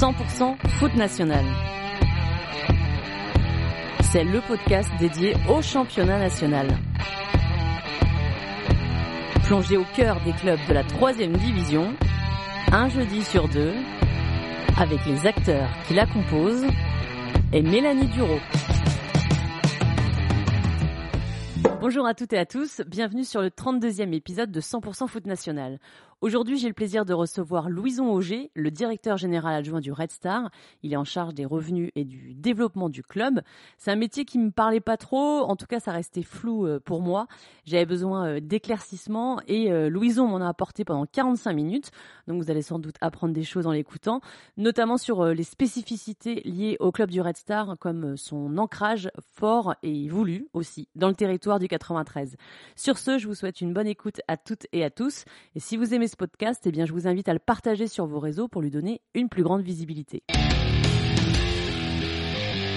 100% 0.00 0.56
foot 0.78 0.94
national. 0.94 1.44
C'est 4.00 4.24
le 4.24 4.40
podcast 4.40 4.88
dédié 4.98 5.34
au 5.46 5.60
championnat 5.60 6.18
national. 6.18 6.68
Plongé 9.44 9.76
au 9.76 9.84
cœur 9.94 10.18
des 10.24 10.32
clubs 10.32 10.58
de 10.70 10.72
la 10.72 10.84
troisième 10.84 11.36
division, 11.36 11.92
un 12.72 12.88
jeudi 12.88 13.22
sur 13.22 13.46
deux, 13.50 13.74
avec 14.78 15.04
les 15.04 15.26
acteurs 15.26 15.68
qui 15.86 15.92
la 15.92 16.06
composent 16.06 16.64
et 17.52 17.60
Mélanie 17.60 18.08
Duro. 18.08 18.38
Bonjour 21.82 22.06
à 22.06 22.14
toutes 22.14 22.32
et 22.32 22.38
à 22.38 22.46
tous, 22.46 22.80
bienvenue 22.86 23.24
sur 23.24 23.42
le 23.42 23.48
32e 23.48 24.14
épisode 24.14 24.50
de 24.50 24.60
100% 24.62 25.08
Foot 25.08 25.26
National. 25.26 25.78
Aujourd'hui, 26.22 26.58
j'ai 26.58 26.68
le 26.68 26.74
plaisir 26.74 27.06
de 27.06 27.14
recevoir 27.14 27.70
Louison 27.70 28.12
Auger, 28.12 28.50
le 28.54 28.70
directeur 28.70 29.16
général 29.16 29.54
adjoint 29.54 29.80
du 29.80 29.90
Red 29.90 30.10
Star. 30.10 30.50
Il 30.82 30.92
est 30.92 30.96
en 30.96 31.04
charge 31.04 31.32
des 31.32 31.46
revenus 31.46 31.90
et 31.94 32.04
du 32.04 32.34
développement 32.34 32.90
du 32.90 33.02
club. 33.02 33.40
C'est 33.78 33.90
un 33.90 33.96
métier 33.96 34.26
qui 34.26 34.38
me 34.38 34.50
parlait 34.50 34.80
pas 34.80 34.98
trop, 34.98 35.44
en 35.44 35.56
tout 35.56 35.64
cas 35.64 35.80
ça 35.80 35.92
restait 35.92 36.22
flou 36.22 36.66
euh, 36.66 36.78
pour 36.78 37.00
moi. 37.00 37.26
J'avais 37.64 37.86
besoin 37.86 38.26
euh, 38.26 38.40
d'éclaircissement 38.40 39.40
et 39.48 39.72
euh, 39.72 39.88
Louison 39.88 40.26
m'en 40.26 40.44
a 40.44 40.48
apporté 40.48 40.84
pendant 40.84 41.06
45 41.06 41.54
minutes. 41.54 41.90
Donc 42.28 42.42
vous 42.42 42.50
allez 42.50 42.60
sans 42.60 42.78
doute 42.78 42.96
apprendre 43.00 43.32
des 43.32 43.42
choses 43.42 43.66
en 43.66 43.72
l'écoutant, 43.72 44.20
notamment 44.58 44.98
sur 44.98 45.24
les 45.24 45.42
spécificités 45.42 46.42
liées 46.44 46.76
au 46.80 46.92
club 46.92 47.10
du 47.10 47.22
Red 47.22 47.38
Star, 47.38 47.78
comme 47.78 48.18
son 48.18 48.58
ancrage 48.58 49.10
fort 49.32 49.74
et 49.82 50.06
voulu 50.10 50.48
aussi 50.52 50.90
dans 50.94 51.08
le 51.08 51.14
territoire 51.14 51.58
du 51.58 51.66
93. 51.66 52.36
Sur 52.76 52.98
ce, 52.98 53.16
je 53.16 53.26
vous 53.26 53.34
souhaite 53.34 53.62
une 53.62 53.72
bonne 53.72 53.86
écoute 53.86 54.20
à 54.28 54.36
toutes 54.36 54.66
et 54.72 54.84
à 54.84 54.90
tous. 54.90 55.24
Et 55.54 55.60
si 55.60 55.78
vous 55.78 55.94
aimez 55.94 56.09
podcast, 56.16 56.62
eh 56.66 56.70
bien, 56.70 56.86
je 56.86 56.92
vous 56.92 57.06
invite 57.06 57.28
à 57.28 57.32
le 57.32 57.38
partager 57.38 57.86
sur 57.86 58.06
vos 58.06 58.18
réseaux 58.18 58.48
pour 58.48 58.62
lui 58.62 58.70
donner 58.70 59.00
une 59.14 59.28
plus 59.28 59.42
grande 59.42 59.62
visibilité. 59.62 60.22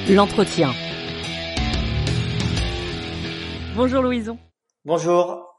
L'entretien. 0.09 0.71
Bonjour 3.75 4.03
Louison. 4.03 4.37
Bonjour. 4.85 5.52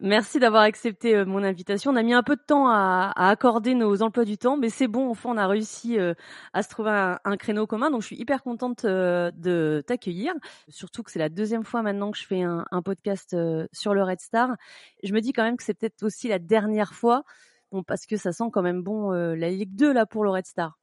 Merci 0.00 0.38
d'avoir 0.38 0.62
accepté 0.62 1.16
euh, 1.16 1.24
mon 1.24 1.42
invitation. 1.42 1.90
On 1.90 1.96
a 1.96 2.02
mis 2.02 2.14
un 2.14 2.22
peu 2.22 2.36
de 2.36 2.40
temps 2.40 2.68
à, 2.68 3.12
accorder 3.16 3.74
nos 3.74 4.02
emplois 4.02 4.24
du 4.24 4.38
temps, 4.38 4.56
mais 4.56 4.68
c'est 4.68 4.86
bon, 4.86 5.10
enfin 5.10 5.30
on 5.30 5.36
a 5.36 5.46
réussi 5.46 5.98
euh, 5.98 6.14
à 6.52 6.62
se 6.62 6.68
trouver 6.68 7.16
un, 7.24 7.36
créneau 7.36 7.66
commun. 7.66 7.90
Donc 7.90 8.02
je 8.02 8.06
suis 8.06 8.16
hyper 8.16 8.42
contente 8.42 8.84
euh, 8.84 9.30
de 9.34 9.82
t'accueillir, 9.86 10.34
surtout 10.68 11.02
que 11.02 11.10
c'est 11.10 11.18
la 11.18 11.28
deuxième 11.28 11.64
fois 11.64 11.82
maintenant 11.82 12.10
que 12.12 12.18
je 12.18 12.26
fais 12.26 12.42
un, 12.42 12.64
podcast 12.84 13.36
sur 13.72 13.92
le 13.92 14.02
Red 14.02 14.20
Star. 14.20 14.56
Je 15.02 15.12
me 15.12 15.20
dis 15.20 15.32
quand 15.32 15.42
même 15.42 15.56
que 15.56 15.64
c'est 15.64 15.74
peut-être 15.74 16.02
aussi 16.04 16.28
la 16.28 16.38
dernière 16.38 16.94
fois, 16.94 17.24
bon 17.72 17.82
parce 17.82 18.06
que 18.06 18.16
ça 18.16 18.32
sent 18.32 18.44
quand 18.52 18.62
même 18.62 18.82
bon 18.82 19.10
la 19.10 19.50
Ligue 19.50 19.74
2 19.74 19.92
là 19.92 20.06
pour 20.06 20.22
le 20.22 20.30
Red 20.30 20.46
Star. 20.46 20.78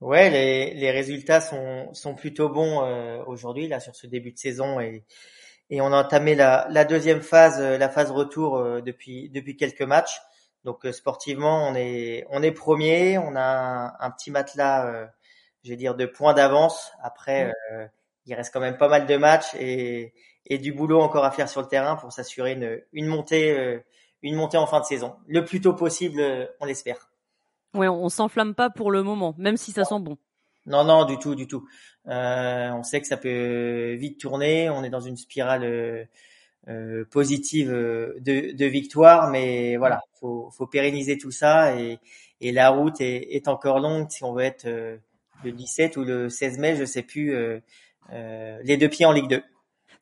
Ouais, 0.00 0.30
les, 0.30 0.74
les 0.74 0.90
résultats 0.90 1.40
sont, 1.40 1.92
sont 1.94 2.14
plutôt 2.14 2.48
bons 2.50 2.82
aujourd'hui 3.26 3.68
là 3.68 3.80
sur 3.80 3.96
ce 3.96 4.06
début 4.06 4.32
de 4.32 4.38
saison 4.38 4.80
et 4.80 5.04
et 5.70 5.80
on 5.80 5.92
a 5.92 6.02
entamé 6.02 6.34
la, 6.34 6.66
la 6.70 6.84
deuxième 6.84 7.20
phase, 7.20 7.60
euh, 7.60 7.78
la 7.78 7.88
phase 7.88 8.10
retour 8.10 8.56
euh, 8.56 8.80
depuis 8.80 9.28
depuis 9.30 9.56
quelques 9.56 9.82
matchs. 9.82 10.20
Donc 10.64 10.86
euh, 10.86 10.92
sportivement, 10.92 11.68
on 11.68 11.74
est 11.74 12.26
on 12.30 12.42
est 12.42 12.52
premier, 12.52 13.18
on 13.18 13.36
a 13.36 13.96
un, 14.00 14.10
petit 14.10 14.30
matelas, 14.30 15.08
je 15.64 15.70
vais 15.70 15.76
dire, 15.76 15.94
de 15.94 16.06
points 16.06 16.34
d'avance. 16.34 16.92
Après, 17.02 17.52
il 18.26 18.34
reste 18.34 18.52
quand 18.52 18.60
même 18.60 18.76
pas 18.76 18.88
mal 18.88 19.06
de 19.06 19.16
matchs 19.16 19.54
et, 19.58 20.14
et 20.46 20.58
du 20.58 20.72
boulot 20.72 21.00
encore 21.00 21.24
à 21.24 21.30
faire 21.30 21.48
sur 21.48 21.60
le 21.62 21.68
terrain 21.68 21.96
pour 21.96 22.12
s'assurer 22.12 22.52
une, 22.52 22.80
une 22.92 23.06
montée 23.06 23.80
une 24.22 24.34
montée 24.34 24.58
en 24.58 24.66
fin 24.66 24.80
de 24.80 24.84
saison, 24.84 25.14
le 25.28 25.44
plus 25.44 25.60
tôt 25.60 25.74
possible, 25.74 26.20
on 26.60 26.64
l'espère. 26.64 27.08
Ouais, 27.74 27.86
on 27.86 28.08
s'enflamme 28.08 28.54
pas 28.54 28.68
pour 28.68 28.90
le 28.90 29.04
moment, 29.04 29.34
même 29.38 29.56
si 29.56 29.70
ça 29.70 29.84
sent 29.84 30.00
bon. 30.00 30.18
Non, 30.66 30.84
non, 30.84 31.04
du 31.04 31.18
tout, 31.18 31.34
du 31.34 31.46
tout. 31.46 31.66
Euh, 32.08 32.70
on 32.70 32.82
sait 32.82 33.00
que 33.00 33.06
ça 33.06 33.16
peut 33.16 33.94
vite 33.94 34.18
tourner. 34.18 34.70
On 34.70 34.82
est 34.82 34.90
dans 34.90 35.00
une 35.00 35.16
spirale 35.16 35.64
euh, 35.64 36.04
euh 36.68 37.04
positive 37.10 37.70
de, 37.70 38.52
de, 38.52 38.66
victoire, 38.66 39.30
mais 39.30 39.76
voilà, 39.76 40.02
faut, 40.20 40.50
faut 40.56 40.66
pérenniser 40.66 41.18
tout 41.18 41.30
ça 41.30 41.76
et, 41.76 41.98
et 42.40 42.52
la 42.52 42.70
route 42.70 43.00
est, 43.00 43.34
est, 43.34 43.48
encore 43.48 43.80
longue 43.80 44.10
si 44.10 44.24
on 44.24 44.32
veut 44.32 44.44
être 44.44 44.66
euh, 44.66 44.96
le 45.44 45.52
17 45.52 45.96
ou 45.96 46.04
le 46.04 46.28
16 46.28 46.58
mai, 46.58 46.76
je 46.76 46.84
sais 46.84 47.02
plus, 47.02 47.32
les 48.10 48.76
deux 48.76 48.88
pieds 48.88 49.06
en 49.06 49.12
Ligue 49.12 49.28
2. 49.28 49.42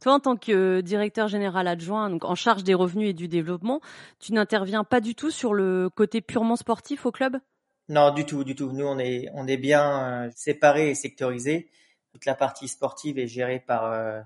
Toi, 0.00 0.14
en 0.14 0.20
tant 0.20 0.36
que 0.36 0.80
directeur 0.80 1.28
général 1.28 1.68
adjoint, 1.68 2.08
donc 2.08 2.24
en 2.24 2.34
charge 2.34 2.64
des 2.64 2.72
revenus 2.72 3.10
et 3.10 3.12
du 3.12 3.28
développement, 3.28 3.80
tu 4.18 4.32
n'interviens 4.32 4.82
pas 4.82 5.00
du 5.00 5.14
tout 5.14 5.30
sur 5.30 5.52
le 5.52 5.90
côté 5.94 6.22
purement 6.22 6.56
sportif 6.56 7.04
au 7.04 7.12
club? 7.12 7.36
Non, 7.90 8.12
du 8.14 8.24
tout, 8.24 8.44
du 8.44 8.54
tout. 8.54 8.72
Nous, 8.72 8.86
on 8.86 8.98
est, 8.98 9.28
on 9.34 9.46
est 9.46 9.58
bien 9.58 10.30
séparés 10.34 10.90
et 10.90 10.94
sectorisés. 10.94 11.68
Toute 12.16 12.24
la 12.24 12.34
partie 12.34 12.66
sportive 12.66 13.18
est 13.18 13.26
gérée 13.26 13.60
par 13.60 13.92
euh, 13.92 14.22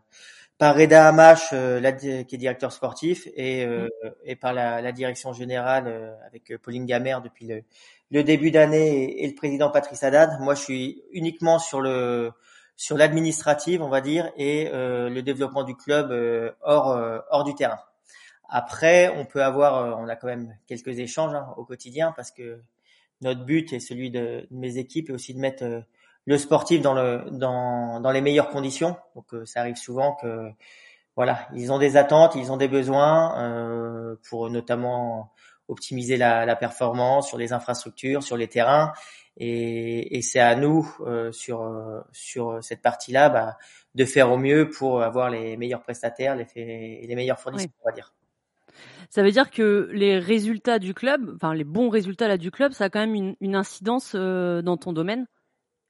par 0.58 0.76
Reda 0.76 1.08
Hamash, 1.08 1.48
euh, 1.52 1.80
qui 1.90 2.36
est 2.36 2.38
directeur 2.38 2.70
sportif, 2.70 3.26
et, 3.34 3.64
euh, 3.64 3.88
mm. 4.04 4.08
et 4.26 4.36
par 4.36 4.52
la, 4.52 4.80
la, 4.80 4.92
direction 4.92 5.32
générale 5.32 6.16
avec 6.24 6.56
Pauline 6.62 6.86
Gamère 6.86 7.20
depuis 7.20 7.48
le, 7.48 7.64
le 8.12 8.22
début 8.22 8.52
d'année 8.52 9.24
et, 9.24 9.26
le 9.26 9.34
président 9.34 9.70
Patrice 9.70 10.04
Haddad. 10.04 10.38
Moi, 10.38 10.54
je 10.54 10.62
suis 10.62 11.02
uniquement 11.10 11.58
sur 11.58 11.80
le 11.80 12.30
sur 12.76 12.96
l'administrative, 12.96 13.82
on 13.82 13.88
va 13.88 14.00
dire, 14.00 14.30
et 14.36 14.70
le 14.72 15.20
développement 15.20 15.64
du 15.64 15.74
club 15.74 16.12
hors 16.62 16.96
hors 17.28 17.42
du 17.42 17.56
terrain. 17.56 17.80
Après, 18.48 19.08
on 19.16 19.24
peut 19.24 19.42
avoir, 19.42 19.98
on 19.98 20.06
a 20.06 20.14
quand 20.14 20.28
même 20.28 20.56
quelques 20.68 21.00
échanges 21.00 21.34
hein, 21.34 21.52
au 21.56 21.64
quotidien 21.64 22.12
parce 22.16 22.30
que 22.30 22.60
notre 23.22 23.44
but 23.44 23.72
et 23.72 23.80
celui 23.80 24.10
de, 24.10 24.46
mes 24.50 24.78
équipes 24.78 25.10
est 25.10 25.12
aussi 25.12 25.34
de 25.34 25.40
mettre 25.40 25.64
euh, 25.64 25.80
le 26.26 26.38
sportif 26.38 26.81
dans 26.82 26.94
le 26.94 27.25
dans, 27.31 28.00
dans 28.00 28.10
les 28.10 28.20
meilleures 28.20 28.48
conditions. 28.48 28.97
Donc 29.14 29.32
euh, 29.34 29.44
ça 29.44 29.60
arrive 29.60 29.76
souvent 29.76 30.14
que 30.14 30.50
voilà, 31.16 31.48
ils 31.54 31.72
ont 31.72 31.78
des 31.78 31.97
attentes, 31.97 32.34
ils 32.34 32.53
ont 32.53 32.56
des 32.56 32.69
besoins 32.69 33.38
euh, 33.38 34.16
pour 34.28 34.50
notamment 34.50 35.32
optimiser 35.69 36.16
la, 36.16 36.47
la, 36.47 36.56
performance 36.56 37.28
sur 37.28 37.38
les 37.38 37.53
infrastructures, 37.53 38.22
sur 38.22 38.36
les 38.36 38.48
terrains. 38.48 38.92
Et, 39.36 40.16
et 40.16 40.22
c'est 40.22 40.41
à 40.41 40.56
nous 40.56 40.97
euh, 41.00 41.32
sur 41.32 42.04
sur 42.12 42.62
cette 42.62 42.82
partie-là 42.82 43.28
bah, 43.28 43.56
de 43.94 44.04
faire 44.04 44.31
au 44.31 44.37
mieux 44.37 44.69
pour 44.69 45.02
avoir 45.02 45.31
les 45.31 45.56
meilleurs 45.56 45.82
prestataires, 45.82 46.37
les, 46.37 47.06
les 47.06 47.14
meilleurs 47.14 47.38
fournisseurs, 47.41 47.70
on 47.82 47.88
va 47.88 47.94
dire. 47.94 48.12
Ça 49.10 49.25
veut 49.25 49.32
dire 49.32 49.50
que 49.50 49.91
les 49.92 50.19
résultats 50.19 50.78
du 50.78 50.94
club, 50.94 51.32
enfin 51.34 51.52
les 51.52 51.64
bons 51.64 51.88
résultats 51.88 52.28
là 52.28 52.37
du 52.37 52.50
club, 52.52 52.72
ça 52.72 52.84
a 52.84 52.91
quand 52.91 53.04
même 53.04 53.34
une, 53.41 53.56
incidence 53.56 54.12
euh, 54.14 54.62
dans 54.62 54.76
ton 54.76 54.92
domaine? 54.92 55.26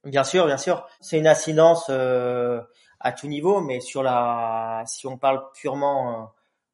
Bien 0.05 0.25
sûr, 0.25 0.47
bien 0.47 0.57
sûr. 0.57 0.87
C'est 1.01 1.19
une 1.19 1.27
incidence 1.27 1.87
euh, 1.91 2.61
à 3.01 3.13
tout 3.13 3.27
niveau, 3.27 3.61
mais 3.61 3.81
sur 3.81 4.03
la, 4.03 4.83
si 4.87 5.07
on 5.07 5.19
parle 5.19 5.43
purement 5.55 6.23
euh, 6.23 6.25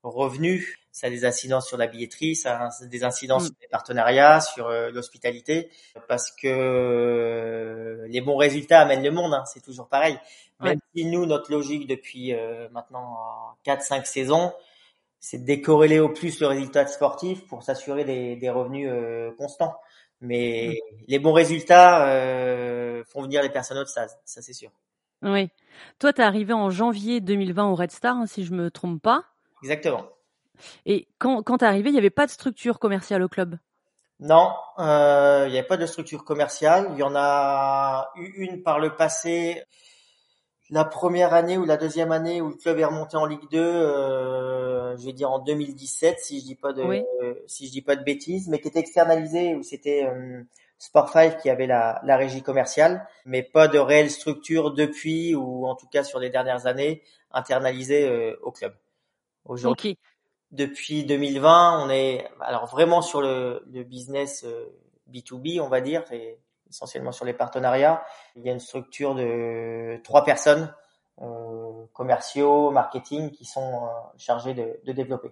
revenus, 0.03 0.79
ça 0.93 1.09
a 1.09 1.11
des 1.11 1.25
incidences 1.25 1.67
sur 1.67 1.77
la 1.77 1.89
billetterie, 1.89 2.37
ça 2.37 2.69
a 2.69 2.87
des 2.87 3.05
incidences 3.05 3.45
mm. 3.45 3.47
sur 3.47 3.57
les 3.61 3.69
partenariats, 3.69 4.41
sur 4.41 4.71
l'hospitalité, 4.71 5.71
parce 6.09 6.31
que 6.31 8.07
les 8.09 8.21
bons 8.21 8.37
résultats 8.37 8.81
amènent 8.81 9.03
le 9.03 9.11
monde, 9.11 9.35
hein, 9.35 9.45
c'est 9.45 9.61
toujours 9.61 9.89
pareil. 9.89 10.19
Même 10.61 10.79
si 10.95 11.05
nous, 11.05 11.27
notre 11.27 11.51
logique 11.51 11.87
depuis 11.87 12.35
maintenant 12.73 13.19
4-5 13.67 14.07
saisons, 14.07 14.55
c'est 15.27 15.39
de 15.39 15.45
décorréler 15.45 15.99
au 15.99 16.09
plus 16.09 16.39
le 16.41 16.47
résultat 16.47 16.87
sportif 16.87 17.45
pour 17.49 17.65
s'assurer 17.65 18.05
des, 18.05 18.37
des, 18.37 18.49
revenus 18.49 18.89
euh, 18.89 19.33
constants. 19.37 19.75
Mais 20.21 20.69
mmh. 20.69 20.97
les 21.09 21.19
bons 21.19 21.33
résultats 21.33 22.09
euh, 22.09 23.05
font 23.05 23.23
venir 23.23 23.43
les 23.43 23.51
personnes 23.51 23.79
autres, 23.79 23.91
ça, 23.91 24.07
ça 24.25 24.43
c'est 24.43 24.53
sûr. 24.53 24.71
Oui. 25.23 25.51
Toi, 25.99 26.13
tu 26.13 26.21
es 26.21 26.25
arrivé 26.25 26.53
en 26.53 26.71
janvier 26.71 27.21
2020 27.21 27.67
au 27.67 27.75
Red 27.75 27.91
Star, 27.91 28.17
hein, 28.17 28.27
si 28.27 28.45
je 28.45 28.53
me 28.53 28.71
trompe 28.71 29.03
pas. 29.03 29.25
Exactement. 29.63 30.07
Et 30.87 31.09
quand, 31.19 31.43
quand 31.43 31.59
tu 31.59 31.65
es 31.65 31.69
arrivé, 31.69 31.91
il 31.91 31.93
n'y 31.93 31.99
avait 31.99 32.11
pas 32.11 32.27
de 32.27 32.31
structure 32.31 32.79
commerciale 32.79 33.23
au 33.23 33.29
club? 33.29 33.59
Non, 34.21 34.55
euh, 34.79 35.45
il 35.47 35.53
n'y 35.53 35.59
avait 35.59 35.67
pas 35.67 35.77
de 35.77 35.87
structure 35.87 36.25
commerciale. 36.25 36.89
Il 36.93 36.99
y 36.99 37.03
en 37.03 37.15
a 37.15 38.11
eu 38.17 38.33
une 38.37 38.63
par 38.63 38.79
le 38.79 38.97
passé 38.97 39.63
la 40.71 40.85
première 40.85 41.33
année 41.33 41.57
ou 41.59 41.65
la 41.65 41.77
deuxième 41.77 42.13
année 42.13 42.41
où 42.41 42.49
le 42.49 42.55
club 42.55 42.79
est 42.79 42.85
remonté 42.85 43.17
en 43.17 43.27
Ligue 43.27 43.49
2, 43.51 43.59
euh, 43.59 44.97
je 44.97 45.07
vais 45.07 45.13
dire 45.13 45.31
en 45.31 45.39
2017 45.39 46.19
si 46.19 46.41
je 46.41 46.45
dis 46.45 46.55
pas 46.55 46.73
de 46.73 46.83
si 47.47 47.67
je 47.67 47.73
dis 47.73 47.83
pas 47.83 47.97
de 47.97 48.03
bêtises, 48.03 48.49
mais 48.49 48.59
qui 48.59 48.69
était 48.69 48.81
externalisé 48.81 49.55
où 49.55 49.63
c'était 49.63 50.05
euh, 50.05 50.43
Sport 50.79 51.09
5 51.09 51.39
qui 51.39 51.51
avait 51.51 51.67
la, 51.67 52.01
la 52.05 52.17
régie 52.17 52.43
commerciale, 52.43 53.07
mais 53.25 53.43
pas 53.43 53.69
de 53.69 53.79
réelle 53.79 54.11
structure 54.11 54.73
depuis 54.73 55.35
ou 55.35 55.67
en 55.67 55.77
tout 55.77 55.87
cas 55.87 56.03
sur 56.03 56.19
les 56.19 56.31
dernières 56.31 56.67
années 56.67 57.03
internalisée 57.31 58.09
euh, 58.09 58.37
au 58.43 58.51
club. 58.51 58.75
Aujourd'hui, 59.45 59.99
depuis 60.51 61.05
2020, 61.05 61.85
on 61.85 61.91
est 61.91 62.29
alors 62.41 62.67
vraiment 62.67 63.03
sur 63.03 63.21
le, 63.21 63.63
le 63.73 63.85
business 63.85 64.45
B2B, 65.09 65.61
on 65.61 65.69
va 65.69 65.81
dire, 65.81 66.05
et 66.13 66.39
essentiellement 66.69 67.13
sur 67.13 67.25
les 67.25 67.33
partenariats. 67.33 68.05
Il 68.37 68.45
y 68.45 68.49
a 68.49 68.53
une 68.53 68.61
structure 68.61 69.15
de 69.15 70.01
trois 70.03 70.25
personnes, 70.25 70.73
euh, 71.23 71.85
commerciaux, 71.93 72.71
marketing, 72.71 73.31
qui 73.31 73.45
sont 73.45 73.85
euh, 73.85 73.89
chargées 74.19 74.55
de, 74.55 74.79
de, 74.85 74.93
développer. 74.93 75.31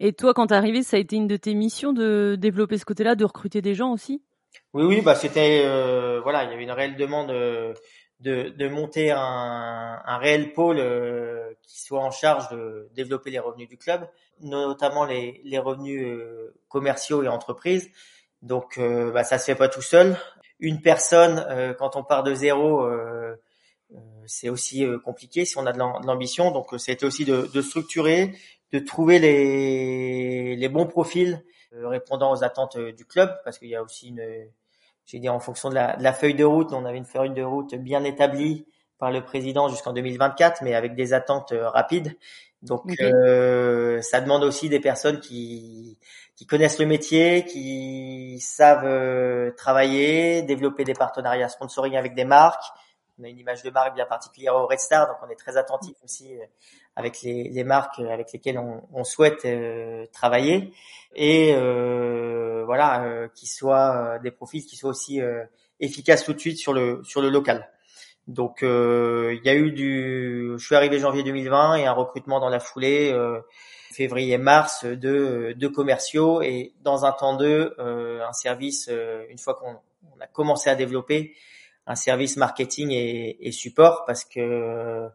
Et 0.00 0.12
toi, 0.12 0.34
quand 0.34 0.48
tu 0.48 0.54
es 0.54 0.56
arrivé, 0.56 0.82
ça 0.82 0.96
a 0.96 1.00
été 1.00 1.16
une 1.16 1.26
de 1.26 1.36
tes 1.36 1.54
missions 1.54 1.92
de 1.92 2.36
développer 2.38 2.78
ce 2.78 2.84
côté-là, 2.84 3.14
de 3.14 3.24
recruter 3.24 3.62
des 3.62 3.74
gens 3.74 3.92
aussi? 3.92 4.22
Oui, 4.74 4.84
oui, 4.84 5.00
bah 5.00 5.14
c'était 5.14 5.62
euh, 5.64 6.20
voilà, 6.22 6.44
il 6.44 6.50
y 6.50 6.52
avait 6.52 6.62
une 6.62 6.70
réelle 6.70 6.96
demande 6.96 7.32
de, 8.22 8.50
de 8.50 8.68
monter 8.68 9.10
un, 9.10 10.00
un 10.04 10.18
réel 10.18 10.52
pôle 10.52 10.78
euh, 10.78 11.52
qui 11.62 11.80
soit 11.80 12.00
en 12.00 12.10
charge 12.10 12.48
de 12.50 12.88
développer 12.94 13.30
les 13.30 13.40
revenus 13.40 13.68
du 13.68 13.76
club, 13.76 14.08
notamment 14.40 15.04
les, 15.04 15.40
les 15.44 15.58
revenus 15.58 16.02
euh, 16.04 16.54
commerciaux 16.68 17.22
et 17.22 17.28
entreprises. 17.28 17.90
Donc 18.42 18.78
bah, 18.78 19.24
ça 19.24 19.38
se 19.38 19.44
fait 19.44 19.54
pas 19.54 19.68
tout 19.68 19.82
seul. 19.82 20.16
Une 20.58 20.80
personne, 20.80 21.74
quand 21.78 21.96
on 21.96 22.04
part 22.04 22.22
de 22.22 22.34
zéro, 22.34 22.88
c'est 24.26 24.48
aussi 24.48 24.84
compliqué 25.04 25.44
si 25.44 25.58
on 25.58 25.66
a 25.66 25.72
de 25.72 25.78
l'ambition. 25.78 26.50
Donc 26.50 26.68
c'était 26.78 27.06
aussi 27.06 27.24
de, 27.24 27.48
de, 27.52 27.62
structurer, 27.62 28.36
de 28.72 28.78
trouver 28.78 29.18
les, 29.18 30.56
les 30.56 30.68
bons 30.68 30.86
profils 30.86 31.42
répondant 31.72 32.32
aux 32.32 32.44
attentes 32.44 32.78
du 32.78 33.04
club, 33.04 33.32
parce 33.44 33.58
qu'il 33.58 33.68
y 33.68 33.76
a 33.76 33.82
aussi 33.82 34.08
une 34.08 34.48
j'ai 35.04 35.18
dit 35.18 35.28
en 35.28 35.40
fonction 35.40 35.68
de 35.68 35.74
la, 35.74 35.96
de 35.96 36.02
la, 36.02 36.12
feuille 36.12 36.34
de 36.34 36.44
route, 36.44 36.72
on 36.72 36.84
avait 36.84 36.98
une 36.98 37.04
feuille 37.04 37.34
de 37.34 37.42
route 37.42 37.74
bien 37.74 38.04
établie 38.04 38.66
par 39.02 39.10
le 39.10 39.20
président 39.20 39.68
jusqu'en 39.68 39.92
2024, 39.92 40.62
mais 40.62 40.74
avec 40.76 40.94
des 40.94 41.12
attentes 41.12 41.50
euh, 41.50 41.68
rapides. 41.68 42.16
Donc 42.62 42.84
euh, 43.00 44.00
ça 44.00 44.20
demande 44.20 44.44
aussi 44.44 44.68
des 44.68 44.78
personnes 44.78 45.18
qui, 45.18 45.98
qui 46.36 46.46
connaissent 46.46 46.78
le 46.78 46.86
métier, 46.86 47.44
qui 47.44 48.38
savent 48.38 48.84
euh, 48.84 49.50
travailler, 49.56 50.42
développer 50.42 50.84
des 50.84 50.94
partenariats 50.94 51.48
sponsoring 51.48 51.96
avec 51.96 52.14
des 52.14 52.24
marques. 52.24 52.62
On 53.18 53.24
a 53.24 53.28
une 53.28 53.40
image 53.40 53.64
de 53.64 53.70
marque 53.70 53.96
bien 53.96 54.06
particulière 54.06 54.54
au 54.54 54.68
Red 54.68 54.78
Star, 54.78 55.08
donc 55.08 55.16
on 55.26 55.28
est 55.30 55.36
très 55.36 55.56
attentif 55.56 55.96
aussi 56.04 56.36
euh, 56.36 56.44
avec 56.94 57.22
les, 57.22 57.48
les 57.48 57.64
marques 57.64 57.98
avec 57.98 58.30
lesquelles 58.32 58.58
on, 58.60 58.82
on 58.92 59.02
souhaite 59.02 59.44
travailler. 60.12 60.72
Et 61.16 61.56
voilà, 61.56 63.02
euh, 63.02 63.26
qui 63.34 63.48
soient 63.48 64.20
des 64.20 64.30
profils 64.30 64.64
qui 64.64 64.76
soient 64.76 64.90
aussi 64.90 65.20
efficaces 65.80 66.22
tout 66.22 66.34
de 66.34 66.38
suite 66.38 66.58
sur 66.58 66.72
le 66.72 67.02
sur 67.02 67.20
le 67.20 67.30
local. 67.30 67.68
Donc 68.28 68.58
il 68.62 69.40
y 69.44 69.48
a 69.48 69.54
eu 69.54 69.72
du, 69.72 70.52
je 70.56 70.64
suis 70.64 70.74
arrivé 70.74 70.98
janvier 70.98 71.22
2020 71.22 71.76
et 71.76 71.86
un 71.86 71.92
recrutement 71.92 72.40
dans 72.40 72.48
la 72.48 72.60
foulée 72.60 73.12
février-mars 73.92 74.84
de, 74.84 75.54
de 75.56 75.68
commerciaux 75.68 76.40
et 76.40 76.72
dans 76.82 77.04
un 77.04 77.12
temps 77.12 77.36
de 77.36 77.76
un 77.78 78.32
service 78.32 78.88
une 79.28 79.38
fois 79.38 79.54
qu'on 79.54 79.76
a 80.20 80.26
commencé 80.28 80.70
à 80.70 80.76
développer 80.76 81.34
un 81.86 81.94
service 81.94 82.36
marketing 82.36 82.90
et, 82.92 83.52
support 83.52 84.04
parce 84.06 84.24
que 84.24 85.08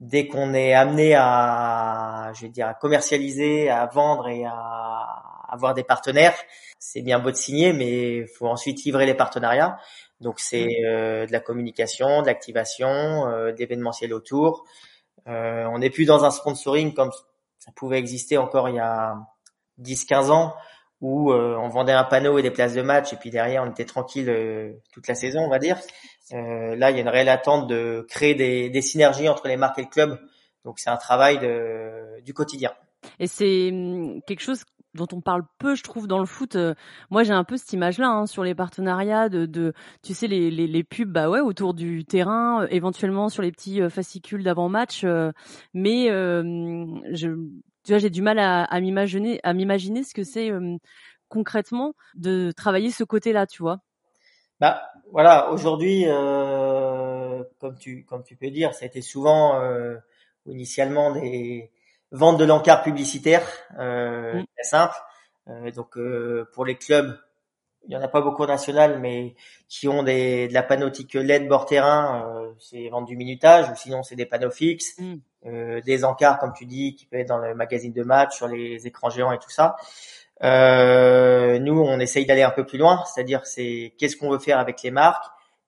dès 0.00 0.26
qu'on 0.26 0.54
est 0.54 0.72
amené 0.72 1.14
à, 1.14 2.32
je 2.34 2.42
vais 2.42 2.48
dire, 2.48 2.68
à 2.68 2.74
commercialiser, 2.74 3.70
à 3.70 3.86
vendre 3.86 4.28
et 4.28 4.44
à 4.44 5.22
avoir 5.48 5.74
des 5.74 5.84
partenaires, 5.84 6.36
c'est 6.78 7.02
bien 7.02 7.18
beau 7.18 7.30
de 7.30 7.36
signer, 7.36 7.72
mais 7.72 8.26
faut 8.26 8.46
ensuite 8.46 8.84
livrer 8.84 9.06
les 9.06 9.14
partenariats. 9.14 9.78
Donc 10.24 10.40
c'est 10.40 10.84
euh, 10.84 11.26
de 11.26 11.32
la 11.32 11.38
communication, 11.38 12.22
de 12.22 12.26
l'activation, 12.26 13.28
euh, 13.28 13.52
d'événementiel 13.52 14.12
autour. 14.12 14.64
Euh, 15.28 15.64
on 15.72 15.78
n'est 15.78 15.90
plus 15.90 16.06
dans 16.06 16.24
un 16.24 16.30
sponsoring 16.30 16.92
comme 16.94 17.12
ça 17.58 17.70
pouvait 17.76 17.98
exister 17.98 18.36
encore 18.36 18.68
il 18.68 18.74
y 18.74 18.80
a 18.80 19.14
10-15 19.80 20.30
ans 20.30 20.54
où 21.00 21.32
euh, 21.32 21.56
on 21.58 21.68
vendait 21.68 21.92
un 21.92 22.04
panneau 22.04 22.38
et 22.38 22.42
des 22.42 22.50
places 22.50 22.74
de 22.74 22.82
match 22.82 23.12
et 23.12 23.16
puis 23.16 23.30
derrière 23.30 23.62
on 23.62 23.70
était 23.70 23.84
tranquille 23.84 24.28
euh, 24.28 24.72
toute 24.92 25.06
la 25.06 25.14
saison, 25.14 25.40
on 25.40 25.50
va 25.50 25.58
dire. 25.58 25.78
Euh, 26.32 26.74
là, 26.76 26.90
il 26.90 26.96
y 26.96 26.98
a 26.98 27.02
une 27.02 27.08
réelle 27.08 27.28
attente 27.28 27.68
de 27.68 28.06
créer 28.08 28.34
des, 28.34 28.70
des, 28.70 28.82
synergies 28.82 29.28
entre 29.28 29.46
les 29.46 29.58
marques 29.58 29.78
et 29.78 29.82
le 29.82 29.88
club. 29.88 30.18
Donc 30.64 30.78
c'est 30.78 30.88
un 30.88 30.96
travail 30.96 31.38
de, 31.38 32.20
du 32.22 32.32
quotidien. 32.32 32.72
Et 33.18 33.26
c'est 33.26 33.68
hum, 33.70 34.22
quelque 34.26 34.40
chose 34.40 34.64
dont 34.94 35.08
on 35.12 35.20
parle 35.20 35.44
peu, 35.58 35.74
je 35.74 35.82
trouve, 35.82 36.06
dans 36.06 36.18
le 36.18 36.26
foot. 36.26 36.56
moi, 37.10 37.22
j'ai 37.22 37.32
un 37.32 37.44
peu 37.44 37.56
cette 37.56 37.72
image-là 37.72 38.08
hein, 38.08 38.26
sur 38.26 38.44
les 38.44 38.54
partenariats 38.54 39.28
de, 39.28 39.46
de 39.46 39.72
tu 40.02 40.14
sais, 40.14 40.26
les, 40.26 40.50
les, 40.50 40.66
les, 40.66 40.84
pubs, 40.84 41.10
bah 41.10 41.28
ouais, 41.28 41.40
autour 41.40 41.74
du 41.74 42.04
terrain, 42.04 42.66
éventuellement 42.70 43.28
sur 43.28 43.42
les 43.42 43.52
petits 43.52 43.80
fascicules 43.90 44.42
d'avant-match. 44.42 45.04
mais 45.74 46.06
je, 46.08 47.28
tu 47.84 47.92
vois, 47.92 47.98
j'ai 47.98 48.10
du 48.10 48.22
mal 48.22 48.38
à, 48.38 48.64
à 48.64 48.80
m'imaginer, 48.80 49.40
à 49.42 49.52
m'imaginer 49.52 50.04
ce 50.04 50.14
que 50.14 50.24
c'est 50.24 50.50
concrètement 51.28 51.94
de 52.14 52.52
travailler 52.52 52.90
ce 52.90 53.04
côté-là, 53.04 53.46
tu 53.46 53.62
vois. 53.62 53.80
Bah 54.60 54.82
voilà, 55.10 55.50
aujourd'hui, 55.50 56.04
euh, 56.06 57.42
comme 57.60 57.76
tu 57.76 58.04
comme 58.04 58.22
tu 58.22 58.36
peux 58.36 58.50
dire, 58.50 58.72
ça 58.72 58.84
a 58.84 58.86
été 58.86 59.02
souvent 59.02 59.60
euh, 59.60 59.96
initialement 60.46 61.12
des 61.12 61.70
ventes 62.14 62.38
de 62.38 62.44
l'encart 62.44 62.82
publicitaire, 62.82 63.46
euh, 63.78 64.34
mmh. 64.34 64.46
très 64.54 64.64
simple. 64.64 64.94
Euh, 65.48 65.70
donc 65.70 65.98
euh, 65.98 66.48
pour 66.54 66.64
les 66.64 66.76
clubs, 66.76 67.18
il 67.86 67.92
y 67.92 67.96
en 67.96 68.02
a 68.02 68.08
pas 68.08 68.22
beaucoup 68.22 68.46
national, 68.46 68.98
mais 68.98 69.34
qui 69.68 69.88
ont 69.88 70.02
des, 70.02 70.48
de 70.48 70.54
la 70.54 70.62
panoptique 70.62 71.14
LED 71.14 71.48
bord 71.48 71.66
terrain, 71.66 72.24
euh, 72.26 72.52
c'est 72.58 72.88
vendre 72.88 73.06
du 73.06 73.16
minutage, 73.16 73.68
ou 73.68 73.74
sinon 73.76 74.02
c'est 74.02 74.16
des 74.16 74.26
panneaux 74.26 74.50
fixes. 74.50 74.98
Mmh. 74.98 75.14
Euh, 75.46 75.82
des 75.82 76.06
encarts, 76.06 76.38
comme 76.38 76.54
tu 76.54 76.64
dis, 76.64 76.94
qui 76.94 77.04
peuvent 77.04 77.20
être 77.20 77.28
dans 77.28 77.38
le 77.38 77.54
magazine 77.54 77.92
de 77.92 78.02
match, 78.02 78.36
sur 78.36 78.48
les 78.48 78.86
écrans 78.86 79.10
géants 79.10 79.32
et 79.32 79.38
tout 79.38 79.50
ça. 79.50 79.76
Euh, 80.42 81.58
nous, 81.58 81.78
on 81.78 82.00
essaye 82.00 82.24
d'aller 82.24 82.42
un 82.42 82.50
peu 82.50 82.64
plus 82.64 82.78
loin, 82.78 83.04
c'est-à-dire 83.04 83.44
c'est 83.44 83.92
qu'est-ce 83.98 84.16
qu'on 84.16 84.30
veut 84.30 84.38
faire 84.38 84.58
avec 84.58 84.82
les 84.82 84.90
marques, 84.90 85.26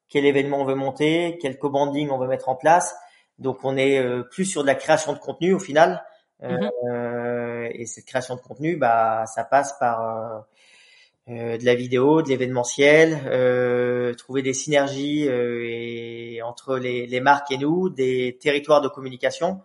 quel 0.08 0.24
événement 0.24 0.60
on 0.60 0.64
veut 0.64 0.74
monter, 0.74 1.38
quel 1.42 1.58
co-branding 1.58 2.08
on 2.10 2.18
veut 2.18 2.26
mettre 2.26 2.48
en 2.48 2.56
place. 2.56 2.96
Donc, 3.38 3.58
on 3.64 3.76
est 3.76 3.98
euh, 3.98 4.22
plus 4.22 4.46
sur 4.46 4.62
de 4.62 4.66
la 4.66 4.74
création 4.74 5.12
de 5.12 5.18
contenu 5.18 5.52
au 5.52 5.58
final. 5.58 6.02
Mm-hmm. 6.42 6.70
Euh, 6.90 7.68
et 7.72 7.86
cette 7.86 8.04
création 8.04 8.36
de 8.36 8.40
contenu, 8.40 8.76
bah, 8.76 9.24
ça 9.26 9.44
passe 9.44 9.76
par 9.78 10.46
euh, 11.28 11.58
de 11.58 11.64
la 11.64 11.74
vidéo, 11.74 12.22
de 12.22 12.28
l'événementiel, 12.28 13.20
euh, 13.26 14.14
trouver 14.14 14.42
des 14.42 14.52
synergies 14.54 15.28
euh, 15.28 15.66
et, 15.68 16.40
entre 16.42 16.78
les, 16.78 17.08
les, 17.08 17.18
marques 17.18 17.50
et 17.50 17.58
nous, 17.58 17.88
des 17.88 18.38
territoires 18.40 18.80
de 18.80 18.86
communication. 18.86 19.60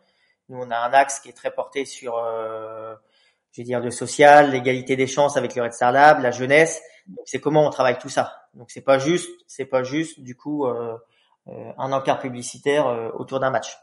Nous, 0.50 0.58
on 0.58 0.72
a 0.72 0.78
un 0.78 0.92
axe 0.92 1.20
qui 1.20 1.30
est 1.30 1.34
très 1.34 1.52
porté 1.52 1.86
sur, 1.86 2.16
je 2.16 3.62
vais 3.62 3.64
dire, 3.64 3.80
le 3.80 3.92
social, 3.92 4.52
l'égalité 4.52 4.96
des 4.96 5.06
chances 5.06 5.38
avec 5.38 5.56
le 5.56 5.62
Red 5.62 5.74
Star 5.74 5.92
Lab, 5.92 6.24
la 6.24 6.32
jeunesse. 6.32 6.82
C'est 7.26 7.40
comment 7.40 7.66
on 7.68 7.70
travaille 7.70 8.00
tout 8.00 8.10
ça. 8.10 8.48
Donc 8.56 8.72
c'est 8.72 8.82
pas 8.82 8.98
juste, 8.98 9.30
c'est 9.48 9.66
pas 9.66 9.84
juste 9.84 10.20
du 10.20 10.36
coup 10.36 10.66
un 10.66 11.92
encart 11.92 12.20
publicitaire 12.20 13.14
autour 13.14 13.40
d'un 13.40 13.50
match. 13.50 13.78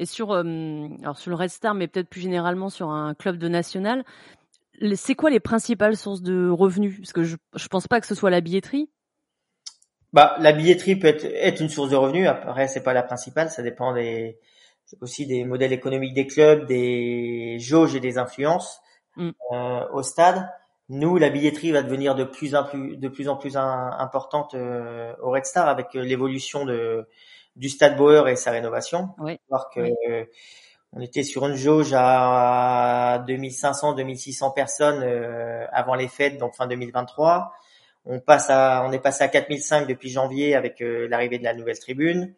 Et 0.00 0.06
sur, 0.06 0.32
alors 0.32 1.18
sur 1.18 1.30
le 1.30 1.36
Red 1.36 1.50
Star, 1.50 1.74
mais 1.74 1.86
peut-être 1.86 2.08
plus 2.08 2.22
généralement 2.22 2.70
sur 2.70 2.88
un 2.88 3.12
club 3.12 3.36
de 3.36 3.48
national, 3.48 4.02
c'est 4.94 5.14
quoi 5.14 5.28
les 5.28 5.40
principales 5.40 5.94
sources 5.94 6.22
de 6.22 6.48
revenus? 6.48 6.96
Parce 6.96 7.12
que 7.12 7.22
je, 7.22 7.36
je 7.54 7.68
pense 7.68 7.86
pas 7.86 8.00
que 8.00 8.06
ce 8.06 8.14
soit 8.14 8.30
la 8.30 8.40
billetterie. 8.40 8.88
Bah, 10.14 10.36
la 10.40 10.52
billetterie 10.52 10.96
peut 10.96 11.06
être, 11.06 11.24
être 11.24 11.60
une 11.60 11.68
source 11.68 11.90
de 11.90 11.96
revenus. 11.96 12.26
Après, 12.26 12.66
c'est 12.66 12.82
pas 12.82 12.94
la 12.94 13.02
principale. 13.02 13.50
Ça 13.50 13.62
dépend 13.62 13.92
des, 13.92 14.38
aussi 15.02 15.26
des 15.26 15.44
modèles 15.44 15.74
économiques 15.74 16.14
des 16.14 16.26
clubs, 16.26 16.66
des 16.66 17.58
jauges 17.58 17.94
et 17.94 18.00
des 18.00 18.16
influences 18.16 18.80
mm. 19.16 19.30
euh, 19.52 19.88
au 19.92 20.02
stade. 20.02 20.48
Nous, 20.88 21.18
la 21.18 21.28
billetterie 21.28 21.72
va 21.72 21.82
devenir 21.82 22.14
de 22.14 22.24
plus 22.24 22.54
en 22.54 22.64
plus, 22.64 22.96
de 22.96 23.08
plus 23.08 23.28
en 23.28 23.36
plus 23.36 23.56
importante 23.56 24.54
euh, 24.54 25.12
au 25.22 25.30
Red 25.30 25.44
Star 25.44 25.68
avec 25.68 25.94
euh, 25.94 26.00
l'évolution 26.00 26.64
de 26.64 27.06
du 27.60 27.68
Stade 27.68 27.96
Bauer 27.96 28.28
et 28.28 28.34
sa 28.34 28.50
rénovation. 28.50 29.10
Oui. 29.18 29.38
Voir 29.48 29.70
que 29.70 29.80
on 30.92 31.00
était 31.00 31.22
sur 31.22 31.46
une 31.46 31.54
jauge 31.54 31.92
à 31.94 33.22
2500, 33.26 33.94
2600 33.94 34.50
personnes 34.50 35.02
euh, 35.04 35.64
avant 35.72 35.94
les 35.94 36.08
fêtes, 36.08 36.36
donc 36.38 36.56
fin 36.56 36.66
2023. 36.66 37.52
On 38.06 38.18
passe 38.18 38.50
à, 38.50 38.84
on 38.84 38.92
est 38.92 38.98
passé 38.98 39.22
à 39.22 39.28
4005 39.28 39.86
depuis 39.86 40.10
janvier 40.10 40.56
avec 40.56 40.80
euh, 40.80 41.06
l'arrivée 41.08 41.38
de 41.38 41.44
la 41.44 41.54
nouvelle 41.54 41.78
tribune. 41.78 42.34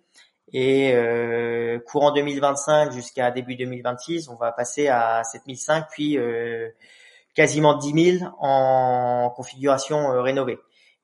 Et 0.52 0.92
euh, 0.92 1.78
courant 1.78 2.12
2025 2.12 2.92
jusqu'à 2.92 3.30
début 3.30 3.56
2026, 3.56 4.28
on 4.28 4.34
va 4.34 4.52
passer 4.52 4.88
à 4.88 5.22
7005, 5.24 5.86
puis 5.90 6.18
euh, 6.18 6.68
quasiment 7.34 7.74
10 7.78 8.18
000 8.18 8.32
en 8.38 9.32
configuration 9.34 10.20
rénovée. 10.20 10.58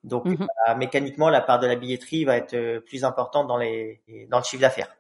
Donc 0.04 0.24
mhm. 0.26 0.46
mécaniquement, 0.76 1.28
la 1.28 1.40
part 1.40 1.58
de 1.58 1.66
la 1.66 1.76
billetterie 1.76 2.24
va 2.24 2.36
être 2.36 2.78
plus 2.86 3.04
importante 3.04 3.46
dans 3.46 3.56
les 3.56 4.00
dans 4.30 4.38
le 4.38 4.44
chiffre 4.44 4.62
d'affaires. 4.62 4.98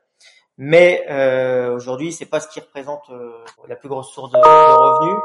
Mais 0.58 1.06
euh, 1.08 1.72
aujourd'hui, 1.72 2.12
c'est 2.12 2.26
pas 2.26 2.40
ce 2.40 2.48
qui 2.48 2.58
représente 2.58 3.08
euh, 3.10 3.32
la 3.68 3.76
plus 3.76 3.88
grosse 3.88 4.12
source 4.12 4.32
de, 4.32 4.38
revenus. 4.38 5.22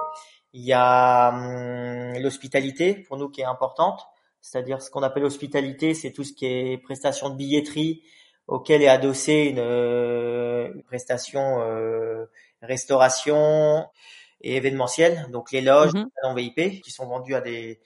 Il 0.54 0.62
y 0.62 0.74
a 0.74 1.30
hum, 1.30 2.14
l'hospitalité 2.22 2.94
pour 2.94 3.18
nous 3.18 3.30
qui 3.30 3.42
est 3.42 3.46
importante, 3.46 4.00
c'est-à-dire 4.42 4.80
ce 4.80 4.92
qu'on 4.92 5.02
appelle 5.02 5.26
hospitalité, 5.26 5.96
c'est 5.96 6.12
tout 6.12 6.24
ce 6.24 6.34
qui 6.34 6.46
est 6.46 6.78
prestation 6.78 7.32
de 7.32 7.36
billetterie 7.36 8.04
auquel 8.46 8.84
est 8.84 8.88
adossée 8.88 9.46
une, 9.46 9.58
euh, 9.60 10.72
prestation 10.86 11.62
euh, 11.62 12.26
restauration 12.62 13.88
et 14.42 14.58
événementielle, 14.58 15.28
donc 15.32 15.52
les 15.52 15.62
loges, 15.62 15.94
mm 15.94 16.06
-hmm. 16.24 16.36
VIP 16.36 16.82
qui 16.82 16.92
sont 16.92 17.08
vendus 17.08 17.34
à 17.34 17.42
des 17.42 17.80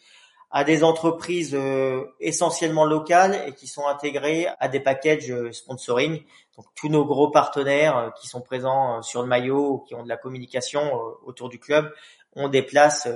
à 0.50 0.64
des 0.64 0.84
entreprises 0.84 1.54
euh, 1.54 2.06
essentiellement 2.20 2.86
locales 2.86 3.44
et 3.48 3.54
qui 3.54 3.68
sont 3.68 3.86
intégrées 3.88 4.48
à 4.60 4.68
des 4.68 4.80
packages 4.80 5.30
euh, 5.30 5.52
sponsoring. 5.52 6.24
Donc 6.56 6.66
tous 6.76 6.90
nos 6.90 7.06
gros 7.06 7.30
partenaires 7.30 7.98
euh, 7.98 8.10
qui 8.12 8.28
sont 8.28 8.42
présents 8.42 9.02
sur 9.02 9.22
le 9.22 9.28
maillot 9.28 9.74
ou 9.74 9.78
qui 9.80 9.94
ont 9.96 10.04
de 10.04 10.10
la 10.10 10.18
communication 10.18 10.92
autour 11.26 11.50
du 11.50 11.60
club 11.60 11.94
ont 12.36 12.50
des 12.50 12.62
places 12.62 13.08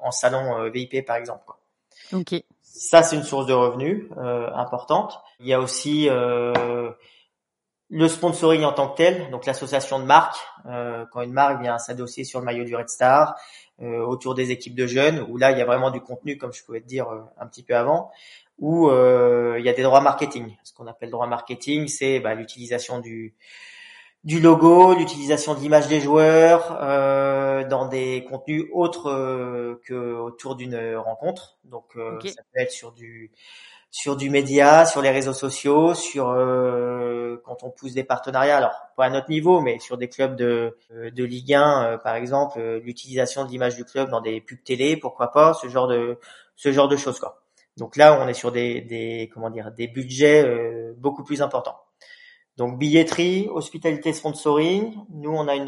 en 0.00 0.10
salon 0.10 0.68
VIP 0.70 1.06
par 1.06 1.14
exemple. 1.14 1.44
Ok. 2.12 2.42
Ça, 2.60 3.04
c'est 3.04 3.14
une 3.14 3.22
source 3.22 3.46
de 3.46 3.52
revenus 3.52 4.08
importante. 4.16 5.20
Il 5.38 5.46
y 5.46 5.52
a 5.52 5.60
aussi 5.60 6.08
le 7.90 8.06
sponsoring 8.06 8.62
en 8.62 8.72
tant 8.72 8.88
que 8.88 8.96
tel, 8.96 9.30
donc 9.30 9.46
l'association 9.46 9.98
de 9.98 10.04
marques, 10.04 10.38
euh, 10.66 11.04
quand 11.10 11.22
une 11.22 11.32
marque 11.32 11.60
vient 11.60 11.76
s'adosser 11.78 12.22
sur 12.22 12.38
le 12.38 12.44
maillot 12.44 12.64
du 12.64 12.76
Red 12.76 12.88
Star, 12.88 13.34
euh, 13.82 13.98
autour 13.98 14.36
des 14.36 14.52
équipes 14.52 14.76
de 14.76 14.86
jeunes, 14.86 15.26
où 15.28 15.36
là 15.36 15.50
il 15.50 15.58
y 15.58 15.60
a 15.60 15.64
vraiment 15.64 15.90
du 15.90 16.00
contenu, 16.00 16.38
comme 16.38 16.52
je 16.52 16.64
pouvais 16.64 16.80
te 16.80 16.86
dire 16.86 17.08
euh, 17.08 17.20
un 17.38 17.48
petit 17.48 17.64
peu 17.64 17.74
avant, 17.74 18.12
où 18.58 18.90
il 18.90 19.64
y 19.64 19.68
a 19.70 19.72
des 19.72 19.82
droits 19.82 20.02
marketing. 20.02 20.54
Ce 20.64 20.74
qu'on 20.74 20.86
appelle 20.86 21.10
droit 21.10 21.26
marketing, 21.26 21.88
c'est 21.88 22.20
bah, 22.20 22.34
l'utilisation 22.34 22.98
du 22.98 23.34
du 24.22 24.38
logo, 24.38 24.94
l'utilisation 24.94 25.54
de 25.54 25.60
l'image 25.60 25.88
des 25.88 25.98
joueurs 25.98 26.76
dans 27.70 27.88
des 27.88 28.22
contenus 28.24 28.66
autres 28.74 29.80
que 29.86 30.14
autour 30.14 30.56
d'une 30.56 30.76
rencontre. 30.96 31.56
Donc 31.64 31.94
ça 31.94 32.42
peut 32.52 32.60
être 32.60 32.70
sur 32.70 32.92
du 32.92 33.32
sur 33.90 34.16
du 34.16 34.30
média, 34.30 34.86
sur 34.86 35.02
les 35.02 35.10
réseaux 35.10 35.32
sociaux, 35.32 35.94
sur 35.94 36.28
euh, 36.30 37.42
quand 37.44 37.64
on 37.64 37.70
pousse 37.70 37.92
des 37.92 38.04
partenariats, 38.04 38.56
alors 38.56 38.72
pas 38.96 39.06
à 39.06 39.10
notre 39.10 39.28
niveau, 39.30 39.60
mais 39.60 39.80
sur 39.80 39.98
des 39.98 40.08
clubs 40.08 40.36
de, 40.36 40.76
euh, 40.92 41.10
de 41.10 41.24
Ligue 41.24 41.54
1, 41.54 41.84
euh, 41.84 41.98
par 41.98 42.14
exemple, 42.14 42.60
l'utilisation 42.84 43.44
de 43.44 43.50
l'image 43.50 43.74
du 43.74 43.84
club 43.84 44.08
dans 44.10 44.20
des 44.20 44.40
pubs 44.40 44.62
télé, 44.62 44.96
pourquoi 44.96 45.32
pas, 45.32 45.54
ce 45.54 45.68
genre 45.68 45.88
de 45.88 46.18
ce 46.54 46.70
genre 46.72 46.88
de 46.88 46.96
choses 46.96 47.18
quoi. 47.18 47.42
Donc 47.76 47.96
là, 47.96 48.20
on 48.20 48.28
est 48.28 48.34
sur 48.34 48.52
des, 48.52 48.80
des 48.80 49.28
comment 49.32 49.50
dire 49.50 49.72
des 49.72 49.88
budgets 49.88 50.44
beaucoup 50.96 51.24
plus 51.24 51.42
importants. 51.42 51.78
Donc 52.56 52.78
billetterie, 52.78 53.48
hospitalité, 53.50 54.12
sponsoring. 54.12 54.94
Nous, 55.10 55.30
on 55.30 55.48
a 55.48 55.54
une, 55.56 55.66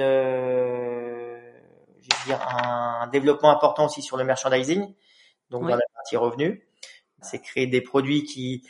je 2.01 2.09
vais 2.09 2.25
dire 2.27 2.41
un, 2.47 3.07
développement 3.09 3.51
important 3.51 3.87
aussi 3.87 4.03
sur 4.03 4.17
le 4.17 4.25
merchandising, 4.25 4.95
donc 5.51 5.63
dans 5.63 5.77
la 5.77 5.87
partie 5.95 6.17
revenus 6.17 6.61
c'est 7.23 7.41
créer 7.41 7.67
des 7.67 7.81
produits 7.81 8.25
qui 8.25 8.63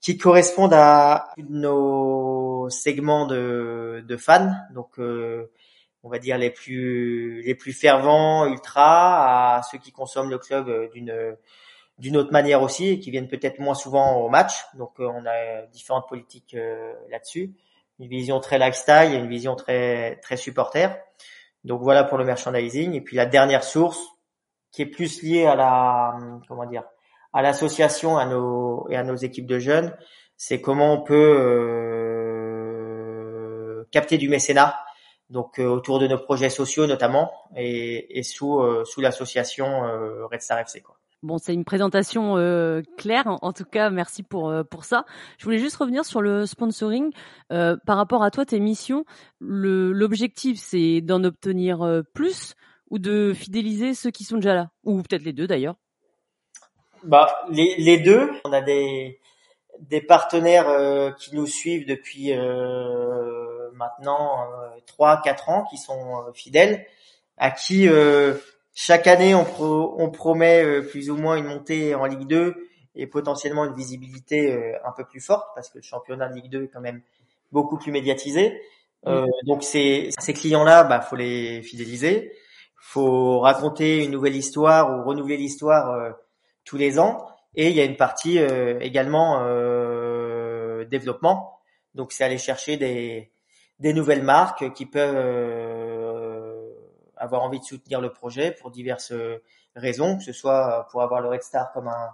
qui 0.00 0.18
correspondent 0.18 0.74
à 0.74 1.32
nos 1.36 2.68
segments 2.70 3.26
de, 3.26 4.04
de 4.06 4.16
fans, 4.16 4.52
donc 4.72 4.98
euh, 4.98 5.50
on 6.02 6.08
va 6.08 6.18
dire 6.18 6.38
les 6.38 6.50
plus 6.50 7.42
les 7.42 7.54
plus 7.54 7.72
fervents, 7.72 8.46
ultra, 8.46 9.56
à 9.56 9.62
ceux 9.62 9.78
qui 9.78 9.92
consomment 9.92 10.30
le 10.30 10.38
club 10.38 10.68
euh, 10.68 10.88
d'une 10.94 11.36
d'une 11.98 12.16
autre 12.18 12.30
manière 12.30 12.62
aussi 12.62 12.88
et 12.88 12.98
qui 13.00 13.10
viennent 13.10 13.28
peut-être 13.28 13.58
moins 13.58 13.74
souvent 13.74 14.20
au 14.20 14.28
match. 14.28 14.64
Donc 14.74 15.00
euh, 15.00 15.06
on 15.06 15.24
a 15.26 15.66
différentes 15.72 16.08
politiques 16.08 16.56
là-dessus, 17.10 17.54
une 17.98 18.08
vision 18.08 18.38
très 18.40 18.58
lifestyle 18.58 19.12
et 19.12 19.16
une 19.16 19.28
vision 19.28 19.56
très 19.56 20.16
très 20.20 20.36
supporter. 20.36 20.88
Donc 21.64 21.82
voilà 21.82 22.04
pour 22.04 22.18
le 22.18 22.24
merchandising 22.24 22.92
et 22.94 23.00
puis 23.00 23.16
la 23.16 23.26
dernière 23.26 23.64
source 23.64 24.00
qui 24.70 24.82
est 24.82 24.86
plus 24.86 25.22
liée 25.22 25.46
à 25.46 25.56
la 25.56 26.16
comment 26.46 26.66
dire 26.66 26.84
à 27.36 27.42
l'association, 27.42 28.16
à 28.16 28.24
nos 28.24 28.88
et 28.88 28.96
à 28.96 29.04
nos 29.04 29.14
équipes 29.14 29.46
de 29.46 29.58
jeunes, 29.58 29.94
c'est 30.38 30.62
comment 30.62 30.94
on 30.94 31.02
peut 31.02 31.36
euh, 33.78 33.84
capter 33.90 34.16
du 34.16 34.30
mécénat, 34.30 34.74
donc 35.28 35.58
euh, 35.58 35.66
autour 35.66 35.98
de 35.98 36.06
nos 36.06 36.16
projets 36.16 36.48
sociaux 36.48 36.86
notamment, 36.86 37.30
et, 37.54 38.18
et 38.18 38.22
sous 38.22 38.58
euh, 38.60 38.86
sous 38.86 39.02
l'association 39.02 39.82
Red 40.32 40.40
Star 40.40 40.60
FC 40.60 40.80
quoi. 40.80 40.96
Bon, 41.22 41.36
c'est 41.36 41.52
une 41.52 41.64
présentation 41.64 42.36
claire. 42.96 43.24
En, 43.26 43.52
tout 43.52 43.64
cas, 43.64 43.90
merci 43.90 44.22
pour 44.22 44.54
pour 44.70 44.84
ça. 44.84 45.04
Je 45.38 45.44
voulais 45.44 45.58
juste 45.58 45.76
revenir 45.76 46.04
sur 46.04 46.22
le 46.22 46.46
sponsoring 46.46 47.10
par 47.48 47.96
rapport 47.96 48.22
à 48.22 48.30
toi, 48.30 48.46
tes 48.46 48.60
missions. 48.60 49.04
L'objectif, 49.40 50.58
c'est 50.60 51.00
d'en 51.00 51.24
obtenir 51.24 52.02
plus 52.14 52.54
ou 52.90 52.98
de 52.98 53.32
fidéliser 53.34 53.94
ceux 53.94 54.10
qui 54.10 54.24
sont 54.24 54.36
déjà 54.36 54.54
là, 54.54 54.70
ou 54.84 55.02
peut-être 55.02 55.24
les 55.24 55.32
deux 55.32 55.46
d'ailleurs. 55.46 55.76
Bah, 57.06 57.28
les, 57.48 57.76
les 57.78 57.98
deux. 57.98 58.30
On 58.44 58.52
a 58.52 58.60
des, 58.60 59.20
des 59.78 60.00
partenaires 60.00 60.68
euh, 60.68 61.12
qui 61.12 61.34
nous 61.36 61.46
suivent 61.46 61.86
depuis 61.86 62.32
euh, 62.32 63.70
maintenant 63.74 64.42
euh, 64.42 64.68
trois, 64.86 65.22
quatre 65.22 65.48
ans, 65.48 65.64
qui 65.70 65.78
sont 65.78 66.16
euh, 66.16 66.32
fidèles, 66.34 66.84
à 67.38 67.50
qui 67.52 67.88
chaque 68.74 69.06
année 69.06 69.34
on, 69.34 69.44
pro, 69.44 69.94
on 69.98 70.10
promet 70.10 70.82
plus 70.82 71.10
ou 71.10 71.16
moins 71.16 71.36
une 71.36 71.44
montée 71.44 71.94
en 71.94 72.06
Ligue 72.06 72.26
2 72.26 72.54
et 72.94 73.06
potentiellement 73.06 73.64
une 73.66 73.74
visibilité 73.74 74.74
un 74.84 74.92
peu 74.92 75.04
plus 75.04 75.20
forte, 75.20 75.46
parce 75.54 75.68
que 75.68 75.78
le 75.78 75.82
championnat 75.82 76.28
de 76.28 76.34
Ligue 76.34 76.50
2 76.50 76.64
est 76.64 76.68
quand 76.68 76.80
même 76.80 77.02
beaucoup 77.52 77.76
plus 77.76 77.92
médiatisé. 77.92 78.58
donc 79.44 79.62
ces, 79.64 80.08
ces 80.18 80.32
clients-là, 80.32 80.84
bah 80.84 81.02
faut 81.02 81.16
les 81.16 81.60
fidéliser, 81.62 82.32
faut 82.80 83.40
raconter 83.40 84.02
une 84.02 84.12
nouvelle 84.12 84.36
histoire 84.36 84.98
ou 84.98 85.04
renouveler 85.04 85.36
l'histoire 85.36 86.16
tous 86.66 86.76
les 86.76 86.98
ans. 86.98 87.26
Et 87.54 87.70
il 87.70 87.76
y 87.76 87.80
a 87.80 87.84
une 87.84 87.96
partie 87.96 88.38
euh, 88.38 88.78
également 88.80 89.38
euh, 89.40 90.84
développement. 90.84 91.58
Donc 91.94 92.12
c'est 92.12 92.24
aller 92.24 92.36
chercher 92.36 92.76
des, 92.76 93.30
des 93.80 93.94
nouvelles 93.94 94.22
marques 94.22 94.74
qui 94.74 94.84
peuvent 94.84 95.16
euh, 95.16 96.68
avoir 97.16 97.42
envie 97.42 97.58
de 97.58 97.64
soutenir 97.64 98.02
le 98.02 98.12
projet 98.12 98.50
pour 98.52 98.70
diverses 98.70 99.14
raisons, 99.74 100.18
que 100.18 100.24
ce 100.24 100.32
soit 100.32 100.86
pour 100.90 101.02
avoir 101.02 101.22
le 101.22 101.28
Red 101.28 101.42
Star 101.42 101.72
comme 101.72 101.88
un, 101.88 102.10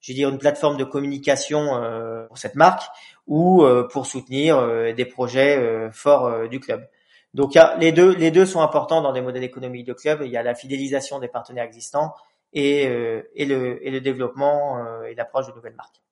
je 0.00 0.12
veux 0.12 0.28
une 0.28 0.38
plateforme 0.38 0.76
de 0.76 0.82
communication 0.82 1.80
pour 2.26 2.38
cette 2.38 2.56
marque 2.56 2.82
ou 3.28 3.64
pour 3.92 4.06
soutenir 4.06 4.94
des 4.94 5.04
projets 5.04 5.90
forts 5.92 6.48
du 6.48 6.58
club. 6.58 6.88
Donc 7.32 7.56
les 7.78 7.92
deux, 7.92 8.12
les 8.16 8.32
deux 8.32 8.46
sont 8.46 8.60
importants 8.60 9.02
dans 9.02 9.12
des 9.12 9.20
modèles 9.20 9.44
économiques 9.44 9.86
de 9.86 9.92
club. 9.92 10.22
Il 10.24 10.30
y 10.32 10.36
a 10.36 10.42
la 10.42 10.54
fidélisation 10.54 11.20
des 11.20 11.28
partenaires 11.28 11.64
existants 11.64 12.14
et, 12.52 12.86
euh, 12.88 13.22
et, 13.34 13.46
le, 13.46 13.86
et 13.86 13.90
le 13.90 14.00
développement 14.00 14.78
euh, 14.78 15.02
et 15.04 15.14
l'approche 15.14 15.48
de 15.48 15.52
nouvelles 15.52 15.76
marques. 15.76 16.02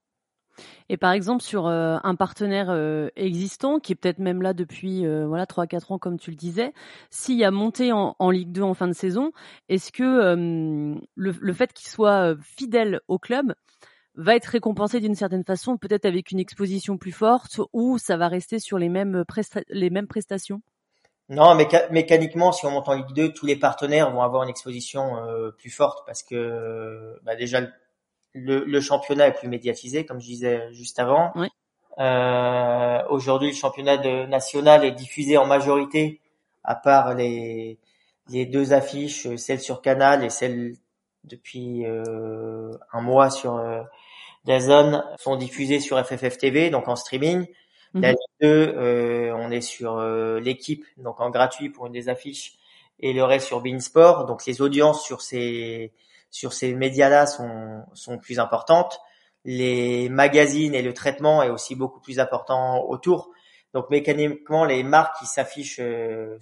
Et 0.88 0.96
par 0.96 1.12
exemple 1.12 1.42
sur 1.42 1.66
euh, 1.66 1.98
un 2.02 2.14
partenaire 2.14 2.70
existant 3.14 3.78
qui 3.78 3.92
est 3.92 3.94
peut-être 3.94 4.18
même 4.18 4.42
là 4.42 4.54
depuis 4.54 5.06
voilà 5.26 5.46
trois 5.46 5.66
quatre 5.66 5.92
ans 5.92 5.98
comme 5.98 6.18
tu 6.18 6.30
le 6.30 6.36
disais, 6.36 6.72
s'il 7.10 7.44
a 7.44 7.50
monté 7.50 7.92
en, 7.92 8.16
en, 8.18 8.30
Ligue 8.30 8.50
2 8.52 8.62
en 8.62 8.74
fin 8.74 8.88
de 8.88 8.92
saison, 8.92 9.32
est-ce 9.68 9.92
que 9.92 10.02
le, 11.14 11.32
le, 11.38 11.52
fait 11.52 11.72
qu'il 11.72 11.88
soit 11.88 12.34
fidèle 12.42 13.00
au 13.06 13.18
club 13.18 13.54
va 14.14 14.34
être 14.34 14.46
récompensé 14.46 14.98
d'une 14.98 15.14
certaine 15.14 15.44
façon, 15.44 15.76
peut-être 15.76 16.06
avec 16.06 16.32
une 16.32 16.40
exposition 16.40 16.98
plus 16.98 17.12
forte, 17.12 17.60
ou 17.72 17.98
ça 17.98 18.16
va 18.16 18.26
rester 18.26 18.58
sur 18.58 18.78
les 18.78 18.88
mêmes, 18.88 19.24
les 19.68 19.90
mêmes 19.90 20.08
prestations? 20.08 20.60
Non, 21.28 21.54
mais 21.54 21.68
mécaniquement, 21.90 22.52
si 22.52 22.64
on 22.64 22.70
monte 22.70 22.88
en 22.88 22.94
Ligue 22.94 23.12
2, 23.12 23.32
tous 23.32 23.46
les 23.46 23.56
partenaires 23.56 24.10
vont 24.10 24.22
avoir 24.22 24.42
une 24.44 24.48
exposition 24.48 25.16
euh, 25.18 25.50
plus 25.50 25.70
forte 25.70 26.06
parce 26.06 26.22
que 26.22 27.18
bah 27.22 27.36
déjà 27.36 27.60
le, 28.32 28.64
le, 28.64 28.80
championnat 28.80 29.28
est 29.28 29.32
plus 29.32 29.48
médiatisé, 29.48 30.06
comme 30.06 30.20
je 30.20 30.26
disais 30.26 30.72
juste 30.72 30.98
avant. 30.98 31.32
Oui. 31.34 31.48
Euh, 31.98 33.02
Aujourd'hui, 33.08 33.48
le 33.48 33.54
championnat 33.54 33.96
de, 33.96 34.26
national 34.26 34.84
est 34.84 34.92
diffusé 34.92 35.36
en 35.36 35.46
majorité, 35.46 36.20
à 36.64 36.74
part 36.74 37.14
les, 37.14 37.78
les 38.28 38.46
deux 38.46 38.72
affiches, 38.72 39.34
celle 39.36 39.60
sur 39.60 39.82
Canal 39.82 40.24
et 40.24 40.30
celle 40.30 40.76
depuis 41.24 41.84
euh, 41.84 42.72
un 42.92 43.00
mois 43.00 43.30
sur 43.30 43.56
euh, 43.56 43.82
Dazn, 44.44 45.04
sont 45.18 45.36
diffusées 45.36 45.80
sur 45.80 45.98
FFF 46.04 46.38
TV, 46.38 46.70
donc 46.70 46.88
en 46.88 46.96
streaming. 46.96 47.46
La 47.94 48.12
mhm. 48.12 48.16
Ligue 48.16 48.18
2, 48.42 48.48
euh, 48.48 49.34
on 49.36 49.50
est 49.50 49.60
sur 49.60 49.98
euh, 49.98 50.40
l'équipe, 50.40 50.84
donc 50.98 51.20
en 51.20 51.30
gratuit 51.30 51.70
pour 51.70 51.86
une 51.86 51.92
des 51.92 52.08
affiches, 52.08 52.54
et 53.00 53.12
le 53.12 53.24
reste 53.24 53.46
sur 53.46 53.60
Beansport. 53.60 54.26
Donc 54.26 54.44
les 54.46 54.60
audiences 54.60 55.04
sur 55.04 55.22
ces 55.22 55.92
sur 56.30 56.52
ces 56.52 56.74
médias-là 56.74 57.26
sont 57.26 57.84
sont 57.94 58.18
plus 58.18 58.38
importantes. 58.38 59.00
Les 59.44 60.08
magazines 60.10 60.74
et 60.74 60.82
le 60.82 60.92
traitement 60.92 61.42
est 61.42 61.48
aussi 61.48 61.74
beaucoup 61.74 62.00
plus 62.00 62.20
important 62.20 62.84
autour. 62.86 63.30
Donc 63.72 63.88
mécaniquement, 63.90 64.64
les 64.64 64.82
marques 64.82 65.18
qui 65.20 65.26
s'affichent 65.26 65.80
euh, 65.80 66.38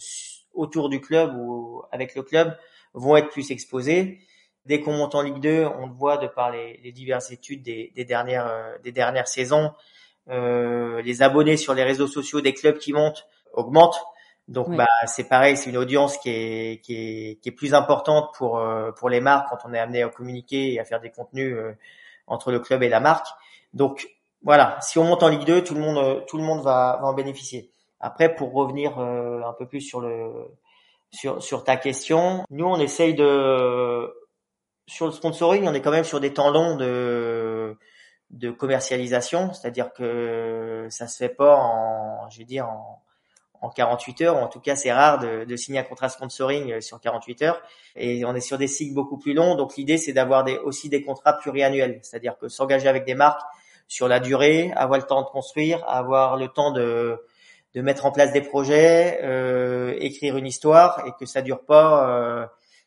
autour 0.55 0.88
du 0.88 1.00
club 1.00 1.37
ou 1.37 1.83
avec 1.93 2.15
le 2.15 2.23
club 2.23 2.57
vont 2.95 3.17
être 3.17 3.29
plus 3.29 3.50
exposées. 3.50 4.21
Dès 4.65 4.81
qu'on 4.81 4.95
monte 4.95 5.15
en 5.15 5.23
Ligue 5.23 5.41
2, 5.41 5.67
on 5.79 5.87
le 5.87 5.93
voit 5.93 6.17
de 6.17 6.26
par 6.26 6.50
les, 6.50 6.81
les 6.83 6.91
diverses 6.91 7.31
études 7.31 7.62
des, 7.62 7.93
des 7.95 8.05
dernières 8.05 8.81
des 8.83 8.91
dernières 8.91 9.29
saisons 9.29 9.67
euh, 9.67 9.71
les 10.28 11.23
abonnés 11.23 11.56
sur 11.56 11.75
les 11.75 11.85
réseaux 11.85 12.09
sociaux 12.09 12.40
des 12.40 12.54
clubs 12.54 12.78
qui 12.78 12.92
montent 12.92 13.26
augmentent. 13.52 14.00
Donc 14.49 14.71
bah 14.76 14.87
c'est 15.06 15.28
pareil, 15.28 15.56
c'est 15.56 15.71
une 15.71 15.76
audience 15.76 16.18
qui 16.18 16.30
est, 16.30 16.80
qui 16.85 16.95
est 16.95 17.40
qui 17.42 17.49
est 17.49 17.52
plus 17.52 17.75
importante 17.75 18.33
pour 18.38 18.59
euh, 18.59 18.92
pour 18.92 19.09
les 19.09 19.21
marques 19.21 19.49
quand 19.50 19.68
on 19.68 19.75
est 19.75 19.78
amené 19.78 20.04
à 20.04 20.09
communiquer 20.09 20.75
et 20.75 20.78
à 20.78 20.85
faire 20.85 21.00
des 21.00 21.11
contenus 21.11 21.52
euh, 21.56 21.73
entre 22.28 22.52
le 22.52 22.61
club 22.61 22.85
et 22.85 22.88
la 22.88 23.00
marque. 23.00 23.26
Donc 23.75 24.09
voilà, 24.42 24.78
si 24.80 25.00
on 25.00 25.04
monte 25.04 25.25
en 25.25 25.28
Ligue 25.28 25.45
2, 25.45 25.64
tout 25.64 25.75
le 25.75 25.80
monde 25.80 26.25
tout 26.28 26.37
le 26.37 26.45
monde 26.45 26.62
va, 26.62 26.99
va 27.02 27.09
en 27.09 27.12
bénéficier. 27.12 27.73
Après 27.99 28.33
pour 28.37 28.52
revenir 28.52 28.97
un 28.99 29.54
peu 29.59 29.66
plus 29.66 29.80
sur 29.80 30.00
le 30.00 30.30
sur 31.11 31.42
sur 31.42 31.64
ta 31.64 31.76
question, 31.76 32.45
nous 32.50 32.66
on 32.66 32.78
essaye 32.78 33.14
de 33.14 34.14
sur 34.87 35.06
le 35.06 35.12
sponsoring, 35.12 35.66
on 35.66 35.75
est 35.75 35.80
quand 35.80 35.90
même 35.90 36.04
sur 36.04 36.21
des 36.21 36.33
temps 36.33 36.50
longs 36.50 36.76
de 36.76 37.76
de 38.30 38.50
commercialisation, 38.50 39.52
c'est-à-dire 39.52 39.92
que 39.92 40.87
ça 40.90 41.06
se 41.06 41.16
fait 41.16 41.28
pas 41.28 41.56
en, 41.56 42.28
je 42.30 42.38
vais 42.38 42.45
dire, 42.45 42.68
en, 42.68 43.02
en 43.61 43.71
48 43.71 44.21
heures. 44.23 44.37
En 44.37 44.49
tout 44.49 44.61
cas, 44.61 44.76
c'est 44.76 44.92
rare 44.92 45.18
de, 45.18 45.45
de, 45.45 45.56
signer 45.56 45.78
un 45.78 45.85
contrat 45.85 46.09
sponsoring 46.09 46.80
sur 46.80 47.00
48 47.00 47.42
heures. 47.42 47.62
Et 47.95 48.25
on 48.25 48.35
est 48.35 48.40
sur 48.40 48.59
des 48.59 48.66
cycles 48.66 48.95
beaucoup 48.95 49.18
plus 49.18 49.33
longs. 49.33 49.54
Donc 49.54 49.76
l'idée, 49.76 49.97
c'est 49.97 50.12
d'avoir 50.12 50.45
des, 50.45 50.59
aussi 50.59 50.88
des 50.88 51.02
contrats 51.02 51.35
pluriannuels, 51.35 52.00
c'est-à-dire 52.02 52.37
que 52.38 52.49
s'engager 52.49 52.88
avec 52.88 53.04
des 53.04 53.14
marques 53.14 53.42
sur 53.88 54.09
la 54.09 54.18
durée, 54.18 54.73
avoir 54.75 54.99
le 54.99 55.06
temps 55.06 55.23
de 55.23 55.28
construire, 55.28 55.88
avoir 55.88 56.37
le 56.37 56.49
temps 56.49 56.73
de 56.73 57.21
de 57.76 57.83
mettre 57.83 58.06
en 58.06 58.11
place 58.11 58.33
des 58.33 58.40
projets, 58.40 59.21
euh, 59.23 59.95
écrire 59.99 60.38
une 60.38 60.47
histoire 60.47 61.04
et 61.06 61.12
que 61.21 61.26
ça 61.26 61.42
dure 61.42 61.61
pas, 61.61 62.09
euh, 62.09 62.47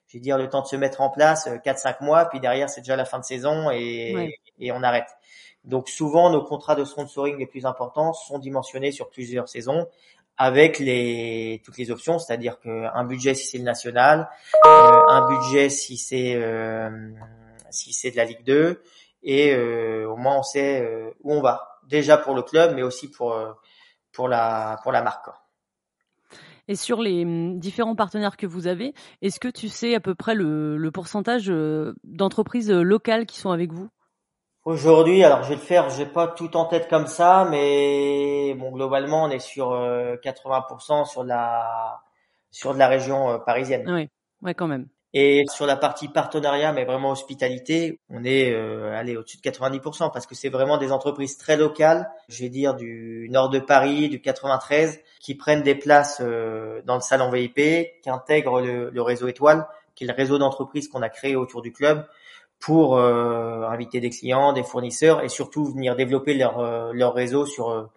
je 0.10 0.18
vais 0.18 0.22
dire 0.22 0.38
le 0.38 0.50
temps 0.50 0.62
de 0.62 0.68
se 0.68 0.75
mettre 0.75 1.01
en 1.01 1.10
place 1.10 1.48
4-5 1.48 1.88
euh, 1.88 2.06
mois, 2.06 2.25
puis 2.25 2.39
derrière 2.39 2.70
c'est 2.70 2.82
déjà 2.82 2.96
la 2.96 3.06
fin 3.06 3.20
de 3.20 3.24
saison 3.24 3.70
et, 3.72 4.39
et 4.60 4.72
on 4.72 4.84
arrête. 4.84 5.10
Donc 5.63 5.88
souvent 5.88 6.30
nos 6.30 6.44
contrats 6.44 6.75
de 6.75 6.84
sponsoring 6.84 7.38
les 7.38 7.46
plus 7.46 7.66
importants 7.66 8.13
sont 8.13 8.39
dimensionnés 8.39 8.92
sur 8.92 9.10
plusieurs 9.10 9.48
saisons 9.48 9.88
avec 10.38 10.80
les 10.80 11.62
toutes 11.63 11.78
les 11.78 11.92
options, 11.92 12.18
c'est-à-dire 12.18 12.60
qu'un 12.60 13.04
budget 13.04 13.36
si 13.36 13.46
c'est 13.46 13.58
le 13.60 13.66
national, 13.66 14.30
euh, 14.66 14.70
un 14.70 15.28
budget 15.28 15.70
si 15.70 15.98
c'est 15.98 16.34
euh, 16.36 17.12
si 17.70 17.94
c'est 17.94 18.12
de 18.12 18.18
la 18.18 18.25
Ligue 18.25 18.44
2 18.44 18.82
et 19.22 19.56
au 19.56 20.16
moins 20.16 20.39
on 20.39 20.44
sait 20.44 21.13
où 21.22 21.34
on 21.34 21.42
va. 21.42 21.80
Déjà 21.88 22.18
pour 22.18 22.36
le 22.36 22.42
club, 22.42 22.74
mais 22.75 22.84
aussi 22.84 23.10
pour 23.10 23.36
pour 24.12 24.28
la, 24.28 24.80
pour 24.84 24.92
la 24.92 25.01
marque. 25.01 25.30
Et 26.69 26.75
sur 26.75 27.01
les 27.01 27.25
hum, 27.25 27.59
différents 27.59 27.95
partenaires 27.95 28.38
que 28.38 28.45
vous 28.45 28.67
avez, 28.67 28.93
est-ce 29.23 29.39
que 29.39 29.47
tu 29.47 29.67
sais 29.67 29.95
à 29.95 29.99
peu 29.99 30.13
près 30.13 30.35
le, 30.35 30.77
le 30.77 30.91
pourcentage 30.91 31.49
euh, 31.49 31.95
d'entreprises 32.03 32.69
euh, 32.69 32.83
locales 32.83 33.25
qui 33.25 33.39
sont 33.39 33.49
avec 33.49 33.73
vous? 33.73 33.89
Aujourd'hui, 34.65 35.23
alors 35.23 35.41
je 35.41 35.49
vais 35.49 35.55
le 35.55 35.61
faire, 35.61 35.89
j'ai 35.89 36.05
pas 36.05 36.27
tout 36.27 36.55
en 36.55 36.65
tête 36.65 36.88
comme 36.88 37.07
ça, 37.07 37.47
mais 37.49 38.53
bon 38.53 38.71
globalement 38.71 39.23
on 39.23 39.29
est 39.31 39.39
sur 39.39 39.71
80% 39.71 41.01
euh, 41.01 41.05
sur 41.05 41.23
la 41.23 42.01
sur 42.51 42.75
de 42.75 42.79
la 42.79 42.88
région 42.88 43.39
parisienne. 43.45 43.89
Oui, 43.89 44.09
ouais 44.43 44.53
quand 44.53 44.67
même. 44.67 44.88
Et 45.13 45.44
sur 45.51 45.66
la 45.66 45.75
partie 45.75 46.08
partenariat, 46.08 46.72
mais 46.72 46.86
vraiment 46.86 47.10
hospitalité, 47.12 48.00
on 48.10 48.24
est 48.24 48.54
euh, 48.54 48.96
allé 48.96 49.18
au-dessus 49.18 49.38
de 49.38 49.42
90% 49.42 50.12
parce 50.13 50.28
que 50.28 50.36
c'est 50.36 50.50
vraiment 50.50 50.78
des 50.78 50.92
entreprises 50.92 51.36
très 51.38 51.58
locales, 51.58 52.12
je 52.28 52.44
vais 52.44 52.50
dire 52.50 52.75
du 52.75 53.28
nord 53.32 53.50
de 53.50 53.58
Paris, 53.58 54.10
du 54.10 54.22
93, 54.22 55.00
qui 55.20 55.34
prennent 55.34 55.63
des 55.63 55.74
places 55.74 56.22
euh, 56.22 56.82
dans 56.86 56.94
le 56.94 57.01
salon 57.01 57.32
VIP, 57.32 57.56
qui 58.04 58.10
intègrent 58.10 58.62
le, 58.62 59.01
réseau 59.01 59.28
Étoile, 59.28 59.68
qui 59.96 60.04
est 60.04 60.08
le 60.08 60.13
réseau 60.13 60.38
d'entreprises 60.38 60.88
qu'on 60.88 61.01
a 61.01 61.10
créé 61.10 61.36
autour 61.36 61.63
du 61.63 61.72
club 61.72 62.06
pour 62.60 62.98
euh, 62.98 63.63
inviter 63.68 64.00
des 64.01 64.12
clients, 64.12 64.54
des 64.54 64.63
fournisseurs 64.63 65.24
et 65.24 65.30
surtout 65.30 65.66
venir 65.66 65.96
développer 65.96 66.36
leur, 66.36 66.60
euh, 66.60 66.92
leur 66.94 67.16
réseau 67.16 67.48
sur 67.48 67.89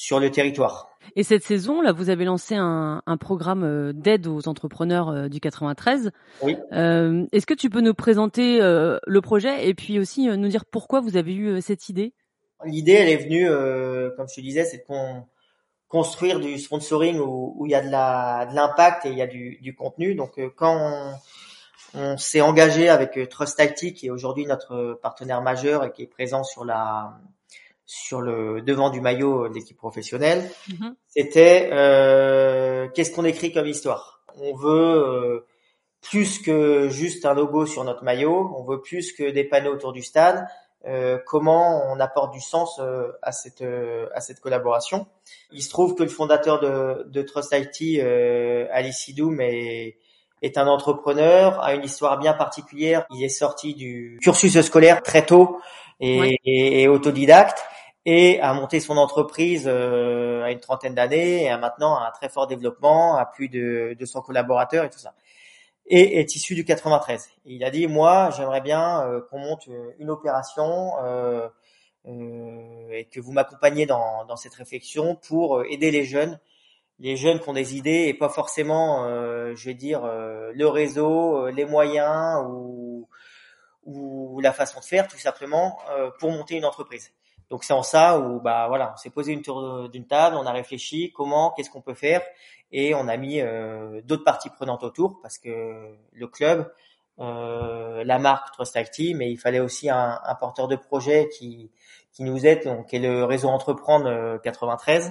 sur 0.00 0.18
le 0.18 0.30
territoire. 0.30 0.88
Et 1.14 1.22
cette 1.22 1.42
saison, 1.42 1.82
là, 1.82 1.92
vous 1.92 2.08
avez 2.08 2.24
lancé 2.24 2.54
un, 2.54 3.02
un 3.04 3.16
programme 3.18 3.64
euh, 3.64 3.92
d'aide 3.92 4.26
aux 4.26 4.48
entrepreneurs 4.48 5.10
euh, 5.10 5.28
du 5.28 5.40
93. 5.40 6.10
Oui. 6.40 6.56
Euh, 6.72 7.26
Est-ce 7.32 7.44
que 7.44 7.52
tu 7.52 7.68
peux 7.68 7.82
nous 7.82 7.92
présenter 7.92 8.62
euh, 8.62 8.96
le 9.06 9.20
projet 9.20 9.68
et 9.68 9.74
puis 9.74 9.98
aussi 9.98 10.26
nous 10.26 10.48
dire 10.48 10.64
pourquoi 10.64 11.00
vous 11.00 11.18
avez 11.18 11.34
eu 11.34 11.60
cette 11.60 11.90
idée? 11.90 12.14
L'idée, 12.64 12.92
elle 12.92 13.10
est 13.10 13.16
venue, 13.18 13.46
comme 14.16 14.26
je 14.28 14.34
te 14.36 14.40
disais, 14.40 14.64
c'est 14.64 14.78
de 14.78 15.20
construire 15.88 16.40
du 16.40 16.58
sponsoring 16.58 17.18
où, 17.18 17.54
où, 17.58 17.66
il 17.66 17.72
y 17.72 17.74
a 17.74 17.82
de 17.82 18.54
l'impact 18.54 19.04
et 19.04 19.10
il 19.10 19.18
y 19.18 19.22
a 19.22 19.26
du, 19.26 19.58
du 19.60 19.74
contenu. 19.74 20.14
Donc, 20.14 20.38
quand 20.56 20.76
on, 21.94 21.98
on 21.98 22.16
s'est 22.16 22.42
engagé 22.42 22.88
avec 22.88 23.18
Trust 23.28 23.60
IT, 23.60 23.94
qui 23.94 24.06
est 24.06 24.10
aujourd'hui 24.10 24.46
notre 24.46 24.98
partenaire 25.02 25.40
majeur 25.42 25.84
et 25.84 25.92
qui 25.92 26.02
est 26.02 26.06
présent 26.06 26.44
sur 26.44 26.66
la 26.66 27.18
sur 27.92 28.20
le 28.20 28.62
devant 28.62 28.90
du 28.90 29.00
maillot 29.00 29.48
de 29.48 29.54
l'équipe 29.54 29.76
professionnelle, 29.76 30.48
mhm. 30.68 30.94
c'était 31.08 31.70
euh, 31.72 32.86
qu'est-ce 32.94 33.10
qu'on 33.10 33.24
écrit 33.24 33.52
comme 33.52 33.66
histoire? 33.66 34.22
On 34.40 34.54
veut 34.54 34.70
euh, 34.70 35.46
plus 36.00 36.38
que 36.38 36.88
juste 36.88 37.26
un 37.26 37.34
logo 37.34 37.66
sur 37.66 37.82
notre 37.82 38.04
maillot, 38.04 38.54
on 38.56 38.62
veut 38.62 38.80
plus 38.80 39.12
que 39.12 39.28
des 39.28 39.42
panneaux 39.42 39.72
autour 39.72 39.92
du 39.92 40.02
stade. 40.02 40.46
Euh, 40.86 41.18
comment 41.26 41.82
on 41.90 41.98
apporte 41.98 42.32
du 42.32 42.40
sens 42.40 42.78
euh, 42.78 43.08
à 43.22 43.32
cette 43.32 43.60
euh, 43.60 44.06
à 44.14 44.20
cette 44.20 44.38
collaboration? 44.38 45.08
Il 45.50 45.60
se 45.60 45.68
trouve 45.68 45.96
que 45.96 46.04
le 46.04 46.08
fondateur 46.08 46.60
de, 46.60 47.08
de 47.08 47.22
Trust 47.22 47.52
IT, 47.52 48.00
Ali 48.70 48.92
Sidoum, 48.92 49.40
est, 49.40 49.96
est 50.42 50.58
un 50.58 50.68
entrepreneur, 50.68 51.60
a 51.60 51.74
une 51.74 51.82
histoire 51.82 52.18
bien 52.18 52.34
particulière. 52.34 53.04
Il 53.10 53.24
est 53.24 53.28
sorti 53.28 53.74
du 53.74 54.20
cursus 54.22 54.60
scolaire 54.60 55.02
très 55.02 55.26
tôt 55.26 55.60
et, 55.98 56.38
et 56.44 56.86
autodidacte 56.86 57.60
et 58.06 58.40
a 58.40 58.52
monté 58.54 58.80
son 58.80 58.96
entreprise 58.96 59.64
euh, 59.66 60.42
à 60.42 60.50
une 60.52 60.60
trentaine 60.60 60.94
d'années 60.94 61.44
et 61.44 61.50
a 61.50 61.58
maintenant 61.58 61.98
un 61.98 62.10
très 62.12 62.28
fort 62.28 62.46
développement, 62.46 63.16
a 63.16 63.26
plus 63.26 63.48
de 63.48 63.94
200 63.98 64.22
collaborateurs 64.22 64.84
et 64.84 64.90
tout 64.90 64.98
ça. 64.98 65.14
Et 65.86 66.20
est 66.20 66.36
issu 66.36 66.54
du 66.54 66.64
93. 66.64 67.30
il 67.46 67.64
a 67.64 67.70
dit 67.70 67.86
moi 67.86 68.30
j'aimerais 68.36 68.60
bien 68.60 69.02
euh, 69.02 69.20
qu'on 69.28 69.38
monte 69.38 69.68
une 69.98 70.10
opération 70.10 70.92
euh, 71.02 71.48
et 72.06 73.06
que 73.12 73.20
vous 73.20 73.32
m'accompagniez 73.32 73.86
dans, 73.86 74.24
dans 74.24 74.36
cette 74.36 74.54
réflexion 74.54 75.16
pour 75.16 75.64
aider 75.64 75.90
les 75.90 76.04
jeunes, 76.04 76.38
les 76.98 77.16
jeunes 77.16 77.40
qui 77.40 77.48
ont 77.48 77.52
des 77.52 77.76
idées 77.76 78.06
et 78.06 78.14
pas 78.14 78.30
forcément, 78.30 79.06
je 79.54 79.64
vais 79.66 79.74
dire, 79.74 80.00
le 80.06 80.66
réseau, 80.66 81.50
les 81.50 81.66
moyens 81.66 82.42
ou, 82.48 83.06
ou 83.84 84.40
la 84.40 84.52
façon 84.54 84.80
de 84.80 84.84
faire, 84.86 85.08
tout 85.08 85.18
simplement 85.18 85.78
pour 86.18 86.30
monter 86.30 86.56
une 86.56 86.64
entreprise. 86.64 87.12
Donc 87.50 87.64
c'est 87.64 87.72
en 87.72 87.82
ça 87.82 88.18
où 88.18 88.40
bah 88.40 88.66
voilà, 88.68 88.92
on 88.94 88.96
s'est 88.96 89.10
posé 89.10 89.32
une 89.32 89.42
tour 89.42 89.88
d'une 89.88 90.06
table, 90.06 90.36
on 90.36 90.46
a 90.46 90.52
réfléchi 90.52 91.12
comment, 91.12 91.50
qu'est-ce 91.50 91.70
qu'on 91.70 91.82
peut 91.82 91.94
faire, 91.94 92.22
et 92.72 92.94
on 92.94 93.08
a 93.08 93.16
mis 93.16 93.40
euh, 93.40 94.00
d'autres 94.04 94.24
parties 94.24 94.50
prenantes 94.50 94.84
autour 94.84 95.20
parce 95.20 95.38
que 95.38 95.96
le 96.12 96.26
club, 96.28 96.72
euh, 97.18 98.04
la 98.04 98.18
marque 98.18 98.52
Trust 98.52 98.76
IT, 98.76 99.16
mais 99.16 99.30
il 99.30 99.36
fallait 99.36 99.60
aussi 99.60 99.90
un, 99.90 100.20
un, 100.24 100.34
porteur 100.36 100.68
de 100.68 100.76
projet 100.76 101.28
qui 101.28 101.70
qui 102.12 102.24
nous 102.24 102.46
aide, 102.46 102.64
donc 102.64 102.86
qui 102.86 102.96
est 102.96 103.00
le 103.00 103.24
réseau 103.24 103.48
Entreprendre 103.48 104.40
93, 104.42 105.08
euh, 105.08 105.10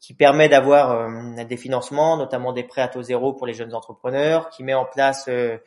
qui 0.00 0.14
permet 0.14 0.48
d'avoir 0.48 0.90
euh, 0.92 1.44
des 1.44 1.56
financements, 1.56 2.16
notamment 2.16 2.52
des 2.52 2.64
prêts 2.64 2.82
à 2.82 2.88
taux 2.88 3.02
zéro 3.02 3.32
pour 3.32 3.46
les 3.46 3.54
jeunes 3.54 3.74
entrepreneurs, 3.74 4.50
qui 4.50 4.64
met 4.64 4.74
en 4.74 4.84
place 4.84 5.26
euh, 5.28 5.58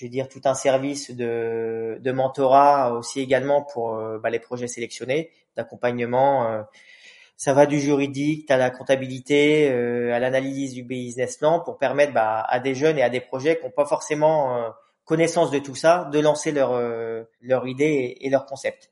je 0.00 0.06
vais 0.06 0.08
dire 0.08 0.30
tout 0.30 0.40
un 0.44 0.54
service 0.54 1.10
de, 1.10 1.98
de 2.00 2.10
mentorat 2.10 2.94
aussi 2.94 3.20
également 3.20 3.60
pour 3.60 3.96
euh, 3.96 4.18
bah, 4.18 4.30
les 4.30 4.38
projets 4.38 4.66
sélectionnés, 4.66 5.30
d'accompagnement. 5.56 6.50
Euh. 6.50 6.62
ça 7.36 7.52
va 7.52 7.66
du 7.66 7.78
juridique 7.78 8.50
à 8.50 8.56
la 8.56 8.70
comptabilité, 8.70 9.70
euh, 9.70 10.14
à 10.14 10.18
l'analyse 10.18 10.72
du 10.72 10.84
business 10.84 11.36
plan 11.36 11.60
pour 11.60 11.76
permettre 11.76 12.14
bah, 12.14 12.40
à 12.48 12.60
des 12.60 12.74
jeunes 12.74 12.96
et 12.96 13.02
à 13.02 13.10
des 13.10 13.20
projets 13.20 13.58
qui 13.58 13.64
n'ont 13.64 13.72
pas 13.72 13.84
forcément 13.84 14.72
connaissance 15.04 15.50
de 15.50 15.58
tout 15.58 15.74
ça, 15.74 16.08
de 16.10 16.18
lancer 16.18 16.50
leur 16.50 16.72
leur 17.42 17.66
idée 17.66 18.16
et, 18.22 18.30
leur 18.30 18.46
concept. 18.46 18.90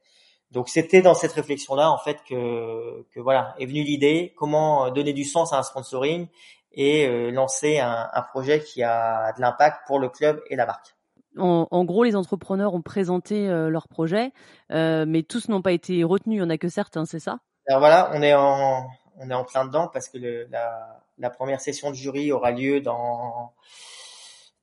Donc 0.51 0.69
c'était 0.69 1.01
dans 1.01 1.15
cette 1.15 1.33
réflexion 1.33 1.75
là 1.75 1.91
en 1.91 1.99
fait 1.99 2.19
que 2.29 3.07
que 3.15 3.21
voilà 3.21 3.55
est 3.59 3.67
venue 3.67 3.83
l'idée 3.83 4.35
comment 4.37 4.91
donner 4.91 5.15
du 5.15 5.25
sens 5.25 5.55
à 5.55 5.59
un 5.59 5.63
sponsoring 5.63 6.27
et 6.73 7.31
lancer 7.31 7.79
un, 7.79 8.11
un 8.13 8.23
projet 8.23 8.61
qui 8.61 8.83
a 8.83 9.33
de 9.33 9.41
l'impact 9.41 9.87
pour 9.87 9.99
le 9.99 10.11
club 10.11 10.43
et 10.51 10.57
la 10.57 10.67
marque. 10.67 10.98
En, 11.39 11.85
gros, 11.85 12.05
les 12.05 12.17
entrepreneurs 12.17 12.75
ont 12.75 12.83
présenté 12.83 13.49
euh, 13.49 13.71
leur 13.71 13.89
projet, 13.89 14.33
euh, 14.73 15.05
mais 15.07 15.23
tous 15.23 15.49
n'ont 15.49 15.63
pas 15.63 15.73
été 15.73 16.05
retenus. 16.05 16.37
Il 16.37 16.41
n'y 16.41 16.47
en 16.47 16.51
a 16.51 16.59
que 16.59 16.69
certains, 16.69 17.05
c'est 17.05 17.19
ça? 17.19 17.39
Alors 17.67 17.81
voilà, 17.81 18.11
on 18.15 18.23
est 18.23 18.35
en 18.35 18.87
on 19.21 19.31
est 19.31 19.35
en 19.35 19.45
plein 19.45 19.65
dedans 19.65 19.89
parce 19.93 20.09
que 20.09 20.17
le, 20.17 20.47
la, 20.51 21.01
la, 21.19 21.29
première 21.29 21.61
session 21.61 21.91
de 21.91 21.97
jury 21.97 22.31
aura 22.31 22.53
lieu 22.53 22.81
dans 22.81 23.53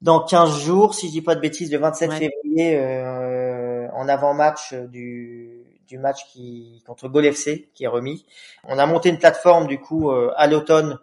dans 0.01 0.21
15 0.21 0.59
jours, 0.59 0.95
si 0.95 1.07
je 1.07 1.11
dis 1.11 1.21
pas 1.21 1.35
de 1.35 1.41
bêtises, 1.41 1.71
le 1.71 1.77
27 1.77 2.11
février, 2.13 2.77
euh, 2.77 3.87
en 3.91 4.07
avant-match 4.07 4.73
du 4.73 5.63
du 5.87 5.97
match 5.97 6.25
qui 6.31 6.83
contre 6.87 7.09
Gol 7.09 7.25
FC 7.25 7.69
qui 7.73 7.83
est 7.83 7.87
remis. 7.87 8.25
On 8.63 8.79
a 8.79 8.85
monté 8.85 9.09
une 9.09 9.19
plateforme 9.19 9.67
du 9.67 9.79
coup 9.79 10.09
à 10.11 10.47
l'automne 10.47 10.99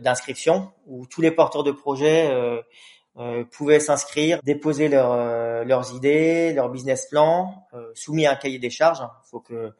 d'inscription 0.00 0.70
où 0.86 1.06
tous 1.06 1.22
les 1.22 1.30
porteurs 1.30 1.62
de 1.62 1.72
projets 1.72 2.30
euh, 3.18 3.44
pouvaient 3.44 3.80
s'inscrire, 3.80 4.40
déposer 4.42 4.88
leur, 4.88 5.12
euh, 5.12 5.64
leurs 5.64 5.94
idées, 5.94 6.52
leur 6.52 6.70
business 6.70 7.06
plan, 7.06 7.66
euh, 7.74 7.90
soumis 7.94 8.26
à 8.26 8.32
un 8.32 8.36
cahier 8.36 8.58
des 8.58 8.70
charges. 8.70 9.00
Il 9.00 9.04
hein. 9.04 9.10
faut 9.30 9.40
que, 9.40 9.74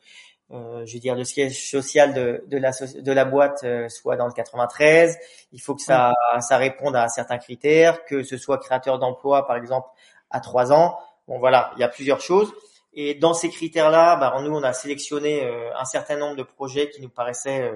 euh, 0.50 0.84
je 0.84 0.92
veux 0.92 1.00
dire, 1.00 1.14
le 1.14 1.24
siège 1.24 1.70
social 1.70 2.12
de, 2.12 2.44
de, 2.46 2.58
la, 2.58 2.72
de 2.72 3.12
la 3.12 3.24
boîte 3.24 3.64
soit 3.88 4.16
dans 4.16 4.26
le 4.26 4.32
93. 4.32 5.18
Il 5.52 5.60
faut 5.60 5.74
que 5.74 5.82
ça, 5.82 6.12
ça 6.40 6.58
réponde 6.58 6.94
à 6.94 7.08
certains 7.08 7.38
critères, 7.38 8.04
que 8.04 8.22
ce 8.22 8.36
soit 8.36 8.58
créateur 8.58 8.98
d'emploi, 8.98 9.46
par 9.46 9.56
exemple, 9.56 9.88
à 10.30 10.40
trois 10.40 10.72
ans. 10.72 10.98
Bon, 11.26 11.38
voilà, 11.38 11.72
il 11.76 11.80
y 11.80 11.84
a 11.84 11.88
plusieurs 11.88 12.20
choses. 12.20 12.52
Et 12.92 13.14
dans 13.14 13.32
ces 13.32 13.48
critères-là, 13.48 14.16
bah, 14.16 14.36
nous, 14.42 14.54
on 14.54 14.62
a 14.62 14.74
sélectionné 14.74 15.50
un 15.74 15.84
certain 15.86 16.18
nombre 16.18 16.36
de 16.36 16.42
projets 16.42 16.90
qui 16.90 17.00
nous 17.00 17.08
paraissaient 17.08 17.72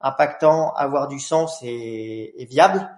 impactants, 0.00 0.72
avoir 0.74 1.06
du 1.06 1.20
sens 1.20 1.60
et, 1.62 2.42
et 2.42 2.44
viables. 2.46 2.90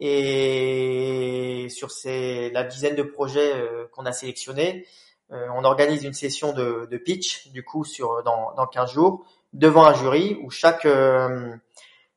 Et 0.00 1.68
sur 1.70 1.90
ces, 1.90 2.50
la 2.50 2.64
dizaine 2.64 2.96
de 2.96 3.02
projets 3.02 3.52
euh, 3.54 3.86
qu'on 3.92 4.06
a 4.06 4.12
sélectionnés, 4.12 4.86
euh, 5.30 5.46
on 5.54 5.64
organise 5.64 6.04
une 6.04 6.12
session 6.12 6.52
de, 6.52 6.88
de, 6.90 6.96
pitch, 6.96 7.48
du 7.48 7.64
coup, 7.64 7.84
sur 7.84 8.22
dans, 8.24 8.52
dans 8.54 8.66
15 8.66 8.92
jours, 8.92 9.24
devant 9.52 9.84
un 9.84 9.94
jury 9.94 10.38
où 10.42 10.50
chaque 10.50 10.86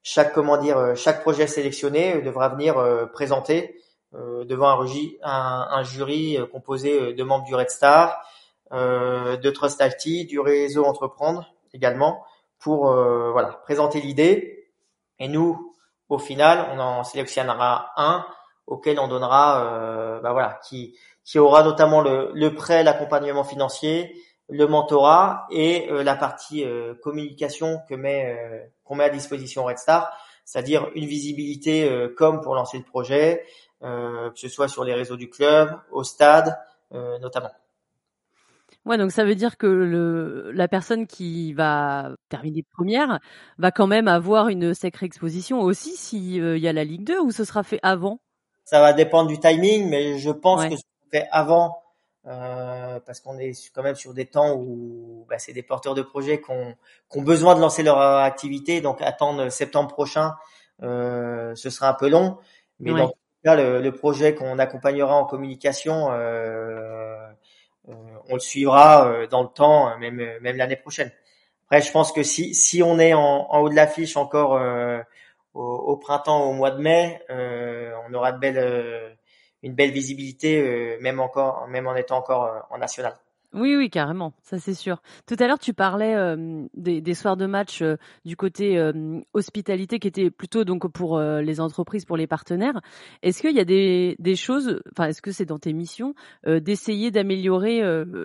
chaque 0.02 0.34
comment 0.34 0.58
dire 0.58 0.96
chaque 0.96 1.22
projet 1.22 1.48
sélectionné 1.48 2.22
devra 2.22 2.50
venir 2.50 2.76
présenter 3.14 3.80
devant 4.14 4.70
un, 4.70 4.86
un, 5.24 5.68
un, 5.70 5.84
jury 5.84 6.40
composé 6.52 7.14
de 7.14 7.24
membres 7.24 7.46
du 7.46 7.54
Red 7.54 7.70
Star, 7.70 8.20
de 8.72 9.50
Trust 9.52 9.84
IT, 9.84 10.28
du 10.28 10.40
réseau 10.40 10.86
Entreprendre 10.86 11.54
également 11.74 12.26
pour 12.58 12.88
voilà 12.88 13.62
présenter 13.66 14.02
l'idée. 14.02 14.72
Et 15.20 15.28
nous, 15.28 15.76
au 16.10 16.20
final, 16.20 16.68
on 16.74 16.80
en 16.80 17.04
sélectionnera 17.04 17.92
un 17.98 18.26
auquel 18.66 19.00
on 19.00 19.08
donnera, 19.08 20.20
bah 20.22 20.34
voilà, 20.34 20.60
qui 20.68 20.98
qui 21.24 21.40
aura 21.40 21.62
notamment 21.62 22.00
le, 22.00 22.32
le 22.34 22.56
prêt, 22.56 22.84
l'accompagnement 22.84 23.44
financier, 23.44 24.16
le 24.50 24.66
mentorat 24.66 25.46
et 25.52 25.90
euh, 25.92 26.04
la 26.04 26.16
partie 26.16 26.64
euh, 26.64 26.94
communication 26.96 27.82
que 27.90 27.96
met 27.96 28.34
euh, 28.34 28.66
qu'on 28.86 28.96
met 28.96 29.04
à 29.04 29.10
disposition 29.10 29.66
Red 29.66 29.78
Star, 29.78 30.10
c'est-à-dire 30.46 30.90
une 30.96 31.06
visibilité 31.06 31.92
comme 32.16 32.40
pour 32.40 32.56
lancer 32.56 32.78
le 32.78 32.86
projet, 32.86 33.44
que 33.82 34.32
ce 34.36 34.48
soit 34.48 34.70
sur 34.70 34.86
les 34.86 34.94
réseaux 34.94 35.18
du 35.18 35.30
club, 35.30 35.78
au 35.92 36.06
stade 36.06 36.58
notamment. 37.20 37.52
Ouais, 38.88 38.98
donc 38.98 39.12
ça 39.12 39.26
veut 39.26 39.36
dire 39.36 39.58
que 39.58 39.68
le, 39.68 40.50
la 40.54 40.70
personne 40.70 41.08
qui 41.08 41.52
va 41.52 42.12
terminer 42.30 42.64
première 42.64 43.20
va 43.58 43.70
quand 43.70 43.86
même 43.86 44.08
avoir 44.08 44.48
une 44.48 44.74
sacrée 44.74 45.06
exposition 45.06 45.60
aussi 45.60 45.98
s'il 45.98 46.58
y 46.58 46.68
a 46.70 46.74
la 46.74 46.86
Ligue 46.86 47.04
2 47.04 47.20
ou 47.20 47.32
ce 47.32 47.44
sera 47.44 47.64
fait 47.64 47.80
avant? 47.84 48.22
Ça 48.64 48.80
va 48.80 48.94
dépendre 48.94 49.28
du 49.28 49.40
timing, 49.40 49.90
mais 49.90 50.18
je 50.18 50.30
pense 50.30 50.64
que 50.64 50.72
ce 50.72 50.78
sera 50.78 51.10
fait 51.12 51.28
avant 51.32 51.84
euh, 52.28 53.02
parce 53.06 53.20
qu'on 53.20 53.38
est 53.38 53.52
quand 53.76 53.84
même 53.84 53.96
sur 53.96 54.14
des 54.14 54.26
temps 54.26 54.56
où 54.56 55.26
bah, 55.30 55.38
c'est 55.38 55.54
des 55.54 55.64
porteurs 55.64 55.94
de 55.94 56.02
projets 56.02 56.40
qui 56.42 56.52
ont, 56.52 57.22
besoin 57.22 57.56
de 57.56 57.60
lancer 57.60 57.84
leur 57.84 58.00
activité, 58.00 58.80
donc 58.80 59.02
attendre 59.02 59.50
septembre 59.50 59.90
prochain, 59.90 60.34
euh, 60.82 61.54
ce 61.56 61.70
sera 61.70 61.90
un 61.90 61.94
peu 61.94 62.08
long. 62.08 62.38
Mais 62.80 62.92
dans 62.92 63.10
tout 63.10 63.16
cas, 63.44 63.56
le, 63.56 63.82
le 63.82 63.92
projet 63.92 64.34
qu'on 64.34 64.60
accompagnera 64.60 65.14
en 65.14 65.26
communication, 65.26 66.10
euh, 66.14 67.27
euh 67.27 67.27
on 67.88 68.34
le 68.34 68.40
suivra 68.40 69.08
euh, 69.08 69.28
dans 69.28 69.44
le 69.44 69.50
temps, 69.50 69.98
même 69.98 70.16
même 70.42 70.58
l'année 70.58 70.76
prochaine. 70.76 71.12
Après, 71.66 71.82
je 71.82 71.92
pense 71.92 72.12
que 72.12 72.24
si 72.24 72.54
si 72.54 72.84
on 72.84 73.00
est 73.00 73.14
en, 73.14 73.48
haut 73.60 73.70
de 73.70 73.76
l'affiche 73.76 74.18
encore 74.18 74.60
au, 75.54 75.62
au, 75.62 75.98
printemps, 75.98 76.44
au 76.50 76.54
mois 76.54 76.72
de 76.72 76.82
mai, 76.82 77.22
on 77.30 78.14
aura 78.14 78.32
de 78.32 79.18
une 79.64 79.74
belle 79.74 79.92
visibilité, 79.92 80.60
euh, 80.62 80.98
même 81.02 81.20
encore, 81.20 81.68
même 81.68 81.88
en 81.88 81.96
étant 81.96 82.18
encore 82.18 82.44
euh, 82.46 82.60
en 82.70 82.78
national. 82.78 83.16
Oui, 83.60 83.76
oui, 83.76 83.90
carrément, 83.90 84.34
ça 84.44 84.60
c'est 84.60 84.76
sûr. 84.76 85.02
Tout 85.26 85.36
à 85.40 85.48
l'heure, 85.48 85.58
tu 85.58 85.74
parlais 85.74 86.14
euh, 86.14 86.68
des, 86.76 87.02
des, 87.02 87.14
soirs 87.16 87.38
de 87.38 87.48
match 87.48 87.84
du 88.24 88.36
côté 88.36 88.80
hospitalité 89.34 89.98
qui 89.98 90.08
était 90.08 90.30
plutôt 90.30 90.64
donc 90.64 90.92
pour 90.92 91.20
les 91.20 91.60
entreprises, 91.60 92.06
pour 92.06 92.18
les 92.18 92.28
partenaires. 92.28 92.80
Est-ce 93.24 93.42
qu'il 93.42 93.56
y 93.56 93.60
a 93.60 93.66
des, 93.66 94.16
des 94.20 94.36
choses, 94.36 94.80
enfin, 94.92 95.10
est-ce 95.10 95.24
que 95.24 95.32
c'est 95.32 95.46
dans 95.46 95.58
tes 95.58 95.74
missions 95.74 96.14
d'essayer 96.46 97.10
d'améliorer 97.10 97.82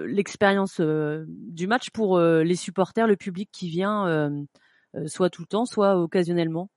l'expérience 0.07 0.81
du 0.81 1.67
match 1.67 1.91
pour 1.91 2.21
les 2.21 2.57
supporters, 2.57 3.07
le 3.07 3.17
public 3.17 3.49
qui 3.51 3.71
vient, 3.71 4.31
soit 5.07 5.31
tout 5.31 5.43
le 5.43 5.47
temps, 5.49 5.65
soit 5.65 5.97
occasionnellement? 5.97 6.69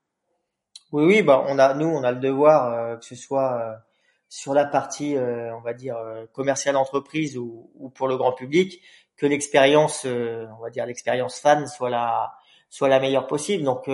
Oui, 0.94 1.04
oui, 1.06 1.22
bah 1.24 1.44
on 1.50 1.60
a, 1.60 1.74
nous, 1.74 1.88
on 1.88 2.04
a 2.04 2.14
le 2.14 2.20
devoir 2.20 3.00
que 3.00 3.06
ce 3.06 3.16
soit 3.16 3.82
sur 4.30 4.54
la 4.54 4.66
partie, 4.66 5.16
euh, 5.16 5.56
on 5.56 5.62
va 5.62 5.74
dire, 5.74 5.98
euh, 5.98 6.26
commerciale 6.34 6.76
entreprise 6.76 7.38
ou, 7.38 7.70
ou, 7.76 7.90
pour 7.90 8.08
le 8.08 8.18
grand 8.18 8.34
public, 8.34 8.82
que 9.18 9.26
l'expérience, 9.26 10.06
euh, 10.06 10.46
on 10.60 10.64
va 10.64 10.70
dire, 10.70 10.86
l'expérience 10.86 11.40
fan 11.40 11.68
soit 11.68 11.90
la, 11.90 12.34
soit 12.70 12.90
la 12.90 13.00
meilleure 13.00 13.28
possible. 13.28 13.64
Donc, 13.64 13.88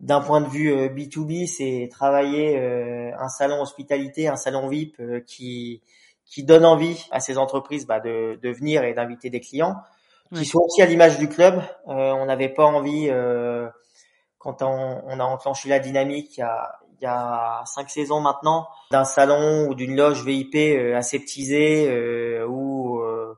d'un 0.00 0.20
point 0.20 0.40
de 0.40 0.48
vue 0.48 0.74
B2B, 0.88 1.46
c'est 1.46 1.88
travailler 1.90 2.58
un 2.58 3.28
salon 3.28 3.62
hospitalité, 3.62 4.28
un 4.28 4.36
salon 4.36 4.68
VIP 4.68 5.00
qui, 5.26 5.80
qui 6.26 6.42
donne 6.42 6.66
envie 6.66 7.06
à 7.12 7.20
ces 7.20 7.38
entreprises 7.38 7.86
bah, 7.86 8.00
de, 8.00 8.38
de 8.42 8.50
venir 8.50 8.84
et 8.84 8.94
d'inviter 8.94 9.30
des 9.30 9.40
clients, 9.40 9.76
qui 10.34 10.44
soient 10.44 10.64
aussi 10.64 10.82
à 10.82 10.86
l'image 10.86 11.18
du 11.18 11.28
club. 11.28 11.62
on 11.86 12.26
n'avait 12.26 12.48
pas 12.50 12.64
envie, 12.64 13.08
quand 14.38 14.60
on, 14.60 15.02
on, 15.06 15.20
a 15.20 15.24
enclenché 15.24 15.68
la 15.68 15.78
dynamique 15.78 16.36
il 16.36 16.40
y 16.40 16.42
a, 16.42 16.81
il 17.02 17.06
y 17.06 17.08
a 17.08 17.64
cinq 17.66 17.90
saisons 17.90 18.20
maintenant, 18.20 18.68
d'un 18.92 19.04
salon 19.04 19.66
ou 19.68 19.74
d'une 19.74 19.96
loge 19.96 20.24
VIP 20.24 20.54
euh, 20.54 20.96
aseptisée 20.96 21.88
euh, 21.90 22.46
ou 22.46 23.00
euh, 23.00 23.36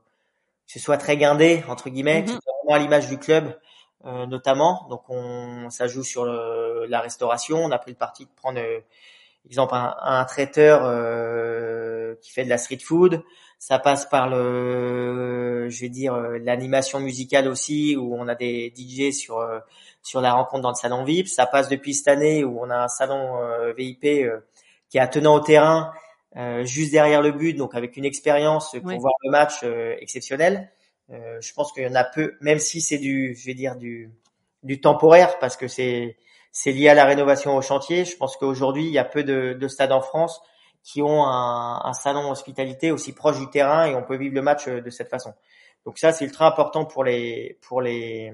que 0.67 0.73
ce 0.73 0.79
soit 0.79 0.97
très 0.97 1.17
guindé 1.17 1.63
entre 1.67 1.89
guillemets, 1.89 2.21
mm 2.21 2.25
vraiment 2.25 2.75
à 2.75 2.79
l'image 2.79 3.07
du 3.07 3.17
club 3.17 3.57
euh, 4.05 4.27
notamment. 4.27 4.85
Donc 4.89 5.01
on, 5.09 5.71
ça 5.71 5.87
joue 5.87 6.03
sur 6.03 6.25
le, 6.25 6.85
la 6.87 7.01
restauration. 7.01 7.57
On 7.57 7.71
a 7.71 7.79
pris 7.79 7.91
le 7.91 7.97
parti 7.97 8.25
de 8.25 8.29
prendre 8.35 8.61
exemple 9.47 9.73
un, 9.73 9.95
un 9.99 10.25
traiteur 10.25 10.81
qui 12.21 12.31
fait 12.31 12.43
de 12.43 12.49
la 12.49 12.59
street 12.59 12.79
food. 12.83 13.23
Ça 13.57 13.79
passe 13.79 14.05
par 14.07 14.29
le, 14.29 15.69
je 15.69 15.81
vais 15.81 15.89
dire 15.89 16.15
l'animation 16.17 16.99
musicale 16.99 17.47
aussi 17.47 17.95
où 17.95 18.15
on 18.15 18.27
a 18.27 18.35
des 18.35 18.71
DJ 18.75 19.11
sur 19.11 19.43
sur 20.05 20.21
la 20.21 20.33
rencontre 20.33 20.61
dans 20.61 20.69
le 20.69 20.75
salon 20.75 21.03
VIP. 21.03 21.27
Ça 21.27 21.47
passe 21.47 21.67
depuis 21.67 21.95
cette 21.95 22.07
année 22.07 22.43
où 22.43 22.59
on 22.61 22.69
a 22.69 22.77
un 22.77 22.87
salon 22.87 23.41
euh, 23.41 23.73
VIP 23.73 24.05
euh, 24.05 24.39
qui 24.89 24.99
est 24.99 25.01
attenant 25.01 25.33
au 25.33 25.39
terrain, 25.39 25.91
euh, 26.37 26.63
juste 26.63 26.91
derrière 26.91 27.23
le 27.23 27.31
but, 27.31 27.53
donc 27.53 27.73
avec 27.73 27.97
une 27.97 28.05
expérience 28.05 28.71
pour 28.71 28.99
voir 28.99 29.13
le 29.23 29.31
match 29.31 29.63
exceptionnel. 29.99 30.69
je 31.09 31.53
pense 31.53 31.71
qu'il 31.71 31.83
y 31.83 31.87
en 31.87 31.95
a 31.95 32.03
peu, 32.03 32.35
même 32.39 32.59
si 32.59 32.81
c'est 32.81 32.99
du, 32.99 33.35
je 33.35 33.45
vais 33.47 33.55
dire 33.55 33.75
du, 33.77 34.11
du 34.61 34.79
temporaire, 34.79 35.39
parce 35.39 35.57
que 35.57 35.67
c'est 35.67 36.17
c'est 36.51 36.71
lié 36.71 36.87
à 36.87 36.93
la 36.93 37.03
rénovation 37.03 37.57
au 37.57 37.61
chantier. 37.61 38.05
Je 38.05 38.15
pense 38.15 38.37
qu'aujourd'hui, 38.37 38.85
il 38.85 38.91
y 38.91 38.97
a 38.97 39.03
peu 39.03 39.23
de, 39.25 39.57
de, 39.59 39.67
stades 39.67 39.91
en 39.91 39.99
France 39.99 40.41
qui 40.83 41.01
ont 41.01 41.25
un, 41.25 41.81
un, 41.83 41.93
salon 41.93 42.31
hospitalité 42.31 42.91
aussi 42.91 43.11
proche 43.11 43.39
du 43.39 43.49
terrain 43.49 43.85
et 43.85 43.93
on 43.93 44.03
peut 44.03 44.15
vivre 44.15 44.35
le 44.35 44.41
match 44.41 44.69
de 44.69 44.89
cette 44.89 45.09
façon. 45.09 45.33
Donc 45.85 45.97
ça, 45.97 46.13
c'est 46.13 46.23
ultra 46.25 46.47
important 46.47 46.85
pour 46.85 47.03
les 47.03 47.57
pour 47.61 47.81
les 47.81 48.31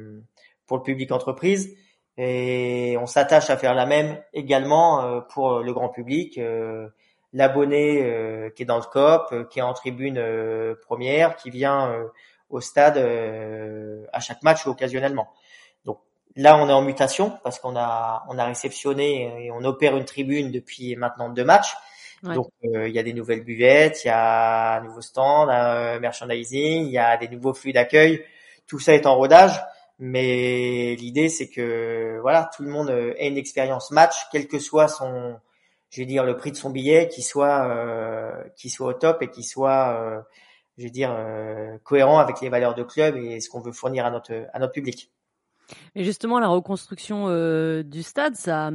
pour 0.72 0.78
le 0.78 0.84
public 0.84 1.12
entreprise. 1.12 1.76
Et 2.16 2.96
on 2.98 3.06
s'attache 3.06 3.50
à 3.50 3.58
faire 3.58 3.76
la 3.76 3.86
même 3.86 4.22
également 4.32 5.04
euh, 5.04 5.20
pour 5.20 5.60
le 5.60 5.74
grand 5.74 5.90
public. 5.90 6.38
Euh, 6.38 6.88
l'abonné 7.34 8.02
euh, 8.04 8.50
qui 8.52 8.64
est 8.64 8.66
dans 8.66 8.78
le 8.78 8.84
COP, 8.84 9.50
qui 9.50 9.60
est 9.60 9.62
en 9.62 9.74
tribune 9.74 10.24
première, 10.88 11.36
qui 11.36 11.50
vient 11.50 11.94
au 12.50 12.62
stade 12.62 12.98
à 14.14 14.20
chaque 14.22 14.44
match 14.44 14.66
ou 14.66 14.70
occasionnellement. 14.70 15.28
Donc 15.84 16.00
là, 16.38 16.56
on 16.56 16.70
est 16.70 16.74
en 16.74 16.84
mutation 16.84 17.38
parce 17.44 17.60
qu'on 17.60 17.76
a 17.76 18.24
on 18.30 18.38
a 18.38 18.46
réceptionné 18.46 19.46
et 19.46 19.52
on 19.52 19.66
opère 19.66 19.98
une 19.98 20.06
tribune 20.06 20.52
depuis 20.52 20.96
maintenant 20.96 21.28
deux 21.28 21.44
matchs. 21.44 21.76
Donc 22.24 22.48
il 22.64 22.92
y 22.92 23.00
a 23.00 23.04
des 23.04 23.14
nouvelles 23.14 23.44
buvettes, 23.44 24.06
il 24.06 24.08
y 24.08 24.12
a 24.12 24.78
un 24.78 24.84
nouveau 24.84 25.02
stand, 25.02 25.50
un 25.50 26.00
merchandising, 26.00 26.86
il 26.86 26.92
y 26.92 26.98
a 26.98 27.18
des 27.18 27.28
nouveaux 27.28 27.54
flux 27.54 27.74
d'accueil. 27.74 28.24
Tout 28.68 28.80
ça 28.80 28.94
est 28.94 29.06
en 29.06 29.16
rodage. 29.16 29.60
Mais 30.04 30.96
l'idée, 30.96 31.30
c'est 31.30 31.48
que 31.48 32.18
voilà, 32.22 32.50
tout 32.56 32.64
le 32.64 32.72
monde 32.72 32.90
euh, 32.90 33.14
ait 33.18 33.28
une 33.28 33.38
expérience 33.38 33.92
match, 33.92 34.16
quel 34.32 34.48
que 34.48 34.58
soit 34.58 34.88
son, 34.88 35.40
je 35.92 36.02
vais 36.02 36.08
dire, 36.08 36.24
le 36.24 36.36
prix 36.36 36.52
de 36.52 36.56
son 36.58 36.72
billet, 36.72 37.08
qui 37.08 37.22
soit, 37.22 37.68
euh, 37.68 38.32
qui 38.58 38.72
soit 38.72 38.88
au 38.88 38.94
top 38.94 39.22
et 39.22 39.30
qui 39.30 39.44
soit, 39.44 39.96
euh, 40.02 40.20
je 40.80 40.86
vais 40.86 40.90
dire, 40.90 41.14
euh, 41.16 41.78
cohérent 41.84 42.18
avec 42.18 42.42
les 42.42 42.50
valeurs 42.50 42.74
de 42.74 42.82
club 42.82 43.16
et 43.16 43.40
ce 43.42 43.50
qu'on 43.52 43.60
veut 43.60 43.72
fournir 43.72 44.04
à 44.04 44.10
notre 44.10 44.34
à 44.54 44.58
notre 44.58 44.74
public. 44.74 45.12
Mais 45.96 46.04
justement, 46.04 46.40
la 46.40 46.48
reconstruction 46.48 47.28
euh, 47.30 47.84
du 47.84 48.02
stade, 48.02 48.36
ça. 48.36 48.72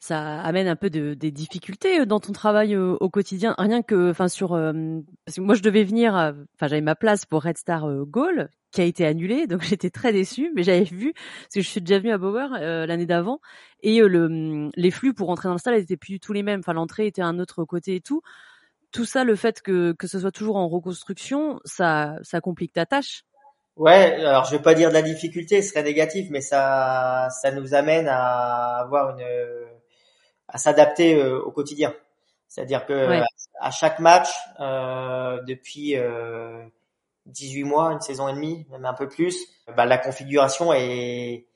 Ça 0.00 0.40
amène 0.40 0.68
un 0.68 0.76
peu 0.76 0.90
de, 0.90 1.14
des 1.14 1.32
difficultés 1.32 2.06
dans 2.06 2.20
ton 2.20 2.32
travail 2.32 2.76
au, 2.76 3.10
quotidien. 3.10 3.54
Rien 3.58 3.82
que, 3.82 4.10
enfin, 4.10 4.28
sur, 4.28 4.50
parce 4.50 5.36
que 5.36 5.40
moi 5.40 5.56
je 5.56 5.62
devais 5.62 5.82
venir, 5.82 6.14
enfin, 6.14 6.68
j'avais 6.68 6.80
ma 6.80 6.94
place 6.94 7.26
pour 7.26 7.42
Red 7.42 7.58
Star 7.58 7.84
Goal, 8.04 8.48
qui 8.70 8.80
a 8.80 8.84
été 8.84 9.06
annulé, 9.06 9.46
donc 9.46 9.60
j'étais 9.62 9.90
très 9.90 10.12
déçue, 10.12 10.52
mais 10.54 10.62
j'avais 10.62 10.84
vu 10.84 11.12
parce 11.12 11.54
que 11.54 11.60
je 11.60 11.68
suis 11.68 11.80
déjà 11.80 11.98
venue 11.98 12.12
à 12.12 12.18
Bauer 12.18 12.50
euh, 12.60 12.86
l'année 12.86 13.06
d'avant 13.06 13.40
et 13.82 14.00
euh, 14.00 14.08
le, 14.08 14.70
les 14.74 14.90
flux 14.90 15.14
pour 15.14 15.30
entrer 15.30 15.48
dans 15.48 15.54
le 15.54 15.58
stade 15.58 15.74
étaient 15.74 15.96
plus 15.96 16.14
du 16.14 16.20
tout 16.20 16.32
les 16.32 16.42
mêmes. 16.42 16.60
Enfin, 16.60 16.72
l'entrée 16.72 17.06
était 17.06 17.22
un 17.22 17.38
autre 17.38 17.64
côté 17.64 17.96
et 17.96 18.00
tout. 18.00 18.22
Tout 18.90 19.04
ça, 19.04 19.24
le 19.24 19.36
fait 19.36 19.60
que 19.60 19.92
que 19.92 20.06
ce 20.06 20.18
soit 20.18 20.32
toujours 20.32 20.56
en 20.56 20.68
reconstruction, 20.68 21.60
ça 21.64 22.16
ça 22.22 22.40
complique 22.40 22.72
ta 22.72 22.86
tâche. 22.86 23.22
Ouais, 23.76 24.14
alors 24.24 24.44
je 24.44 24.52
vais 24.52 24.62
pas 24.62 24.74
dire 24.74 24.88
de 24.88 24.94
la 24.94 25.02
difficulté, 25.02 25.62
ce 25.62 25.70
serait 25.70 25.82
négatif, 25.82 26.28
mais 26.30 26.40
ça 26.40 27.28
ça 27.42 27.52
nous 27.52 27.74
amène 27.74 28.08
à 28.08 28.78
avoir 28.80 29.10
une 29.10 29.26
à 30.48 30.58
s'adapter 30.58 31.14
euh, 31.14 31.40
au 31.40 31.50
quotidien. 31.50 31.94
C'est-à-dire 32.48 32.86
que 32.86 33.22
à, 33.60 33.70
chaque 33.70 34.00
match 34.00 34.28
euh, 34.58 35.40
depuis 35.46 35.94
18 37.26 37.64
mois, 37.64 37.92
une 37.92 38.00
saison 38.00 38.28
et 38.28 38.32
demie, 38.32 38.66
même 38.70 38.86
un 38.86 38.94
peu 38.94 39.06
plus, 39.06 39.36
bah, 39.76 39.84
la 39.84 39.98
configuration 39.98 40.72
est, 40.72 41.46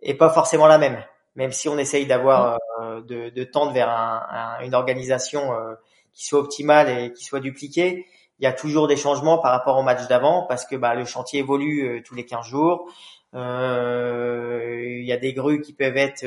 est 0.00 0.14
pas 0.14 0.30
forcément 0.30 0.68
la 0.68 0.78
même. 0.78 1.04
Même 1.34 1.52
si 1.52 1.68
on 1.68 1.76
essaye 1.76 2.06
d'avoir 2.06 2.58
euh, 2.80 3.00
de, 3.02 3.30
de, 3.30 3.44
tendre 3.44 3.72
vers 3.72 3.90
un, 3.90 4.60
une 4.62 4.74
organisation 4.74 5.52
euh, 5.52 5.74
qui 6.12 6.24
soit 6.24 6.40
optimale 6.40 6.88
et 6.88 7.12
qui 7.12 7.24
soit 7.24 7.40
dupliquée, 7.40 8.06
il 8.38 8.44
y 8.44 8.46
a 8.46 8.52
toujours 8.52 8.86
des 8.86 8.96
changements 8.96 9.38
par 9.38 9.50
rapport 9.50 9.76
au 9.76 9.82
match 9.82 10.06
d'avant 10.06 10.46
parce 10.48 10.64
que 10.64 10.76
bah, 10.76 10.94
le 10.94 11.04
chantier 11.04 11.40
évolue 11.40 12.02
tous 12.04 12.14
les 12.14 12.24
15 12.24 12.46
jours. 12.46 12.88
Il 13.34 15.04
y 15.04 15.12
a 15.12 15.16
des 15.16 15.32
grues 15.32 15.60
qui 15.60 15.72
peuvent 15.72 15.96
être 15.96 16.24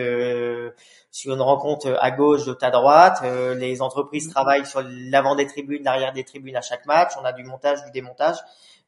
sur 1.12 1.34
une 1.34 1.42
rencontre 1.42 1.98
à 2.00 2.12
gauche, 2.12 2.46
d'autres 2.46 2.66
à 2.66 2.72
droite. 2.72 3.22
les 3.24 3.82
entreprises 3.82 4.28
mmh. 4.28 4.32
travaillent 4.32 4.66
sur 4.66 4.82
l'avant 4.84 5.36
des 5.36 5.46
tribunes, 5.46 5.84
l'arrière 5.84 6.14
des 6.14 6.24
tribunes 6.24 6.56
à 6.56 6.62
chaque 6.62 6.86
match. 6.86 7.12
On 7.22 7.26
a 7.26 7.34
du 7.34 7.44
montage, 7.44 7.84
du 7.86 7.92
démontage. 7.92 8.38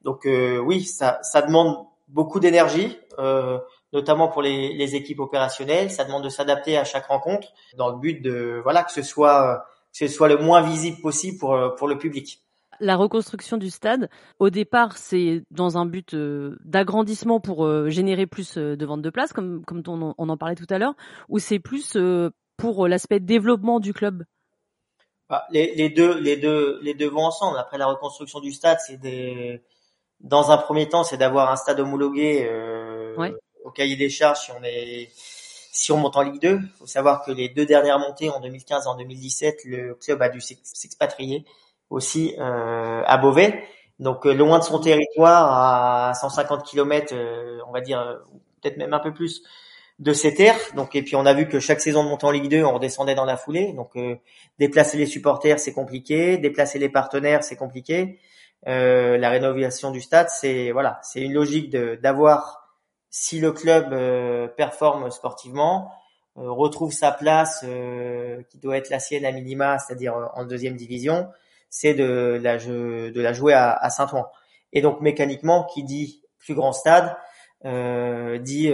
Donc 0.03 0.25
oui, 0.25 0.83
ça, 0.83 1.19
ça 1.21 1.41
demande 1.41 1.85
beaucoup 2.07 2.39
d'énergie, 2.39 2.97
euh, 3.19 3.59
notamment 3.91 4.27
pour 4.27 4.41
les, 4.41 4.73
les, 4.73 4.95
équipes 4.95 5.19
opérationnelles. 5.19 5.91
Ça 5.91 6.05
demande 6.05 6.23
de 6.23 6.29
s'adapter 6.29 6.77
à 6.77 6.83
chaque 6.83 7.07
rencontre 7.07 7.49
dans 7.75 7.89
le 7.89 7.97
but 7.97 8.21
de 8.21 8.61
voilà 8.63 8.83
que 8.83 8.91
ce 8.91 9.01
soit 9.01 9.65
que 9.91 9.97
ce 9.97 10.07
soit 10.07 10.27
le 10.27 10.37
moins 10.37 10.61
visible 10.61 11.01
possible 11.01 11.37
pour 11.37 11.75
pour 11.75 11.87
le 11.87 11.97
public. 11.97 12.39
La 12.83 12.95
reconstruction 12.95 13.57
du 13.57 13.69
stade, 13.69 14.09
au 14.39 14.49
départ, 14.49 14.97
c'est 14.97 15.43
dans 15.51 15.77
un 15.77 15.85
but 15.85 16.13
euh, 16.13 16.57
d'agrandissement 16.65 17.39
pour 17.39 17.65
euh, 17.65 17.89
générer 17.89 18.27
plus 18.27 18.57
de 18.57 18.85
ventes 18.85 19.01
de 19.01 19.09
places, 19.09 19.31
comme 19.31 19.63
comme 19.65 19.81
on, 19.87 20.13
on 20.17 20.29
en 20.29 20.37
parlait 20.37 20.55
tout 20.55 20.67
à 20.69 20.77
l'heure, 20.77 20.95
ou 21.29 21.39
c'est 21.39 21.59
plus 21.59 21.97
pour 22.57 22.87
l'aspect 22.87 23.19
développement 23.19 23.79
du 23.79 23.93
club? 23.93 24.25
Bah, 25.29 25.45
les, 25.49 25.73
les, 25.75 25.89
deux, 25.89 26.19
les 26.19 26.37
deux, 26.37 26.79
les 26.81 26.93
deux 26.93 27.07
vont 27.07 27.25
ensemble. 27.25 27.57
Après 27.57 27.77
la 27.77 27.87
reconstruction 27.87 28.39
du 28.39 28.51
stade, 28.51 28.77
c'est 28.85 28.97
des 28.97 29.61
dans 30.19 30.51
un 30.51 30.57
premier 30.57 30.87
temps, 30.87 31.03
c'est 31.03 31.17
d'avoir 31.17 31.51
un 31.51 31.55
stade 31.55 31.79
homologué 31.79 32.47
euh, 32.49 33.31
au 33.65 33.71
cahier 33.71 33.95
des 33.95 34.09
charges 34.09 34.39
si 34.39 34.51
on 34.51 34.63
est 34.63 35.09
si 35.15 35.91
on 35.91 35.97
monte 35.97 36.15
en 36.15 36.21
Ligue 36.21 36.41
2. 36.41 36.59
Il 36.61 36.69
faut 36.77 36.85
savoir 36.85 37.25
que 37.25 37.31
les 37.31 37.49
deux 37.49 37.65
dernières 37.65 37.99
montées 37.99 38.29
en 38.29 38.39
2015 38.39 38.85
et 38.85 38.87
en 38.87 38.95
2017, 38.95 39.65
le 39.65 39.95
club 39.95 40.21
a 40.21 40.29
dû 40.29 40.39
s'expatrier 40.39 41.45
aussi 41.89 42.35
euh, 42.39 43.03
à 43.05 43.17
Beauvais. 43.17 43.63
Donc 43.99 44.25
euh, 44.25 44.33
loin 44.33 44.59
de 44.59 44.63
son 44.63 44.79
territoire, 44.79 46.09
à 46.09 46.13
150 46.13 46.63
km, 46.65 47.13
euh, 47.13 47.59
on 47.67 47.71
va 47.71 47.81
dire 47.81 47.99
euh, 47.99 48.15
peut-être 48.61 48.77
même 48.77 48.93
un 48.93 48.99
peu 48.99 49.13
plus 49.13 49.43
de 49.99 50.13
ces 50.13 50.33
terres. 50.33 50.59
Donc 50.75 50.95
et 50.95 51.03
puis 51.03 51.15
on 51.15 51.25
a 51.25 51.33
vu 51.33 51.47
que 51.47 51.59
chaque 51.59 51.79
saison 51.79 52.03
de 52.03 52.09
montée 52.09 52.25
en 52.25 52.31
Ligue 52.31 52.49
2, 52.49 52.63
on 52.63 52.73
redescendait 52.73 53.15
dans 53.15 53.25
la 53.25 53.37
foulée. 53.37 53.73
Donc 53.73 53.97
déplacer 54.59 54.97
les 54.97 55.05
supporters, 55.05 55.59
c'est 55.59 55.73
compliqué. 55.73 56.37
Déplacer 56.37 56.79
les 56.79 56.89
partenaires, 56.89 57.43
c'est 57.43 57.55
compliqué. 57.55 58.19
Euh, 58.67 59.17
la 59.17 59.29
rénovation 59.29 59.91
du 59.91 60.01
stade, 60.01 60.27
c'est 60.29 60.71
voilà, 60.71 60.99
c'est 61.03 61.21
une 61.21 61.33
logique 61.33 61.69
d'avoir 61.69 62.69
si 63.09 63.39
le 63.39 63.51
club 63.51 63.93
euh, 63.93 64.47
performe 64.47 65.11
sportivement, 65.11 65.91
euh, 66.37 66.49
retrouve 66.49 66.91
sa 66.91 67.11
place 67.11 67.65
qui 68.49 68.57
doit 68.57 68.77
être 68.77 68.89
la 68.89 68.99
sienne 68.99 69.25
à 69.25 69.31
minima, 69.31 69.77
c'est-à-dire 69.79 70.31
en 70.33 70.45
deuxième 70.45 70.75
division, 70.75 71.27
c'est 71.73 71.93
de 71.93 72.39
la 72.41 72.57
de 72.57 73.21
la 73.21 73.33
jouer 73.33 73.53
à, 73.53 73.73
à 73.73 73.89
Saint-Ouen. 73.89 74.27
Et 74.71 74.81
donc 74.81 75.01
mécaniquement, 75.01 75.65
qui 75.65 75.83
dit 75.83 76.21
plus 76.39 76.53
grand 76.53 76.71
stade, 76.71 77.15
dit 77.63 78.71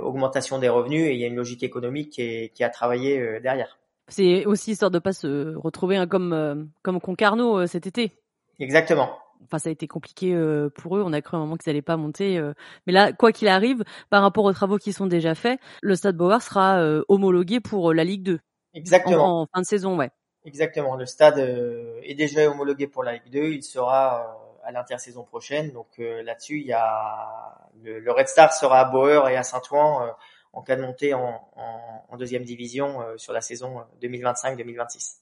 augmentation 0.00 0.58
des 0.58 0.68
revenus 0.68 1.06
et 1.06 1.14
il 1.14 1.20
y 1.20 1.24
a 1.24 1.28
une 1.28 1.36
logique 1.36 1.62
économique 1.62 2.10
qui 2.10 2.22
est, 2.22 2.54
qui 2.54 2.64
a 2.64 2.70
travaillé 2.70 3.40
derrière. 3.40 3.78
C'est 4.08 4.46
aussi 4.46 4.72
histoire 4.72 4.90
de 4.90 4.98
pas 4.98 5.12
se 5.12 5.54
retrouver 5.56 5.96
hein, 5.96 6.06
comme 6.06 6.70
comme 6.82 7.00
Concarneau 7.00 7.66
cet 7.66 7.86
été. 7.86 8.12
Exactement 8.58 9.10
enfin 9.44 9.58
ça 9.58 9.68
a 9.68 9.72
été 9.72 9.86
compliqué 9.86 10.34
euh, 10.34 10.68
pour 10.70 10.96
eux. 10.96 11.02
On 11.04 11.12
a 11.12 11.20
cru 11.20 11.36
un 11.36 11.40
moment 11.40 11.56
qu'ils 11.56 11.70
n'allaient 11.70 11.82
pas 11.82 11.96
monter, 11.96 12.38
euh. 12.38 12.52
mais 12.86 12.92
là, 12.92 13.12
quoi 13.12 13.32
qu'il 13.32 13.48
arrive, 13.48 13.84
par 14.10 14.22
rapport 14.22 14.44
aux 14.44 14.52
travaux 14.52 14.78
qui 14.78 14.92
sont 14.92 15.06
déjà 15.06 15.34
faits, 15.34 15.60
le 15.82 15.94
Stade 15.94 16.16
Beauvoir 16.16 16.42
sera 16.42 16.80
euh, 16.80 17.02
homologué 17.08 17.60
pour 17.60 17.92
la 17.92 18.04
Ligue 18.04 18.22
2. 18.22 18.40
Exactement. 18.74 19.42
En, 19.42 19.46
fin 19.52 19.60
de 19.60 19.66
saison, 19.66 19.96
ouais. 19.96 20.10
Exactement. 20.44 20.96
Le 20.96 21.06
stade 21.06 21.38
est 21.38 22.14
déjà 22.14 22.50
homologué 22.50 22.86
pour 22.86 23.02
la 23.02 23.14
Ligue 23.14 23.30
2. 23.30 23.38
Il 23.52 23.62
sera 23.62 24.38
à 24.64 24.72
l'intersaison 24.72 25.22
prochaine. 25.22 25.70
Donc 25.72 25.98
là-dessus, 25.98 26.60
il 26.60 26.66
y 26.66 26.72
a 26.72 27.58
le, 27.82 28.10
Red 28.10 28.28
Star 28.28 28.52
sera 28.52 28.80
à 28.80 28.84
Bauer 28.86 29.28
et 29.28 29.36
à 29.36 29.42
Saint-Ouen 29.42 30.14
en 30.52 30.62
cas 30.62 30.76
de 30.76 30.82
montée 30.82 31.12
en, 31.14 32.16
deuxième 32.18 32.44
division 32.44 33.04
sur 33.16 33.32
la 33.32 33.40
saison 33.40 33.82
2025-2026 34.02 35.20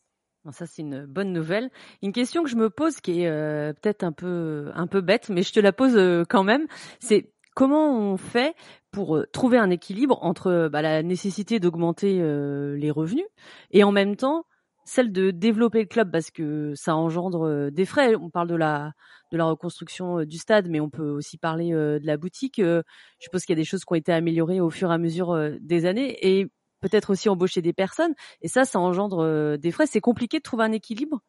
ça 0.53 0.67
c'est 0.67 0.83
une 0.83 1.07
bonne 1.07 1.33
nouvelle. 1.33 1.71
Une 2.03 2.13
question 2.13 2.43
que 2.43 2.51
je 2.51 2.57
me 2.57 2.71
pose 2.71 3.01
qui 3.01 3.23
est 3.23 3.29
euh, 3.29 3.73
peut-être 3.73 4.03
un 4.03 4.13
peu 4.13 4.71
un 4.75 4.87
peu 4.87 5.01
bête, 5.01 5.29
mais 5.29 5.43
je 5.43 5.53
te 5.53 5.61
la 5.61 5.73
pose 5.73 5.97
euh, 5.97 6.25
quand 6.29 6.45
même. 6.45 6.67
C'est 7.01 7.33
comment 7.55 7.99
on 7.99 8.17
fait 8.17 8.55
pour 8.91 9.17
euh, 9.17 9.27
trouver 9.33 9.59
un 9.59 9.71
équilibre 9.71 10.19
entre 10.23 10.69
bah, 10.73 10.83
la 10.83 11.03
nécessité 11.03 11.61
d'augmenter 11.61 12.15
les 12.15 12.91
revenus 12.91 13.27
et 13.71 13.85
en 13.85 13.93
même 13.93 14.17
temps 14.17 14.47
celle 14.89 15.13
de 15.13 15.31
développer 15.31 15.81
le 15.81 15.87
club 15.87 16.11
parce 16.11 16.31
que 16.31 16.73
ça 16.75 16.97
engendre 16.97 17.71
des 17.71 17.85
frais. 17.85 18.15
On 18.17 18.31
parle 18.31 18.49
de 18.49 18.57
la 18.57 18.93
de 19.31 19.37
la 19.37 19.45
reconstruction 19.45 20.25
du 20.25 20.39
stade, 20.39 20.69
mais 20.69 20.81
on 20.81 20.89
peut 20.89 21.11
aussi 21.11 21.37
parler 21.37 21.71
de 21.73 22.01
la 22.03 22.17
boutique. 22.17 22.57
je 22.57 22.83
suppose 23.19 23.45
qu'il 23.45 23.55
y 23.55 23.59
a 23.59 23.61
des 23.61 23.67
choses 23.67 23.85
qui 23.85 23.93
ont 23.93 23.97
été 23.97 24.13
améliorées 24.13 24.61
au 24.61 24.71
fur 24.71 24.91
et 24.91 24.95
à 24.95 24.99
mesure 24.99 25.39
des 25.61 25.85
années 25.85 26.17
et 26.27 26.49
peut-être 26.81 27.11
aussi 27.11 27.29
embaucher 27.29 27.63
des 27.63 27.73
personnes. 27.73 28.15
Et 28.43 28.49
ça, 28.49 28.65
ça 28.65 28.79
engendre 28.79 29.25
euh, 29.25 29.57
des 29.57 29.71
frais. 29.71 29.87
C'est 29.87 30.01
compliqué 30.01 30.39
de 30.39 30.43
trouver 30.43 30.65
un 30.65 30.73
équilibre? 30.73 31.21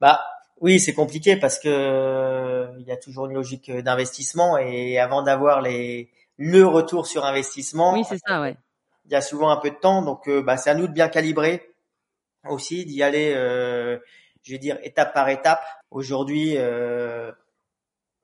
Bah 0.00 0.20
oui, 0.60 0.78
c'est 0.80 0.94
compliqué 0.94 1.36
parce 1.36 1.58
que 1.58 1.68
euh, 1.68 2.68
il 2.78 2.86
y 2.86 2.92
a 2.92 2.96
toujours 2.96 3.26
une 3.26 3.34
logique 3.34 3.70
d'investissement 3.70 4.58
et 4.58 4.98
avant 4.98 5.22
d'avoir 5.22 5.60
les 5.60 6.10
le 6.38 6.66
retour 6.66 7.06
sur 7.06 7.24
investissement, 7.24 7.92
oui, 7.92 8.04
c'est 8.08 8.18
ça, 8.26 8.40
ouais. 8.40 8.56
Il 9.04 9.12
y 9.12 9.14
a 9.14 9.20
souvent 9.20 9.50
un 9.50 9.58
peu 9.58 9.70
de 9.70 9.76
temps, 9.76 10.02
donc 10.02 10.28
euh, 10.28 10.42
bah, 10.42 10.56
c'est 10.56 10.70
à 10.70 10.74
nous 10.74 10.86
de 10.86 10.92
bien 10.92 11.08
calibrer 11.08 11.71
aussi, 12.48 12.84
d'y 12.84 13.02
aller, 13.02 13.32
euh, 13.34 13.98
je 14.42 14.52
vais 14.52 14.58
dire 14.58 14.78
étape 14.82 15.14
par 15.14 15.28
étape. 15.28 15.62
Aujourd'hui, 15.90 16.56
euh, 16.56 17.32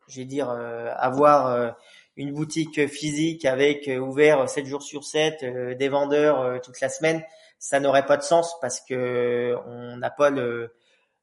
je 0.08 0.20
vais 0.20 0.26
dire 0.26 0.50
avoir 0.50 1.76
une 2.18 2.32
boutique 2.32 2.88
physique 2.88 3.44
avec 3.44 3.88
euh, 3.88 3.98
ouvert 3.98 4.48
7 4.48 4.66
jours 4.66 4.82
sur 4.82 5.04
7, 5.04 5.44
euh, 5.44 5.74
des 5.76 5.88
vendeurs 5.88 6.40
euh, 6.40 6.58
toute 6.58 6.80
la 6.80 6.88
semaine, 6.88 7.22
ça 7.60 7.78
n'aurait 7.78 8.06
pas 8.06 8.16
de 8.16 8.22
sens 8.22 8.58
parce 8.60 8.80
que 8.80 9.56
on 9.66 9.96
n'a 9.96 10.10
pas 10.10 10.28
le, 10.28 10.74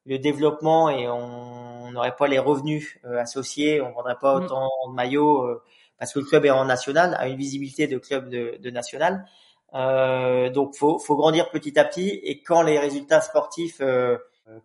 le 0.06 0.18
développement 0.18 0.88
et 0.88 1.06
on 1.06 1.92
n'aurait 1.92 2.16
pas 2.16 2.26
les 2.28 2.38
revenus 2.38 2.98
associés, 3.04 3.80
on 3.82 3.92
vendrait 3.92 4.16
pas 4.18 4.34
mm. 4.34 4.44
autant 4.44 4.70
de 4.88 4.94
maillots 4.94 5.62
parce 5.98 6.12
que 6.12 6.18
le 6.18 6.24
club 6.24 6.44
est 6.44 6.50
en 6.50 6.64
national, 6.64 7.14
a 7.18 7.28
une 7.28 7.36
visibilité 7.36 7.86
de 7.86 7.98
club 7.98 8.28
de, 8.28 8.58
de 8.58 8.70
national. 8.70 9.26
Euh, 9.74 10.50
donc 10.50 10.74
faut, 10.76 10.98
faut 10.98 11.16
grandir 11.16 11.50
petit 11.50 11.78
à 11.78 11.84
petit 11.84 12.08
et 12.08 12.42
quand 12.42 12.62
les 12.62 12.78
résultats 12.78 13.20
sportifs 13.20 13.80
euh, 13.80 14.16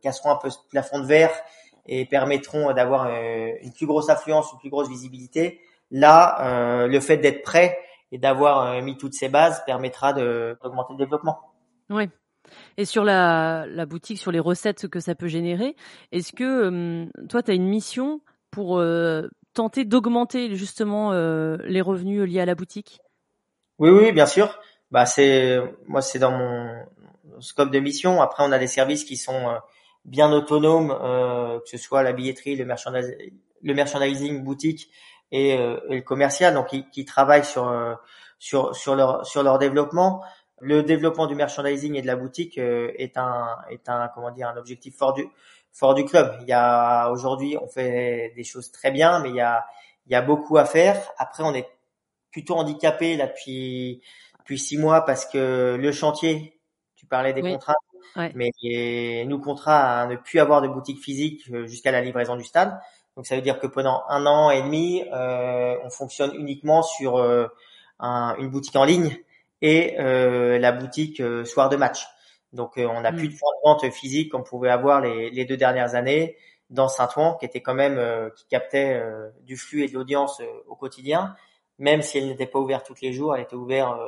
casseront 0.02 0.32
un 0.32 0.36
peu 0.38 0.50
ce 0.50 0.60
plafond 0.70 1.00
de 1.00 1.08
verre 1.08 1.32
et 1.88 2.06
permettront 2.06 2.72
d'avoir 2.74 3.10
une 3.10 3.74
plus 3.74 3.88
grosse 3.88 4.10
affluence, 4.10 4.52
une 4.54 4.60
plus 4.60 4.70
grosse 4.70 4.88
visibilité, 4.88 5.60
Là, 5.92 6.84
euh, 6.84 6.88
le 6.88 7.00
fait 7.02 7.18
d'être 7.18 7.44
prêt 7.44 7.78
et 8.14 8.18
d'avoir 8.18 8.66
euh, 8.66 8.82
mis 8.82 8.98
toutes 8.98 9.14
ces 9.14 9.28
bases 9.28 9.62
permettra 9.66 10.14
d'augmenter 10.14 10.94
le 10.94 10.98
développement. 10.98 11.40
Oui. 11.90 12.10
Et 12.78 12.86
sur 12.86 13.04
la, 13.04 13.66
la, 13.68 13.86
boutique, 13.86 14.18
sur 14.18 14.32
les 14.32 14.40
recettes 14.40 14.88
que 14.88 15.00
ça 15.00 15.16
peut 15.16 15.28
générer, 15.28 15.76
est-ce 16.12 16.32
que 16.32 16.44
euh, 16.44 17.06
toi, 17.30 17.44
tu 17.44 17.52
as 17.52 17.54
une 17.54 17.68
mission 17.68 18.22
pour 18.50 18.84
tenter 19.54 19.86
d'augmenter 19.86 20.56
justement 20.56 21.14
les 21.14 21.80
revenus 21.80 22.22
liés 22.24 22.42
à 22.42 22.46
la 22.46 22.56
boutique? 22.56 23.00
Oui, 23.80 23.90
oui, 23.90 24.12
bien 24.12 24.26
sûr. 24.26 24.60
Bah, 24.92 25.06
c'est 25.06 25.60
moi, 25.88 26.02
c'est 26.02 26.20
dans 26.20 26.32
mon 26.32 26.86
scope 27.40 27.72
de 27.72 27.80
mission. 27.80 28.22
Après, 28.22 28.44
on 28.46 28.52
a 28.52 28.60
des 28.60 28.68
services 28.68 29.04
qui 29.04 29.18
sont 29.18 29.58
bien 30.06 30.32
autonomes, 30.32 30.90
que 31.64 31.70
ce 31.70 31.78
soit 31.78 32.04
la 32.04 32.12
billetterie, 32.14 32.56
le, 32.56 32.66
le 33.64 33.74
merchandising 33.74 34.44
boutique 34.44 34.92
et, 35.32 35.58
euh, 35.58 35.80
et 35.90 35.96
le 35.96 36.02
commercial, 36.02 36.54
donc 36.54 36.68
qui, 36.68 36.90
qui 36.90 37.06
travaillent 37.06 37.46
sur 37.46 37.68
euh, 37.68 37.96
sur 38.40 38.76
sur 38.76 38.96
leur 38.96 39.26
sur 39.26 39.44
leur 39.44 39.58
développement. 39.60 40.24
Le 40.60 40.84
développement 40.84 41.26
du 41.26 41.36
merchandising 41.36 41.96
et 41.96 42.02
de 42.02 42.08
la 42.08 42.16
boutique 42.16 42.58
euh, 42.58 42.92
est 42.98 43.18
un 43.18 43.58
est 43.70 43.90
un 43.90 44.10
comment 44.14 44.32
dire 44.32 44.50
un 44.50 44.58
objectif 44.58 44.96
fort 44.96 45.14
du 45.14 45.28
fort 45.72 45.94
du 45.96 46.06
club. 46.06 46.36
Il 46.42 46.48
y 46.48 46.54
a 46.54 47.10
aujourd'hui 47.10 47.58
on 47.62 47.68
fait 47.68 48.34
des 48.36 48.44
choses 48.44 48.72
très 48.72 48.92
bien, 48.92 49.20
mais 49.22 49.30
il 49.30 49.36
y 49.36 49.42
a 49.42 49.66
il 50.06 50.12
y 50.12 50.16
a 50.16 50.22
beaucoup 50.22 50.58
à 50.58 50.66
faire. 50.66 51.12
Après 51.18 51.44
on 51.44 51.54
est 51.54 51.68
plutôt 52.32 52.56
handicapé 52.56 53.18
là 53.18 53.28
depuis 53.28 54.02
depuis 54.52 54.60
six 54.60 54.78
mois 54.78 55.02
parce 55.06 55.26
que 55.26 55.78
le 55.80 55.92
chantier, 55.94 56.60
tu 56.96 57.06
parlais 57.06 57.32
des 57.32 57.42
contrats, 57.42 57.76
mais 58.36 58.52
nous 59.26 59.40
contrats 59.40 60.02
à 60.02 60.08
ne 60.08 60.18
plus 60.18 60.40
avoir 60.40 60.62
de 60.62 60.68
boutique 60.68 61.00
physique 61.00 61.50
jusqu'à 61.66 61.92
la 61.92 62.02
livraison 62.02 62.36
du 62.36 62.44
stade. 62.44 62.78
Donc 63.16 63.26
ça 63.26 63.36
veut 63.36 63.42
dire 63.42 63.60
que 63.60 63.68
pendant 63.68 64.04
un 64.10 64.26
an 64.26 64.52
et 64.52 64.62
demi, 64.62 65.04
euh, 65.14 65.76
on 65.84 65.90
fonctionne 65.90 66.34
uniquement 66.36 66.82
sur 66.82 67.18
euh, 67.18 67.48
un, 68.00 68.36
une 68.40 68.50
boutique 68.50 68.76
en 68.76 68.84
ligne 68.84 69.18
et 69.62 69.96
euh, 70.00 70.58
la 70.60 70.72
boutique 70.72 71.22
euh, 71.22 71.46
soir 71.46 71.70
de 71.70 71.78
match. 71.78 72.06
Donc 72.52 72.78
euh, 72.78 72.88
on 72.88 73.02
n'a 73.02 73.12
plus 73.12 73.28
mm. 73.28 73.32
de 73.32 73.38
fonds 73.38 73.48
de 73.64 73.70
vente 73.70 73.94
physique 73.94 74.32
qu'on 74.32 74.44
pouvait 74.44 74.70
avoir 74.70 75.02
les, 75.02 75.30
les, 75.30 75.46
deux 75.46 75.58
dernières 75.58 75.96
années 75.96 76.38
dans 76.70 76.88
Saint-Ouen, 76.88 77.38
qui 77.40 77.46
était 77.46 77.62
quand 77.62 77.74
même 77.74 78.00
qui 78.38 78.46
captait 78.48 79.02
du 79.42 79.58
flux 79.58 79.84
et 79.84 79.90
de 79.90 79.94
l'audience 79.94 80.42
au 80.68 80.76
quotidien, 80.78 81.36
même 81.80 82.02
si 82.02 82.18
elle 82.18 82.28
n'était 82.28 82.46
pas 82.46 82.60
ouverte 82.60 82.86
tous 82.86 83.02
les 83.02 83.12
jours, 83.12 83.36
elle 83.36 83.42
était 83.42 83.58
ouverte 83.58 84.00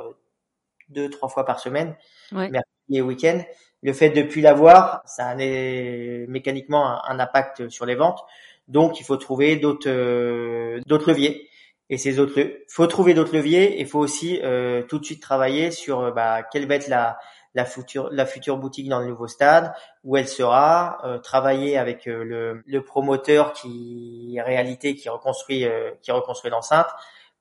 deux 0.88 1.10
trois 1.10 1.28
fois 1.28 1.44
par 1.44 1.60
semaine, 1.60 1.96
ouais. 2.32 2.50
mercredi 2.50 2.92
et 2.92 3.02
week-end. 3.02 3.42
Le 3.82 3.92
fait 3.92 4.10
de 4.10 4.22
plus 4.22 4.40
l'avoir, 4.40 5.02
ça 5.04 5.28
a 5.28 5.34
mécaniquement 5.34 6.86
un, 6.88 7.02
un 7.06 7.20
impact 7.20 7.68
sur 7.68 7.84
les 7.84 7.94
ventes. 7.94 8.20
Donc, 8.66 8.98
il 8.98 9.04
faut 9.04 9.18
trouver 9.18 9.56
d'autres 9.56 10.80
d'autres 10.86 11.10
leviers. 11.10 11.48
Et 11.90 11.98
ces 11.98 12.18
autres, 12.18 12.40
faut 12.66 12.86
trouver 12.86 13.12
d'autres 13.12 13.36
leviers. 13.36 13.80
Et 13.80 13.84
faut 13.84 13.98
aussi 13.98 14.40
tout 14.88 14.98
de 14.98 15.04
suite 15.04 15.20
travailler 15.20 15.70
sur 15.70 16.14
bah, 16.14 16.42
quelle 16.50 16.66
va 16.66 16.76
être 16.76 16.88
la 16.88 17.18
la 17.54 17.64
future, 17.64 18.08
la 18.10 18.26
future 18.26 18.58
boutique 18.58 18.88
dans 18.88 19.00
le 19.00 19.06
nouveau 19.06 19.28
stade, 19.28 19.72
où 20.02 20.16
elle 20.16 20.28
sera, 20.28 20.98
euh, 21.04 21.18
travailler 21.18 21.78
avec 21.78 22.08
euh, 22.08 22.24
le, 22.24 22.62
le, 22.66 22.84
promoteur 22.84 23.52
qui 23.52 24.38
réalité 24.44 24.96
qui 24.96 25.08
reconstruit 25.08 25.64
euh, 25.64 25.92
qui 26.02 26.10
reconstruit 26.10 26.50
l'enceinte 26.50 26.88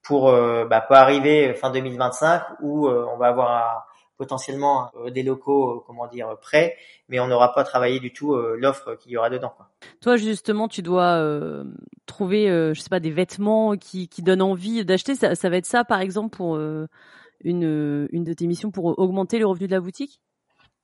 pour 0.04 0.32
bah, 0.32 0.82
pas 0.82 1.00
arriver 1.00 1.54
fin 1.54 1.72
2025 1.72 2.44
où 2.62 2.88
on 2.88 3.18
va 3.18 3.28
avoir 3.28 3.88
potentiellement 4.18 4.92
des 5.12 5.24
locaux 5.24 5.84
comment 5.88 6.08
dire 6.08 6.38
prêts 6.42 6.76
mais 7.10 7.20
on 7.20 7.28
n'aura 7.28 7.54
pas 7.54 7.64
travaillé 7.64 8.00
du 8.00 8.12
tout 8.14 8.36
l'offre 8.36 8.96
qu'il 8.96 9.12
y 9.12 9.18
aura 9.18 9.30
dedans 9.30 9.54
quoi. 9.56 9.70
Toi 10.02 10.18
justement 10.18 10.68
tu 10.68 10.82
dois 10.82 11.24
trouver 12.06 12.48
je 12.74 12.80
sais 12.80 12.90
pas 12.90 13.00
des 13.00 13.12
vêtements 13.12 13.76
qui, 13.78 14.10
qui 14.10 14.22
donnent 14.22 14.42
envie 14.42 14.84
d'acheter 14.86 15.16
ça, 15.16 15.36
ça 15.36 15.50
va 15.50 15.58
être 15.58 15.66
ça 15.66 15.84
par 15.84 16.02
exemple 16.02 16.36
pour 16.36 16.58
une, 17.44 18.08
une 18.12 18.24
de 18.24 18.34
tes 18.34 18.48
missions 18.48 18.72
pour 18.72 18.98
augmenter 19.00 19.40
le 19.40 19.46
revenu 19.46 19.68
de 19.68 19.74
la 19.74 19.80
boutique? 19.80 20.20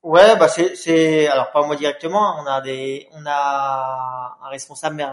Ouais, 0.01 0.37
bah 0.37 0.47
c'est, 0.47 0.75
c'est 0.75 1.27
alors 1.27 1.51
pas 1.51 1.65
moi 1.65 1.75
directement. 1.75 2.37
On 2.41 2.45
a 2.45 2.61
des, 2.61 3.07
on 3.11 3.25
a 3.25 4.37
un 4.41 4.49
responsable, 4.49 5.05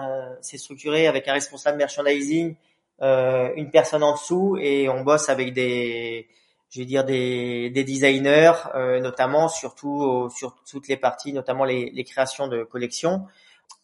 c'est 0.42 0.58
structuré 0.58 1.08
avec 1.08 1.26
un 1.26 1.32
responsable 1.32 1.78
merchandising, 1.78 2.52
euh, 2.52 2.54
une 3.00 3.70
personne 3.70 4.02
en 4.02 4.12
dessous 4.12 4.56
et 4.60 4.88
on 4.88 5.02
bosse 5.02 5.28
avec 5.28 5.52
des, 5.52 6.28
je 6.70 6.80
vais 6.80 6.86
dire 6.86 7.04
des, 7.04 7.70
des 7.70 7.84
designers, 7.84 8.52
euh, 8.74 9.00
notamment 9.00 9.48
surtout 9.48 10.28
sur 10.34 10.56
toutes 10.68 10.88
les 10.88 10.96
parties, 10.96 11.32
notamment 11.32 11.64
les, 11.64 11.90
les 11.90 12.04
créations 12.04 12.48
de 12.48 12.64
collections. 12.64 13.26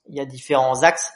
Il 0.08 0.16
y 0.16 0.20
a 0.20 0.24
différents 0.24 0.82
axes. 0.82 1.12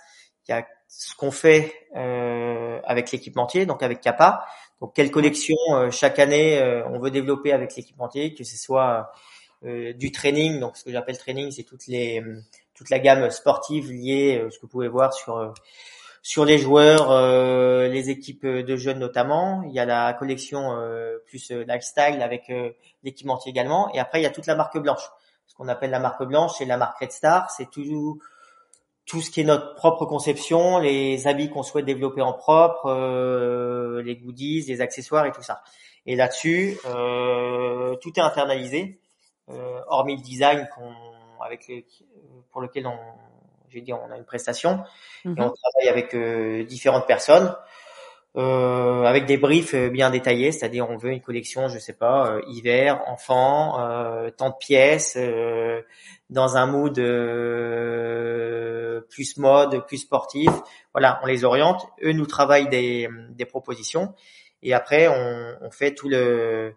Il 0.46 0.52
y 0.52 0.54
a 0.54 0.66
ce 0.88 1.14
qu'on 1.16 1.30
fait 1.32 1.74
euh, 1.96 2.80
avec 2.84 3.10
l'équipementier, 3.10 3.66
donc 3.66 3.82
avec 3.82 4.00
Kappa. 4.00 4.46
Donc 4.80 4.94
quelle 4.94 5.10
collection 5.10 5.56
euh, 5.72 5.90
chaque 5.90 6.18
année 6.18 6.58
euh, 6.58 6.86
on 6.88 6.98
veut 6.98 7.10
développer 7.10 7.52
avec 7.52 7.74
l'équipementier, 7.76 8.34
que 8.34 8.44
ce 8.44 8.56
soit 8.56 9.10
euh, 9.64 9.92
du 9.94 10.12
training, 10.12 10.60
donc 10.60 10.76
ce 10.76 10.84
que 10.84 10.92
j'appelle 10.92 11.18
training, 11.18 11.50
c'est 11.50 11.64
toutes 11.64 11.86
les 11.86 12.22
toute 12.74 12.90
la 12.90 12.98
gamme 12.98 13.30
sportive 13.30 13.90
liée, 13.90 14.46
ce 14.50 14.56
que 14.56 14.62
vous 14.62 14.68
pouvez 14.68 14.88
voir 14.88 15.14
sur 15.14 15.54
sur 16.26 16.44
les 16.44 16.58
joueurs, 16.58 17.12
les 17.88 18.10
équipes 18.10 18.46
de 18.46 18.76
jeunes 18.76 18.98
notamment. 18.98 19.62
Il 19.68 19.72
y 19.72 19.78
a 19.78 19.84
la 19.84 20.12
collection 20.12 20.76
plus 21.24 21.52
lifestyle 21.52 22.20
avec 22.20 22.52
l'équipementier 23.04 23.50
également, 23.50 23.94
et 23.94 24.00
après 24.00 24.18
il 24.18 24.24
y 24.24 24.26
a 24.26 24.30
toute 24.30 24.46
la 24.46 24.56
marque 24.56 24.76
blanche. 24.76 25.08
Ce 25.46 25.54
qu'on 25.54 25.68
appelle 25.68 25.90
la 25.90 26.00
marque 26.00 26.24
blanche, 26.24 26.54
c'est 26.58 26.64
la 26.64 26.78
marque 26.78 26.98
Red 26.98 27.12
Star, 27.12 27.48
c'est 27.52 27.70
tout 27.70 28.18
tout 29.06 29.20
ce 29.20 29.30
qui 29.30 29.40
est 29.40 29.44
notre 29.44 29.74
propre 29.76 30.04
conception, 30.04 30.78
les 30.78 31.28
habits 31.28 31.48
qu'on 31.48 31.62
souhaite 31.62 31.84
développer 31.84 32.22
en 32.22 32.32
propre, 32.32 32.86
euh, 32.86 34.02
les 34.02 34.16
goodies, 34.16 34.62
les 34.62 34.80
accessoires 34.80 35.26
et 35.26 35.32
tout 35.32 35.42
ça. 35.42 35.62
Et 36.06 36.16
là-dessus, 36.16 36.76
euh, 36.86 37.94
tout 37.96 38.12
est 38.18 38.22
internalisé, 38.22 38.98
euh, 39.48 39.80
hormis 39.86 40.16
le 40.16 40.22
design 40.22 40.68
qu'on, 40.74 40.92
avec 41.40 41.68
les, 41.68 41.86
pour 42.50 42.60
lequel 42.60 42.88
on, 42.88 42.98
j'ai 43.76 43.82
dit, 43.82 43.92
on 43.92 44.10
a 44.10 44.16
une 44.16 44.24
prestation 44.24 44.82
et 45.24 45.28
mhm. 45.28 45.36
on 45.38 45.52
travaille 45.52 45.88
avec 45.88 46.14
euh, 46.14 46.64
différentes 46.64 47.06
personnes. 47.06 47.54
Euh, 48.38 49.04
avec 49.04 49.24
des 49.24 49.38
briefs 49.38 49.74
bien 49.74 50.10
détaillés, 50.10 50.52
c'est-à-dire 50.52 50.90
on 50.90 50.98
veut 50.98 51.10
une 51.10 51.22
collection, 51.22 51.68
je 51.68 51.78
sais 51.78 51.94
pas, 51.94 52.32
euh, 52.32 52.42
hiver, 52.48 53.02
enfant, 53.06 53.80
euh, 53.80 54.28
tant 54.28 54.50
de 54.50 54.56
pièces, 54.60 55.16
dans 56.28 56.58
un 56.58 56.66
mood 56.66 56.96
plus 59.08 59.38
mode, 59.38 59.86
plus 59.86 59.96
sportif. 59.98 60.50
Voilà, 60.92 61.18
on 61.22 61.26
les 61.26 61.44
oriente. 61.44 61.86
Eux 62.02 62.12
nous 62.12 62.26
travaillent 62.26 62.68
des, 62.68 63.08
des 63.30 63.46
propositions 63.46 64.12
et 64.62 64.74
après 64.74 65.08
on, 65.08 65.56
on, 65.62 65.70
fait 65.70 65.94
tout 65.94 66.10
le 66.10 66.74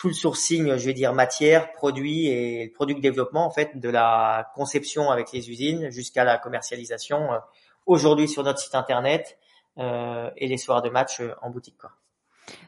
tout 0.00 0.08
le 0.08 0.14
sourcing, 0.14 0.78
je 0.78 0.86
vais 0.86 0.94
dire 0.94 1.12
matière, 1.12 1.72
produit 1.72 2.26
et 2.26 2.64
le 2.64 2.72
produit 2.72 2.94
de 2.94 3.02
développement 3.02 3.44
en 3.44 3.50
fait 3.50 3.78
de 3.78 3.90
la 3.90 4.50
conception 4.54 5.10
avec 5.10 5.30
les 5.30 5.50
usines 5.50 5.90
jusqu'à 5.90 6.24
la 6.24 6.38
commercialisation 6.38 7.28
aujourd'hui 7.84 8.26
sur 8.26 8.42
notre 8.42 8.60
site 8.60 8.74
internet 8.74 9.36
euh, 9.76 10.30
et 10.38 10.48
les 10.48 10.56
soirs 10.56 10.80
de 10.80 10.88
match 10.88 11.20
euh, 11.20 11.34
en 11.42 11.50
boutique. 11.50 11.76
Quoi. 11.78 11.90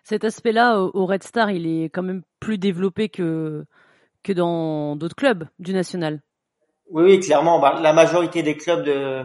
Cet 0.05 0.25
aspect-là 0.25 0.79
au 0.79 1.07
Red 1.07 1.23
Star, 1.23 1.51
il 1.51 1.67
est 1.67 1.85
quand 1.85 2.03
même 2.03 2.23
plus 2.39 2.59
développé 2.59 3.09
que 3.09 3.65
que 4.23 4.35
dans 4.35 4.95
d'autres 4.95 5.17
clubs 5.17 5.49
du 5.59 5.73
national. 5.73 6.21
Oui, 6.91 7.03
oui 7.05 7.21
clairement. 7.21 7.61
Bah, 7.61 7.81
la 7.81 7.95
majorité 7.95 8.43
des 8.43 8.59
clubs 8.59 8.85
de, 8.85 9.25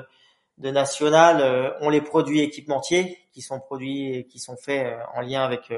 de 0.60 0.72
national 0.72 1.42
euh, 1.42 1.72
ont 1.82 1.90
les 1.90 2.02
produits 2.02 2.40
équipementiers 2.40 3.18
qui 3.34 3.42
sont 3.42 3.60
produits 3.60 4.16
et 4.16 4.24
qui 4.24 4.40
sont 4.40 4.56
faits 4.56 4.96
en 5.14 5.20
lien 5.20 5.44
avec 5.44 5.72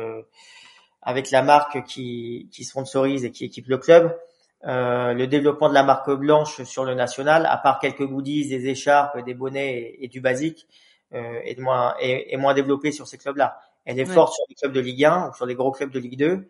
avec 1.02 1.32
la 1.32 1.42
marque 1.42 1.84
qui, 1.84 2.50
qui 2.52 2.64
sponsorise 2.64 3.26
et 3.26 3.32
qui 3.32 3.46
équipe 3.46 3.68
le 3.68 3.78
club. 3.78 4.18
Euh, 4.66 5.14
le 5.14 5.28
développement 5.28 5.70
de 5.70 5.74
la 5.74 5.84
marque 5.84 6.12
blanche 6.12 6.64
sur 6.64 6.84
le 6.84 6.94
national, 6.94 7.46
à 7.46 7.58
part 7.58 7.80
quelques 7.80 8.06
goodies, 8.06 8.50
des 8.50 8.68
écharpes, 8.68 9.18
des 9.24 9.34
bonnets 9.34 9.96
et 10.00 10.08
du 10.10 10.20
basique, 10.20 10.68
euh, 11.14 11.40
est, 11.44 11.58
moins, 11.60 11.96
est, 12.00 12.36
moins 12.38 12.54
développée 12.54 12.92
sur 12.92 13.08
ces 13.08 13.18
clubs-là. 13.18 13.60
Elle 13.86 14.00
est 14.00 14.06
forte 14.06 14.34
sur 14.34 14.44
les 14.50 14.56
clubs 14.56 14.74
de 14.74 14.82
Ligue 14.82 15.06
1 15.06 15.30
ou 15.30 15.34
sur 15.34 15.46
les 15.46 15.56
gros 15.56 15.72
clubs 15.72 15.92
de 15.92 16.00
Ligue 16.00 16.20
2. 16.20 16.50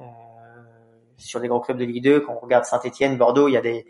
Euh, 0.00 0.02
sur 1.20 1.38
les 1.38 1.48
gros 1.48 1.60
clubs 1.60 1.76
de 1.76 1.84
Ligue 1.84 2.02
2, 2.02 2.20
quand 2.20 2.34
on 2.34 2.38
regarde 2.40 2.64
Saint-Etienne, 2.64 3.16
Bordeaux, 3.16 3.48
il 3.48 3.52
y 3.52 3.56
a 3.56 3.60
des, 3.60 3.86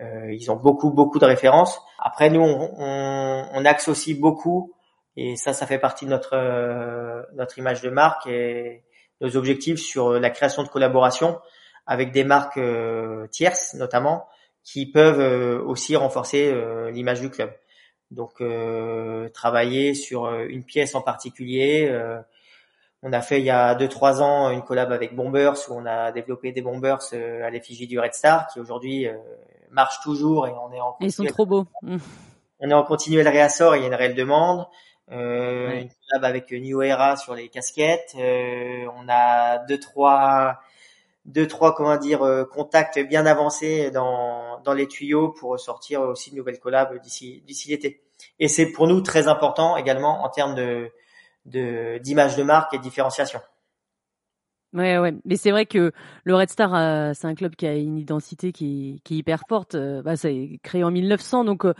euh, 0.00 0.32
ils 0.32 0.50
ont 0.50 0.56
beaucoup 0.56 0.90
beaucoup 0.90 1.18
de 1.18 1.26
références. 1.26 1.80
Après, 1.98 2.30
nous, 2.30 2.40
on, 2.40 2.74
on, 2.78 3.48
on, 3.52 3.64
axe 3.64 3.88
aussi 3.88 4.14
beaucoup, 4.14 4.72
et 5.16 5.36
ça, 5.36 5.52
ça 5.52 5.66
fait 5.66 5.78
partie 5.78 6.06
de 6.06 6.10
notre 6.10 6.34
euh, 6.34 7.22
notre 7.34 7.58
image 7.58 7.82
de 7.82 7.90
marque 7.90 8.26
et 8.26 8.82
nos 9.20 9.36
objectifs 9.36 9.80
sur 9.80 10.12
la 10.12 10.30
création 10.30 10.62
de 10.62 10.68
collaboration 10.68 11.38
avec 11.86 12.12
des 12.12 12.24
marques 12.24 12.58
euh, 12.58 13.26
tierces, 13.28 13.74
notamment, 13.74 14.26
qui 14.64 14.86
peuvent 14.86 15.66
aussi 15.66 15.96
renforcer 15.96 16.54
l'image 16.92 17.20
du 17.20 17.30
club. 17.30 17.50
Donc 18.10 18.40
euh, 18.40 19.28
travailler 19.28 19.94
sur 19.94 20.24
euh, 20.24 20.46
une 20.48 20.64
pièce 20.64 20.94
en 20.94 21.00
particulier. 21.00 21.88
Euh, 21.88 22.20
on 23.02 23.12
a 23.12 23.20
fait 23.20 23.38
il 23.38 23.44
y 23.44 23.50
a 23.50 23.74
deux 23.74 23.88
trois 23.88 24.20
ans 24.20 24.50
une 24.50 24.62
collab 24.62 24.92
avec 24.92 25.14
Bombers 25.14 25.56
où 25.68 25.74
on 25.74 25.86
a 25.86 26.12
développé 26.12 26.52
des 26.52 26.60
Bombers 26.60 26.98
à 27.14 27.48
l'effigie 27.48 27.86
du 27.86 27.98
Red 27.98 28.12
Star 28.12 28.46
qui 28.48 28.60
aujourd'hui 28.60 29.08
marche 29.70 30.00
toujours 30.02 30.46
et 30.46 30.50
on 30.50 30.70
est 30.70 30.80
en 30.80 30.96
ils 31.00 31.10
sont 31.10 31.24
trop 31.24 31.46
beaux. 31.46 31.66
On 32.62 32.68
est 32.68 32.74
en 32.74 32.82
continuel 32.82 33.26
réassort, 33.26 33.74
il 33.74 33.80
y 33.80 33.84
a 33.84 33.86
une 33.86 33.94
réelle 33.94 34.14
demande. 34.14 34.66
Euh, 35.10 35.72
Une 35.72 35.88
collab 35.88 36.24
avec 36.24 36.52
New 36.52 36.82
Era 36.82 37.16
sur 37.16 37.34
les 37.34 37.48
casquettes. 37.48 38.14
Euh, 38.16 38.86
on 38.96 39.08
a 39.08 39.58
deux 39.66 39.78
trois 39.78 40.60
deux 41.26 41.46
trois 41.46 41.74
comment 41.74 41.96
dire 41.96 42.46
contacts 42.50 42.98
bien 42.98 43.26
avancés 43.26 43.90
dans 43.90 44.60
dans 44.62 44.72
les 44.72 44.88
tuyaux 44.88 45.30
pour 45.30 45.58
sortir 45.60 46.00
aussi 46.02 46.30
de 46.30 46.36
nouvelles 46.36 46.58
collabs 46.58 46.98
d'ici 47.00 47.42
d'ici 47.46 47.68
l'été. 47.70 48.02
Et 48.38 48.48
c'est 48.48 48.66
pour 48.72 48.86
nous 48.86 49.00
très 49.00 49.28
important 49.28 49.76
également 49.76 50.22
en 50.24 50.28
termes 50.28 50.54
de 50.54 50.90
d'image 51.46 52.36
de, 52.36 52.42
marque 52.42 52.74
et 52.74 52.78
de 52.78 52.82
différenciation. 52.82 53.40
Ouais, 54.72 54.98
ouais. 54.98 55.14
Mais 55.24 55.36
c'est 55.36 55.50
vrai 55.50 55.66
que 55.66 55.92
le 56.24 56.34
Red 56.36 56.48
Star, 56.48 56.74
euh, 56.74 57.10
c'est 57.14 57.26
un 57.26 57.34
club 57.34 57.56
qui 57.56 57.66
a 57.66 57.74
une 57.74 57.98
identité 57.98 58.52
qui, 58.52 59.00
qui 59.04 59.14
est 59.14 59.18
hyper 59.18 59.42
forte. 59.48 59.74
Euh, 59.74 60.00
bah, 60.02 60.16
c'est 60.16 60.60
créé 60.62 60.84
en 60.84 60.92
1900, 60.92 61.44
donc 61.44 61.64
euh, 61.64 61.74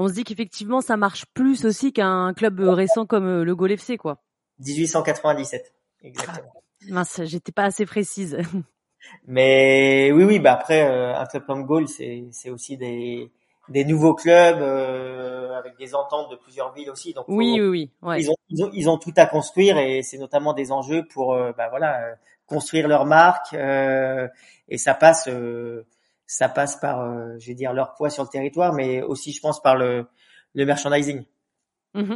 on 0.00 0.08
se 0.08 0.14
dit 0.14 0.24
qu'effectivement, 0.24 0.80
ça 0.80 0.96
marche 0.96 1.26
plus 1.34 1.64
aussi 1.64 1.92
qu'un 1.92 2.32
club 2.34 2.60
récent 2.60 3.06
comme 3.06 3.42
le 3.42 3.54
Gol 3.54 3.72
FC, 3.72 3.96
quoi. 3.96 4.18
1897, 4.60 5.72
exactement. 6.02 6.52
Ah, 6.54 6.60
mince, 6.88 7.20
j'étais 7.24 7.52
pas 7.52 7.64
assez 7.64 7.86
précise. 7.86 8.38
Mais 9.26 10.10
oui, 10.12 10.24
oui, 10.24 10.38
bah 10.38 10.52
après, 10.52 10.82
un 10.82 11.24
club 11.26 11.46
comme 11.46 11.64
Gaulle, 11.64 11.88
c'est 11.88 12.24
c'est 12.32 12.50
aussi 12.50 12.76
des 12.76 13.30
des 13.70 13.84
nouveaux 13.84 14.14
clubs 14.14 14.60
euh, 14.60 15.56
avec 15.56 15.78
des 15.78 15.94
ententes 15.94 16.30
de 16.30 16.36
plusieurs 16.36 16.72
villes 16.72 16.90
aussi. 16.90 17.14
Donc 17.14 17.24
oui, 17.28 17.58
oui, 17.60 17.68
oui. 17.68 17.90
Ouais. 18.02 18.20
Ils, 18.20 18.30
ont, 18.30 18.36
ils, 18.48 18.64
ont, 18.64 18.70
ils, 18.72 18.88
ont, 18.90 18.98
tout 18.98 19.14
à 19.16 19.26
construire 19.26 19.78
et 19.78 20.02
c'est 20.02 20.18
notamment 20.18 20.52
des 20.52 20.72
enjeux 20.72 21.06
pour 21.06 21.34
euh, 21.34 21.52
bah, 21.56 21.68
voilà 21.70 22.02
euh, 22.02 22.14
construire 22.46 22.88
leur 22.88 23.06
marque 23.06 23.54
euh, 23.54 24.28
et 24.68 24.76
ça 24.76 24.94
passe 24.94 25.28
euh, 25.28 25.86
ça 26.30 26.48
passe 26.48 26.76
par 26.76 27.38
je 27.38 27.46
vais 27.46 27.54
dire 27.54 27.72
leur 27.72 27.94
poids 27.94 28.10
sur 28.10 28.22
le 28.22 28.28
territoire, 28.28 28.72
mais 28.72 29.02
aussi 29.02 29.32
je 29.32 29.40
pense 29.40 29.60
par 29.62 29.76
le 29.76 30.06
le 30.54 30.64
merchandising. 30.64 31.24
Mmh. 31.94 32.14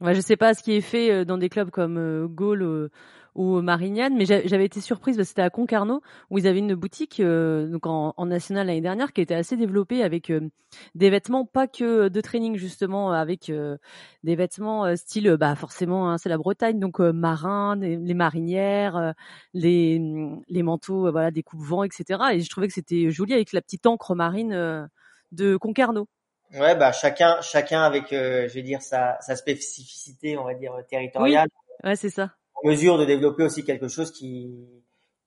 Ouais, 0.00 0.14
je 0.14 0.20
sais 0.20 0.36
pas 0.36 0.54
ce 0.54 0.62
qui 0.62 0.72
est 0.72 0.80
fait 0.80 1.24
dans 1.24 1.38
des 1.38 1.48
clubs 1.48 1.70
comme 1.70 2.26
Gaulle 2.28 2.90
ou 3.34 3.60
Marignane, 3.60 4.14
mais 4.14 4.26
j'avais 4.26 4.64
été 4.64 4.80
surprise 4.80 5.16
parce 5.16 5.26
que 5.26 5.30
c'était 5.30 5.42
à 5.42 5.50
Concarneau 5.50 6.02
où 6.30 6.38
ils 6.38 6.46
avaient 6.46 6.60
une 6.60 6.74
boutique 6.74 7.18
euh, 7.18 7.66
donc 7.66 7.86
en, 7.86 8.14
en 8.16 8.26
national 8.26 8.68
l'année 8.68 8.80
dernière 8.80 9.12
qui 9.12 9.20
était 9.20 9.34
assez 9.34 9.56
développée 9.56 10.04
avec 10.04 10.30
euh, 10.30 10.48
des 10.94 11.10
vêtements 11.10 11.44
pas 11.44 11.66
que 11.66 12.08
de 12.08 12.20
training 12.20 12.56
justement 12.56 13.10
avec 13.10 13.50
euh, 13.50 13.76
des 14.22 14.36
vêtements 14.36 14.94
style 14.94 15.36
bah 15.38 15.56
forcément 15.56 16.10
hein, 16.10 16.18
c'est 16.18 16.28
la 16.28 16.38
Bretagne 16.38 16.78
donc 16.78 17.00
marins, 17.00 17.76
les, 17.76 18.14
marinières, 18.14 19.14
les 19.52 20.00
les 20.48 20.62
manteaux 20.62 21.10
voilà 21.10 21.30
des 21.30 21.42
coupes 21.42 21.60
vents 21.62 21.82
etc. 21.82 22.20
Et 22.34 22.40
je 22.40 22.48
trouvais 22.48 22.68
que 22.68 22.74
c'était 22.74 23.10
joli 23.10 23.34
avec 23.34 23.52
la 23.52 23.62
petite 23.62 23.86
encre 23.86 24.14
marine 24.14 24.88
de 25.32 25.56
Concarneau. 25.56 26.08
Ouais, 26.52 26.76
bah 26.76 26.92
chacun, 26.92 27.40
chacun 27.40 27.82
avec, 27.82 28.10
je 28.10 28.52
vais 28.52 28.62
dire 28.62 28.80
sa, 28.80 29.18
sa 29.20 29.34
spécificité, 29.34 30.38
on 30.38 30.44
va 30.44 30.54
dire 30.54 30.72
territoriale. 30.88 31.48
Oui. 31.82 31.90
Ouais, 31.90 31.96
c'est 31.96 32.10
ça. 32.10 32.30
En 32.62 32.68
mesure 32.68 32.98
de 32.98 33.04
développer 33.04 33.42
aussi 33.44 33.64
quelque 33.64 33.88
chose 33.88 34.12
qui 34.12 34.66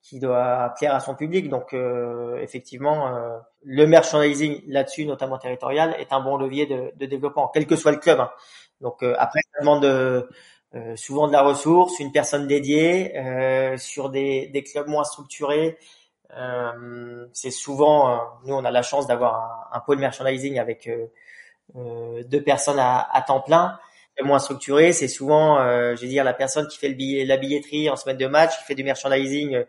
qui 0.08 0.20
doit 0.20 0.72
plaire 0.78 0.94
à 0.94 1.00
son 1.00 1.14
public. 1.14 1.48
Donc 1.48 1.74
euh, 1.74 2.38
effectivement, 2.40 3.14
euh, 3.14 3.38
le 3.62 3.86
merchandising 3.86 4.62
là-dessus, 4.66 5.04
notamment 5.04 5.38
territorial, 5.38 5.94
est 5.98 6.12
un 6.12 6.20
bon 6.20 6.36
levier 6.36 6.66
de, 6.66 6.92
de 6.96 7.06
développement, 7.06 7.50
quel 7.52 7.66
que 7.66 7.76
soit 7.76 7.92
le 7.92 7.98
club. 7.98 8.20
Hein. 8.20 8.30
Donc 8.80 9.02
euh, 9.02 9.14
après, 9.18 9.40
ça 9.52 9.60
demande 9.60 9.82
de, 9.82 10.28
souvent 10.96 11.26
de 11.26 11.32
la 11.32 11.42
ressource, 11.42 11.98
une 11.98 12.12
personne 12.12 12.46
dédiée 12.46 13.14
sur 13.78 14.10
des, 14.10 14.48
des, 14.48 14.62
clubs 14.62 14.86
moins 14.86 15.04
structurés. 15.04 15.78
c'est 17.32 17.50
souvent, 17.50 18.20
nous 18.44 18.54
on 18.54 18.64
a 18.66 18.70
la 18.70 18.82
chance 18.82 19.06
d'avoir 19.06 19.70
un, 19.72 19.78
un, 19.78 19.80
pôle 19.80 19.98
merchandising 19.98 20.58
avec 20.58 20.90
deux 21.74 22.42
personnes 22.44 22.78
à, 22.78 23.08
à 23.10 23.22
temps 23.22 23.40
plein 23.40 23.78
moins 24.24 24.38
structuré, 24.38 24.92
c'est 24.92 25.08
souvent, 25.08 25.60
euh, 25.60 25.94
je 25.96 26.02
veux 26.02 26.08
dire, 26.08 26.24
la 26.24 26.34
personne 26.34 26.66
qui 26.68 26.78
fait 26.78 26.88
le 26.88 26.94
billet, 26.94 27.24
la 27.24 27.36
billetterie 27.36 27.88
en 27.90 27.96
semaine 27.96 28.16
de 28.16 28.26
match, 28.26 28.58
qui 28.58 28.64
fait 28.64 28.74
du 28.74 28.84
merchandising 28.84 29.64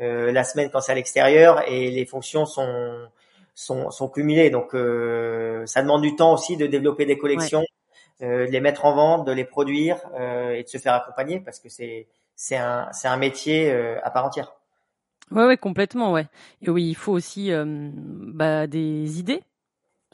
euh, 0.00 0.32
la 0.32 0.44
semaine 0.44 0.70
quand 0.70 0.80
c'est 0.80 0.92
à 0.92 0.94
l'extérieur, 0.94 1.62
et 1.68 1.90
les 1.90 2.06
fonctions 2.06 2.46
sont 2.46 3.08
sont, 3.54 3.90
sont 3.90 4.08
cumulées. 4.08 4.50
Donc, 4.50 4.74
euh, 4.74 5.64
ça 5.66 5.82
demande 5.82 6.02
du 6.02 6.16
temps 6.16 6.34
aussi 6.34 6.56
de 6.56 6.66
développer 6.66 7.06
des 7.06 7.16
collections, 7.16 7.64
euh, 8.22 8.46
de 8.46 8.50
les 8.50 8.60
mettre 8.60 8.84
en 8.84 8.94
vente, 8.94 9.26
de 9.26 9.32
les 9.32 9.44
produire 9.44 9.98
euh, 10.18 10.52
et 10.52 10.62
de 10.62 10.68
se 10.68 10.78
faire 10.78 10.94
accompagner 10.94 11.40
parce 11.40 11.60
que 11.60 11.68
c'est 11.68 12.06
c'est 12.36 12.56
un 12.56 12.88
c'est 12.92 13.08
un 13.08 13.16
métier 13.16 13.70
à 14.02 14.10
part 14.10 14.24
entière. 14.24 14.54
Ouais, 15.30 15.46
ouais, 15.46 15.56
complètement, 15.56 16.12
ouais. 16.12 16.26
Et 16.62 16.68
oui, 16.68 16.88
il 16.88 16.94
faut 16.96 17.12
aussi 17.12 17.50
bah, 17.64 18.66
des 18.66 19.20
idées 19.20 19.42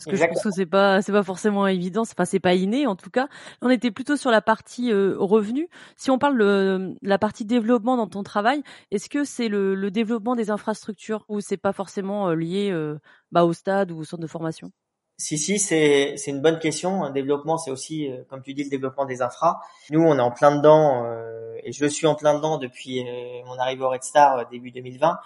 parce 0.04 0.16
que 0.16 0.16
je 0.16 0.28
pense 0.28 0.42
que 0.42 0.50
c'est 0.50 0.66
pas 0.66 1.02
c'est 1.02 1.12
pas 1.12 1.22
forcément 1.22 1.66
évident, 1.66 2.04
c'est 2.04 2.16
pas 2.16 2.24
c'est 2.24 2.40
pas 2.40 2.54
inné 2.54 2.86
en 2.86 2.96
tout 2.96 3.10
cas. 3.10 3.28
On 3.60 3.68
était 3.68 3.90
plutôt 3.90 4.16
sur 4.16 4.30
la 4.30 4.40
partie 4.40 4.92
euh, 4.92 5.14
revenu. 5.18 5.68
Si 5.96 6.10
on 6.10 6.18
parle 6.18 6.38
de 6.38 6.94
la 7.02 7.18
partie 7.18 7.44
développement 7.44 7.98
dans 7.98 8.06
ton 8.06 8.22
travail, 8.22 8.62
est-ce 8.90 9.10
que 9.10 9.24
c'est 9.24 9.48
le, 9.48 9.74
le, 9.74 9.90
développement 9.90 10.36
des 10.36 10.50
infrastructures 10.50 11.24
ou 11.28 11.40
c'est 11.40 11.58
pas 11.58 11.72
forcément 11.72 12.30
euh, 12.30 12.34
lié 12.34 12.70
euh, 12.70 12.98
bah, 13.30 13.44
au 13.44 13.52
stade 13.52 13.90
ou 13.90 13.98
au 13.98 14.04
centre 14.04 14.22
de 14.22 14.26
formation? 14.26 14.72
Si, 15.18 15.36
si, 15.36 15.58
c'est, 15.58 16.14
c'est 16.16 16.30
une 16.30 16.40
bonne 16.40 16.58
question. 16.58 17.04
Un 17.04 17.10
développement, 17.10 17.58
c'est 17.58 17.70
aussi, 17.70 18.10
euh, 18.10 18.24
comme 18.30 18.42
tu 18.42 18.54
dis, 18.54 18.64
le 18.64 18.70
développement 18.70 19.04
des 19.04 19.20
infras. 19.20 19.60
Nous, 19.90 20.00
on 20.00 20.16
est 20.16 20.22
en 20.22 20.30
plein 20.30 20.56
dedans, 20.56 21.04
euh, 21.04 21.56
et 21.62 21.72
je 21.72 21.84
suis 21.84 22.06
en 22.06 22.14
plein 22.14 22.34
dedans 22.34 22.56
depuis 22.56 23.04
mon 23.44 23.58
arrivée 23.58 23.82
au 23.82 23.90
Red 23.90 24.02
Star 24.02 24.48
début 24.48 24.70
2020. 24.70 25.18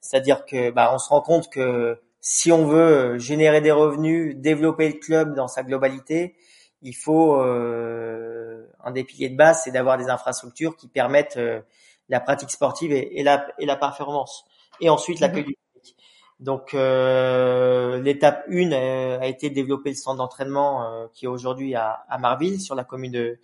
C'est-à-dire 0.00 0.46
que, 0.46 0.70
bah, 0.70 0.90
on 0.94 0.98
se 0.98 1.10
rend 1.10 1.20
compte 1.20 1.50
que 1.50 2.00
si 2.22 2.52
on 2.52 2.66
veut 2.66 2.78
euh, 3.14 3.18
générer 3.18 3.60
des 3.60 3.72
revenus, 3.72 4.36
développer 4.36 4.88
le 4.88 4.94
club 4.94 5.34
dans 5.34 5.48
sa 5.48 5.64
globalité, 5.64 6.36
il 6.82 6.94
faut 6.94 7.36
euh, 7.36 8.66
un 8.82 8.92
des 8.92 9.04
piliers 9.04 9.28
de 9.28 9.36
base, 9.36 9.62
c'est 9.64 9.72
d'avoir 9.72 9.98
des 9.98 10.08
infrastructures 10.08 10.76
qui 10.76 10.88
permettent 10.88 11.36
euh, 11.36 11.60
la 12.08 12.20
pratique 12.20 12.50
sportive 12.50 12.92
et, 12.92 13.22
la, 13.22 13.46
et 13.58 13.66
la 13.66 13.76
performance. 13.76 14.44
Et 14.80 14.88
ensuite 14.88 15.20
l'accueil 15.20 15.42
mhm. 15.42 15.48
du 15.48 15.56
public. 15.74 15.96
Donc 16.38 16.74
euh, 16.74 18.00
l'étape 18.02 18.44
1 18.48 18.72
a 18.72 19.26
été 19.26 19.50
de 19.50 19.54
développer 19.54 19.90
le 19.90 19.96
centre 19.96 20.18
d'entraînement 20.18 21.08
qui 21.12 21.24
est 21.24 21.28
aujourd'hui 21.28 21.74
à, 21.74 22.04
à, 22.08 22.18
Marville, 22.18 22.60
sur 22.60 22.74
la 22.74 22.84
commune 22.84 23.12
de, 23.12 23.38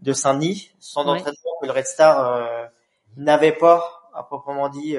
de 0.00 0.12
Saint-Denis, 0.12 0.70
centre 0.78 1.06
d'entraînement 1.06 1.58
que 1.60 1.66
le 1.66 1.72
Red 1.72 1.86
Star 1.86 2.70
n'avait 3.16 3.52
pas 3.52 4.10
à 4.14 4.22
proprement 4.22 4.68
dit 4.68 4.96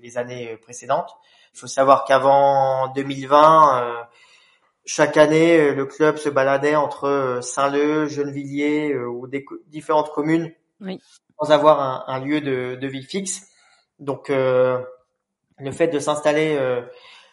les 0.00 0.16
années 0.16 0.56
précédentes. 0.56 1.14
Il 1.54 1.60
faut 1.60 1.66
savoir 1.68 2.04
qu'avant 2.04 2.88
2020, 2.94 3.82
euh, 3.84 4.02
chaque 4.84 5.16
année, 5.16 5.60
euh, 5.60 5.74
le 5.74 5.86
club 5.86 6.16
se 6.16 6.28
baladait 6.28 6.74
entre 6.74 7.04
euh, 7.04 7.40
Saint-Leu, 7.42 8.08
Gennevilliers 8.08 8.96
ou 8.96 9.28
des 9.28 9.44
différentes 9.68 10.10
communes 10.10 10.52
sans 10.80 11.52
avoir 11.52 12.08
un, 12.08 12.20
lieu 12.20 12.40
de, 12.40 12.86
vie 12.86 13.04
fixe. 13.04 13.46
Donc, 14.00 14.28
le 14.28 15.72
fait 15.72 15.88
de 15.88 15.98
s'installer 15.98 16.58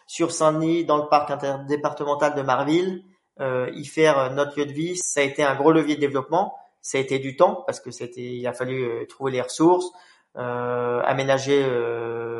sur 0.06 0.32
Saint-Denis, 0.32 0.84
dans 0.84 0.96
le 0.96 1.08
parc 1.08 1.30
interdépartemental 1.30 2.34
de 2.34 2.42
Marville, 2.42 3.04
y 3.40 3.84
faire 3.84 4.32
notre 4.32 4.58
lieu 4.58 4.66
de 4.66 4.72
vie, 4.72 4.96
ça 4.96 5.20
a 5.20 5.22
été 5.22 5.44
un 5.44 5.54
gros 5.54 5.70
levier 5.70 5.94
de 5.96 6.00
développement. 6.00 6.56
Ça 6.80 6.98
a 6.98 7.00
été 7.00 7.20
du 7.20 7.36
temps 7.36 7.62
parce 7.66 7.78
que 7.78 7.92
c'était, 7.92 8.22
il 8.22 8.46
a 8.46 8.52
fallu 8.52 9.06
trouver 9.06 9.32
les 9.32 9.42
ressources, 9.42 9.92
aménager 10.34 11.62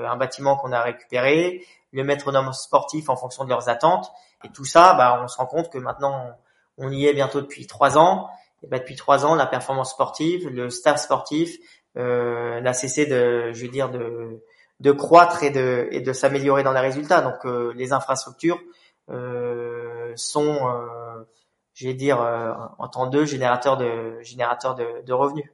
un 0.07 0.17
bâtiment 0.17 0.57
qu'on 0.57 0.73
a 0.73 0.81
récupéré, 0.83 1.65
le 1.93 2.05
mettre 2.05 2.29
aux 2.29 2.33
normes 2.33 2.53
sportifs 2.53 3.09
en 3.09 3.17
fonction 3.17 3.45
de 3.45 3.51
leurs 3.51 3.69
attentes. 3.69 4.11
Et 4.45 4.49
tout 4.49 4.65
ça, 4.65 4.95
bah, 4.95 5.21
on 5.23 5.29
se 5.29 5.37
rend 5.37 5.47
compte 5.47 5.71
que 5.71 5.79
maintenant, 5.79 6.31
on 6.79 6.91
y 6.91 7.07
est 7.07 7.13
bientôt 7.13 7.41
depuis 7.41 7.67
trois 7.67 7.99
ans. 7.99 8.29
Et 8.63 8.67
bah, 8.67 8.79
depuis 8.79 8.97
trois 8.97 9.27
ans, 9.27 9.35
la 9.35 9.47
performance 9.47 9.91
sportive, 9.91 10.49
le 10.49 10.71
staff 10.71 11.01
sportif 11.01 11.59
euh, 11.97 12.61
n'a 12.61 12.73
cessé 12.73 13.07
de, 13.07 13.53
je 13.53 13.63
veux 13.63 13.71
dire, 13.71 13.91
de, 13.91 14.43
de 14.81 14.93
croître 14.93 15.43
et 15.43 15.51
de, 15.51 15.89
et 15.91 16.01
de 16.01 16.13
s'améliorer 16.13 16.63
dans 16.63 16.73
les 16.73 16.81
résultats. 16.81 17.21
Donc, 17.21 17.45
euh, 17.45 17.73
les 17.77 17.93
infrastructures 17.93 18.61
euh, 19.11 20.13
sont, 20.17 20.69
euh, 20.69 21.25
je 21.75 21.89
vais 21.89 21.95
dire, 21.95 22.19
en 22.79 22.89
temps 22.89 23.07
deux 23.07 23.25
générateurs 23.27 23.77
de, 23.77 24.19
générateurs 24.23 24.75
de, 24.75 25.03
de 25.05 25.13
revenus. 25.13 25.51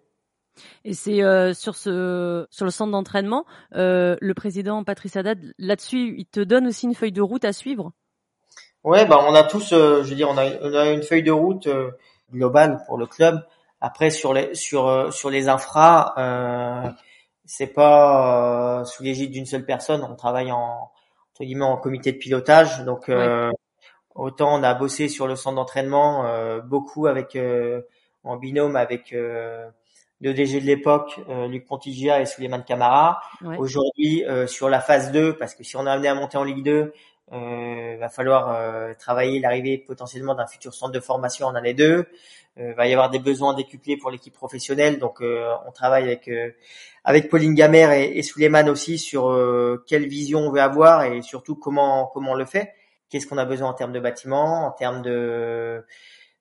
Et 0.84 0.94
c'est 0.94 1.22
euh, 1.22 1.54
sur 1.54 1.74
ce 1.74 2.46
sur 2.50 2.64
le 2.64 2.70
centre 2.70 2.92
d'entraînement, 2.92 3.44
euh, 3.74 4.16
le 4.20 4.34
président 4.34 4.84
Patrice 4.84 5.16
Haddad 5.16 5.38
là-dessus, 5.58 6.14
il 6.18 6.26
te 6.26 6.40
donne 6.40 6.66
aussi 6.66 6.86
une 6.86 6.94
feuille 6.94 7.12
de 7.12 7.22
route 7.22 7.44
à 7.44 7.52
suivre? 7.52 7.92
Ouais, 8.84 9.06
bah 9.06 9.18
on 9.26 9.34
a 9.34 9.42
tous, 9.42 9.72
euh, 9.72 10.02
je 10.02 10.10
veux 10.10 10.14
dire, 10.14 10.28
on 10.30 10.38
a, 10.38 10.46
on 10.62 10.74
a 10.74 10.90
une 10.90 11.02
feuille 11.02 11.22
de 11.22 11.32
route 11.32 11.68
globale 12.32 12.82
pour 12.86 12.98
le 12.98 13.06
club. 13.06 13.44
Après 13.80 14.10
sur 14.10 14.32
les 14.32 14.54
sur 14.54 15.12
sur 15.12 15.30
les 15.30 15.48
infras, 15.48 16.14
c'est 17.44 17.72
pas 17.72 18.82
sous 18.84 19.02
l'égide 19.02 19.30
d'une 19.30 19.46
seule 19.46 19.64
personne. 19.64 20.02
On 20.02 20.16
travaille 20.16 20.52
en 20.52 20.90
entre 21.32 21.44
guillemets 21.44 21.64
en 21.64 21.76
comité 21.76 22.12
de 22.12 22.18
pilotage. 22.18 22.84
Donc 22.84 23.10
autant 24.14 24.58
on 24.58 24.62
a 24.62 24.74
bossé 24.74 25.08
sur 25.08 25.26
le 25.26 25.36
centre 25.36 25.56
d'entraînement 25.56 26.24
beaucoup 26.64 27.06
avec 27.06 27.38
en 28.24 28.36
binôme 28.36 28.76
avec 28.76 29.14
le 30.20 30.34
DG 30.34 30.60
de 30.60 30.66
l'époque, 30.66 31.20
euh, 31.28 31.46
Luc 31.48 31.66
Pontigia 31.66 32.20
et 32.20 32.26
Suleiman 32.26 32.62
Camara. 32.62 33.20
Aujourd'hui, 33.58 34.24
euh, 34.24 34.46
sur 34.46 34.68
la 34.68 34.80
phase 34.80 35.12
2, 35.12 35.36
parce 35.36 35.54
que 35.54 35.62
si 35.62 35.76
on 35.76 35.86
est 35.86 35.90
amené 35.90 36.08
à 36.08 36.14
monter 36.14 36.36
en 36.38 36.44
Ligue 36.44 36.64
2, 36.64 36.92
euh, 37.32 37.96
va 38.00 38.08
falloir 38.08 38.54
euh, 38.54 38.94
travailler 38.98 39.38
l'arrivée 39.38 39.76
potentiellement 39.76 40.34
d'un 40.34 40.46
futur 40.46 40.72
centre 40.72 40.92
de 40.92 41.00
formation 41.00 41.46
en 41.46 41.54
année 41.54 41.74
2. 41.74 42.06
Euh, 42.58 42.72
va 42.74 42.86
y 42.86 42.92
avoir 42.92 43.10
des 43.10 43.18
besoins 43.18 43.52
décuplés 43.54 43.98
pour 43.98 44.10
l'équipe 44.10 44.32
professionnelle, 44.32 44.98
donc 44.98 45.20
on 45.20 45.72
travaille 45.72 46.04
avec 46.04 46.30
avec 47.04 47.28
Pauline 47.28 47.54
Gamère 47.54 47.92
et, 47.92 48.18
et 48.18 48.22
Suleiman 48.22 48.68
aussi 48.68 48.98
sur 48.98 49.32
quelle 49.86 50.08
vision 50.08 50.40
on 50.40 50.50
veut 50.50 50.60
avoir 50.60 51.04
et 51.04 51.22
surtout 51.22 51.54
comment 51.54 52.06
comment 52.12 52.32
on 52.32 52.34
le 52.34 52.46
fait. 52.46 52.72
Qu'est-ce 53.10 53.26
qu'on 53.26 53.38
a 53.38 53.44
besoin 53.44 53.68
en 53.68 53.74
termes 53.74 53.92
de 53.92 54.00
bâtiments, 54.00 54.66
en 54.66 54.70
termes 54.72 55.02
de 55.02 55.84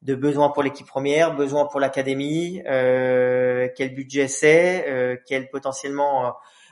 de 0.04 0.16
besoins 0.16 0.50
pour 0.50 0.64
l'équipe 0.64 0.88
première, 0.88 1.36
besoins 1.36 1.66
pour 1.66 1.80
l'académie, 1.80 2.62
euh, 2.68 3.68
quel 3.76 3.94
budget 3.94 4.28
c'est, 4.28 4.88
euh, 4.88 5.18
quel 5.26 5.50
potentiellement 5.50 6.28
euh, 6.28 6.32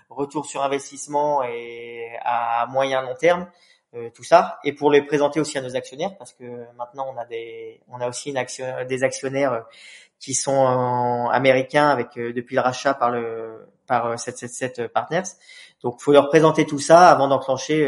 retour 0.09 0.45
sur 0.45 0.63
investissement 0.63 1.43
et 1.43 2.07
à 2.21 2.67
moyen 2.67 3.01
long 3.01 3.15
terme, 3.15 3.47
euh, 3.95 4.09
tout 4.13 4.23
ça, 4.23 4.59
et 4.63 4.73
pour 4.73 4.91
les 4.91 5.01
présenter 5.01 5.39
aussi 5.39 5.57
à 5.57 5.61
nos 5.61 5.76
actionnaires 5.76 6.15
parce 6.17 6.34
que 6.34 6.43
maintenant 6.78 7.07
on 7.13 7.17
a 7.17 7.26
des, 7.26 7.82
on 7.88 7.99
a 7.99 8.07
aussi 8.07 8.30
une 8.30 8.38
action, 8.38 8.65
des 8.88 9.03
actionnaires 9.03 9.65
qui 10.19 10.34
sont 10.34 11.28
américains 11.32 11.89
avec 11.89 12.15
depuis 12.15 12.55
le 12.55 12.61
rachat 12.61 12.93
par 12.93 13.11
le 13.11 13.67
par 13.86 14.17
777 14.17 14.88
Partners. 14.88 15.23
Donc, 15.84 16.01
faut 16.01 16.11
leur 16.11 16.30
présenter 16.30 16.65
tout 16.65 16.80
ça 16.80 17.09
avant 17.09 17.28
d'enclencher, 17.28 17.86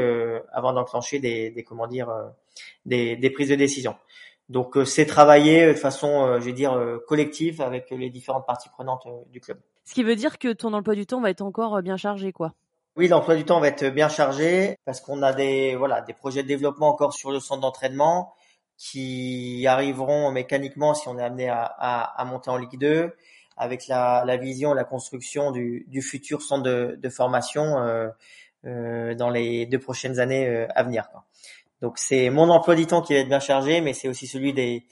avant 0.51 0.73
d'enclencher 0.73 1.17
des, 1.17 1.49
des, 1.49 1.63
comment 1.63 1.88
dire, 1.88 2.13
des, 2.85 3.15
des 3.15 3.29
prises 3.31 3.49
de 3.49 3.55
décision. 3.55 3.95
Donc 4.49 4.77
euh, 4.77 4.85
c'est 4.85 5.05
travailler 5.05 5.67
de 5.67 5.73
façon, 5.73 6.25
euh, 6.25 6.39
je 6.39 6.45
vais 6.45 6.53
dire, 6.53 6.73
euh, 6.73 7.03
collective 7.07 7.61
avec 7.61 7.89
les 7.91 8.09
différentes 8.09 8.45
parties 8.45 8.69
prenantes 8.69 9.07
du 9.31 9.41
club. 9.41 9.59
Ce 9.83 9.93
qui 9.93 10.03
veut 10.03 10.15
dire 10.15 10.37
que 10.37 10.53
ton 10.53 10.73
emploi 10.73 10.95
du 10.95 11.05
temps 11.05 11.21
va 11.21 11.29
être 11.29 11.41
encore 11.41 11.81
bien 11.81 11.97
chargé, 11.97 12.31
quoi. 12.31 12.53
Oui, 12.95 13.07
l'emploi 13.07 13.35
du 13.35 13.43
temps 13.43 13.59
va 13.59 13.67
être 13.67 13.85
bien 13.89 14.09
chargé 14.09 14.77
parce 14.85 15.01
qu'on 15.01 15.21
a 15.21 15.31
des 15.31 15.75
voilà 15.75 16.01
des 16.01 16.13
projets 16.13 16.41
de 16.43 16.47
développement 16.47 16.87
encore 16.87 17.13
sur 17.13 17.31
le 17.31 17.39
centre 17.39 17.61
d'entraînement 17.61 18.33
qui 18.75 19.65
arriveront 19.67 20.31
mécaniquement 20.31 20.93
si 20.93 21.07
on 21.07 21.17
est 21.19 21.23
amené 21.23 21.49
à, 21.49 21.63
à, 21.63 22.21
à 22.21 22.25
monter 22.25 22.49
en 22.49 22.57
Ligue 22.57 22.79
2 22.79 23.13
avec 23.55 23.87
la, 23.87 24.23
la 24.25 24.37
vision, 24.37 24.73
la 24.73 24.83
construction 24.83 25.51
du, 25.51 25.85
du 25.87 26.01
futur 26.01 26.41
centre 26.41 26.63
de, 26.63 26.97
de 27.01 27.09
formation 27.09 27.79
euh, 27.79 28.07
euh, 28.65 29.15
dans 29.15 29.29
les 29.29 29.65
deux 29.65 29.79
prochaines 29.79 30.19
années 30.19 30.67
à 30.73 30.83
venir. 30.83 31.09
Quoi. 31.11 31.23
Donc 31.82 31.97
c'est 31.97 32.30
mon 32.30 32.49
emploi 32.49 32.75
du 32.75 32.88
temps 32.88 33.01
qui 33.01 33.13
va 33.13 33.19
être 33.19 33.28
bien 33.28 33.39
chargé, 33.39 33.82
mais 33.82 33.93
c'est 33.93 34.07
aussi 34.07 34.28
celui 34.28 34.53
des, 34.53 34.84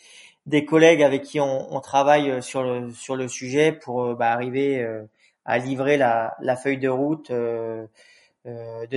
des 0.45 0.65
collègues 0.65 1.01
avec 1.03 1.23
qui 1.23 1.39
on, 1.39 1.73
on 1.73 1.79
travaille 1.81 2.29
euh, 2.29 2.41
sur 2.41 2.63
le, 2.63 2.91
sur 2.91 3.15
le 3.15 3.27
sujet 3.27 3.71
pour 3.71 4.03
euh, 4.03 4.15
bah, 4.15 4.31
arriver 4.31 4.81
euh, 4.83 5.03
à 5.45 5.57
livrer 5.57 5.97
la, 5.97 6.35
la, 6.41 6.55
feuille 6.55 6.77
de 6.77 6.89
route 6.89 7.31
de 7.31 7.87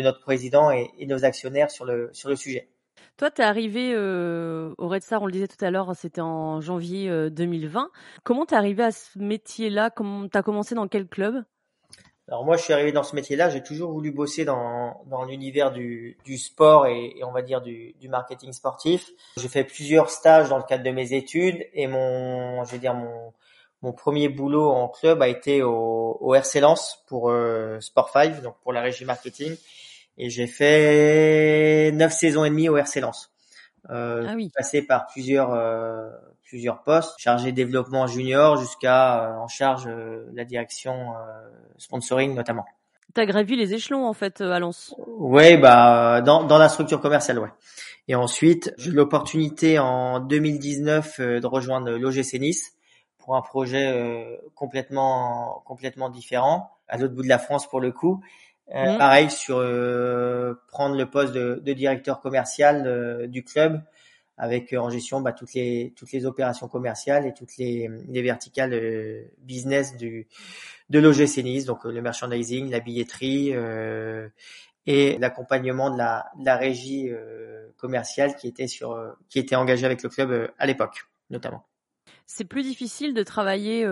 notre 0.00 0.20
président 0.20 0.70
et, 0.70 0.90
et, 0.98 1.06
nos 1.06 1.24
actionnaires 1.24 1.70
sur 1.70 1.84
le, 1.84 2.10
sur 2.12 2.28
le 2.28 2.36
sujet. 2.36 2.68
Toi, 3.16 3.30
tu 3.30 3.42
es 3.42 3.44
arrivé 3.44 3.96
au 3.96 4.88
Red 4.88 5.02
Star, 5.02 5.22
on 5.22 5.26
le 5.26 5.32
disait 5.32 5.48
tout 5.48 5.62
à 5.62 5.70
l'heure, 5.70 5.94
c'était 5.96 6.20
en 6.20 6.60
janvier 6.60 7.30
2020. 7.30 7.90
Comment 8.24 8.46
tu 8.46 8.54
es 8.54 8.56
arrivé 8.56 8.84
à 8.84 8.92
ce 8.92 9.18
métier-là? 9.18 9.90
Tu 9.90 10.38
as 10.38 10.42
commencé 10.42 10.74
dans 10.74 10.88
quel 10.88 11.06
club? 11.06 11.44
Alors 12.28 12.44
moi, 12.44 12.58
je 12.58 12.62
suis 12.62 12.74
arrivé 12.74 12.92
dans 12.92 13.02
ce 13.02 13.14
métier-là. 13.16 13.48
J'ai 13.48 13.62
toujours 13.62 13.90
voulu 13.90 14.10
bosser 14.10 14.44
dans, 14.44 15.02
dans 15.06 15.24
l'univers 15.24 15.72
du, 15.72 16.18
du 16.26 16.36
sport 16.36 16.86
et, 16.86 17.14
et, 17.16 17.24
on 17.24 17.32
va 17.32 17.40
dire 17.40 17.62
du, 17.62 17.94
du 18.00 18.08
marketing 18.08 18.52
sportif. 18.52 19.08
J'ai 19.38 19.48
fait 19.48 19.64
plusieurs 19.64 20.10
stages 20.10 20.50
dans 20.50 20.58
le 20.58 20.62
cadre 20.62 20.84
de 20.84 20.90
mes 20.90 21.14
études 21.14 21.66
et 21.72 21.86
mon, 21.86 22.64
je 22.64 22.72
vais 22.72 22.78
dire 22.78 22.92
mon, 22.92 23.32
mon 23.80 23.92
premier 23.92 24.28
boulot 24.28 24.68
en 24.68 24.88
club 24.88 25.22
a 25.22 25.28
été 25.28 25.62
au, 25.62 26.18
au 26.20 26.34
RC 26.34 26.60
Lens 26.60 27.02
pour 27.06 27.30
euh, 27.30 27.80
Sport 27.80 28.10
5, 28.10 28.42
donc 28.42 28.56
pour 28.62 28.74
la 28.74 28.82
régie 28.82 29.06
marketing. 29.06 29.56
Et 30.18 30.28
j'ai 30.28 30.46
fait 30.46 31.92
neuf 31.94 32.12
saisons 32.12 32.44
et 32.44 32.50
demie 32.50 32.68
au 32.68 32.76
RC 32.76 33.00
Lens. 33.00 33.30
Euh, 33.88 34.26
ah 34.28 34.34
oui. 34.34 34.50
Passé 34.54 34.82
par 34.82 35.06
plusieurs 35.06 35.54
euh, 35.54 36.10
plusieurs 36.48 36.82
postes, 36.82 37.14
chargé 37.18 37.52
développement 37.52 38.06
junior 38.06 38.56
jusqu'à 38.56 39.22
euh, 39.22 39.36
en 39.36 39.48
charge 39.48 39.86
euh, 39.86 40.24
la 40.32 40.44
direction 40.44 41.12
euh, 41.12 41.48
sponsoring 41.76 42.34
notamment. 42.34 42.64
T'as 43.14 43.26
gravi 43.26 43.56
les 43.56 43.74
échelons 43.74 44.06
en 44.06 44.14
fait 44.14 44.40
à 44.40 44.58
Lens. 44.58 44.94
Ouais, 45.06 45.56
bah 45.56 46.20
dans 46.20 46.44
dans 46.44 46.58
la 46.58 46.68
structure 46.68 47.00
commerciale, 47.00 47.38
ouais. 47.38 47.50
Et 48.06 48.14
ensuite, 48.14 48.72
j'ai 48.78 48.90
eu 48.90 48.94
l'opportunité 48.94 49.78
en 49.78 50.20
2019 50.20 51.20
de 51.20 51.46
rejoindre 51.46 51.90
l'OGC 51.90 52.34
Nice 52.34 52.72
pour 53.18 53.36
un 53.36 53.42
projet 53.42 54.38
complètement 54.54 55.62
complètement 55.66 56.10
différent, 56.10 56.70
à 56.86 56.96
l'autre 56.96 57.14
bout 57.14 57.22
de 57.22 57.28
la 57.28 57.38
France 57.38 57.68
pour 57.68 57.80
le 57.80 57.92
coup. 57.92 58.22
Mmh. 58.72 58.98
Pareil 58.98 59.30
sur 59.30 59.56
prendre 60.68 60.96
le 60.96 61.06
poste 61.06 61.32
de, 61.32 61.60
de 61.62 61.72
directeur 61.72 62.20
commercial 62.20 63.26
du 63.28 63.42
club 63.42 63.82
avec 64.38 64.72
euh, 64.72 64.78
en 64.78 64.88
gestion 64.88 65.20
bah, 65.20 65.32
toutes 65.32 65.54
les 65.54 65.92
toutes 65.96 66.12
les 66.12 66.24
opérations 66.24 66.68
commerciales 66.68 67.26
et 67.26 67.34
toutes 67.34 67.56
les, 67.58 67.90
les 68.08 68.22
verticales 68.22 68.72
euh, 68.72 69.24
business 69.38 69.96
du 69.96 70.28
de 70.88 70.98
l'OGC 70.98 71.42
Nice, 71.42 71.64
donc 71.66 71.84
euh, 71.84 71.92
le 71.92 72.00
merchandising, 72.00 72.70
la 72.70 72.80
billetterie 72.80 73.50
euh, 73.52 74.28
et 74.86 75.18
l'accompagnement 75.18 75.90
de 75.90 75.98
la, 75.98 76.30
de 76.38 76.46
la 76.46 76.56
régie 76.56 77.10
commerciale 77.76 78.36
qui 78.36 78.48
était 78.48 78.68
sur 78.68 78.98
qui 79.28 79.38
était 79.38 79.56
engagée 79.56 79.84
avec 79.84 80.02
le 80.02 80.08
club 80.08 80.50
à 80.58 80.66
l'époque 80.66 81.08
notamment. 81.28 81.66
C'est 82.24 82.46
plus 82.46 82.62
difficile 82.62 83.12
de 83.12 83.22
travailler 83.22 83.86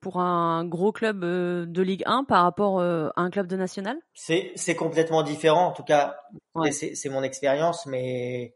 pour 0.00 0.20
un 0.20 0.64
gros 0.64 0.92
club 0.92 1.20
de 1.22 1.82
Ligue 1.82 2.04
1 2.06 2.22
par 2.22 2.44
rapport 2.44 2.80
à 2.80 3.12
un 3.16 3.30
club 3.30 3.48
de 3.48 3.56
national? 3.56 3.98
C'est 4.14 4.52
c'est 4.54 4.76
complètement 4.76 5.24
différent 5.24 5.66
en 5.66 5.72
tout 5.72 5.82
cas 5.82 6.14
ouais. 6.54 6.70
c'est 6.70 7.08
mon 7.08 7.24
expérience 7.24 7.86
mais 7.86 8.54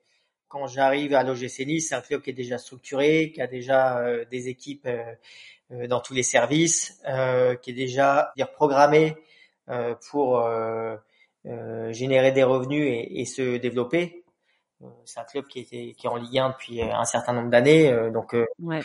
quand 0.48 0.66
j'arrive 0.66 1.14
à 1.14 1.22
l'OGC 1.22 1.66
Nice, 1.66 1.88
c'est 1.88 1.94
un 1.94 2.00
club 2.00 2.22
qui 2.22 2.30
est 2.30 2.34
déjà 2.34 2.58
structuré, 2.58 3.32
qui 3.34 3.42
a 3.42 3.46
déjà 3.46 3.98
euh, 3.98 4.24
des 4.30 4.48
équipes 4.48 4.86
euh, 4.86 5.02
euh, 5.72 5.86
dans 5.86 6.00
tous 6.00 6.14
les 6.14 6.22
services, 6.22 7.00
qui 7.62 7.70
est 7.70 7.74
déjà 7.74 8.32
dire 8.36 8.52
programmé 8.52 9.16
pour 10.10 10.48
générer 11.90 12.32
des 12.32 12.44
revenus 12.44 12.86
et, 12.86 13.20
et 13.20 13.24
se 13.24 13.56
développer. 13.56 14.24
C'est 15.04 15.18
un 15.18 15.24
club 15.24 15.46
qui 15.46 15.60
était 15.60 15.94
qui 15.96 16.06
est 16.06 16.10
en 16.10 16.16
Ligue 16.16 16.38
1 16.38 16.50
depuis 16.50 16.82
un 16.82 17.04
certain 17.04 17.32
nombre 17.32 17.50
d'années, 17.50 17.92
donc 18.12 18.36
ouais. 18.60 18.80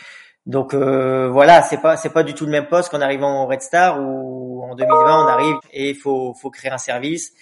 donc 0.46 0.74
voilà, 0.74 1.62
c'est 1.62 1.80
pas 1.80 1.96
c'est 1.96 2.12
pas 2.12 2.24
du 2.24 2.34
tout 2.34 2.46
le 2.46 2.50
même 2.50 2.66
poste 2.66 2.88
qu'en 2.90 3.00
arrivant 3.00 3.44
au 3.44 3.46
Red 3.46 3.62
Star 3.62 4.00
où 4.00 4.64
en 4.64 4.74
2020 4.74 5.24
on 5.24 5.28
arrive 5.28 5.56
et 5.72 5.90
il 5.90 5.96
faut 5.96 6.34
faut 6.34 6.50
créer 6.50 6.72
un 6.72 6.78
service 6.78 7.32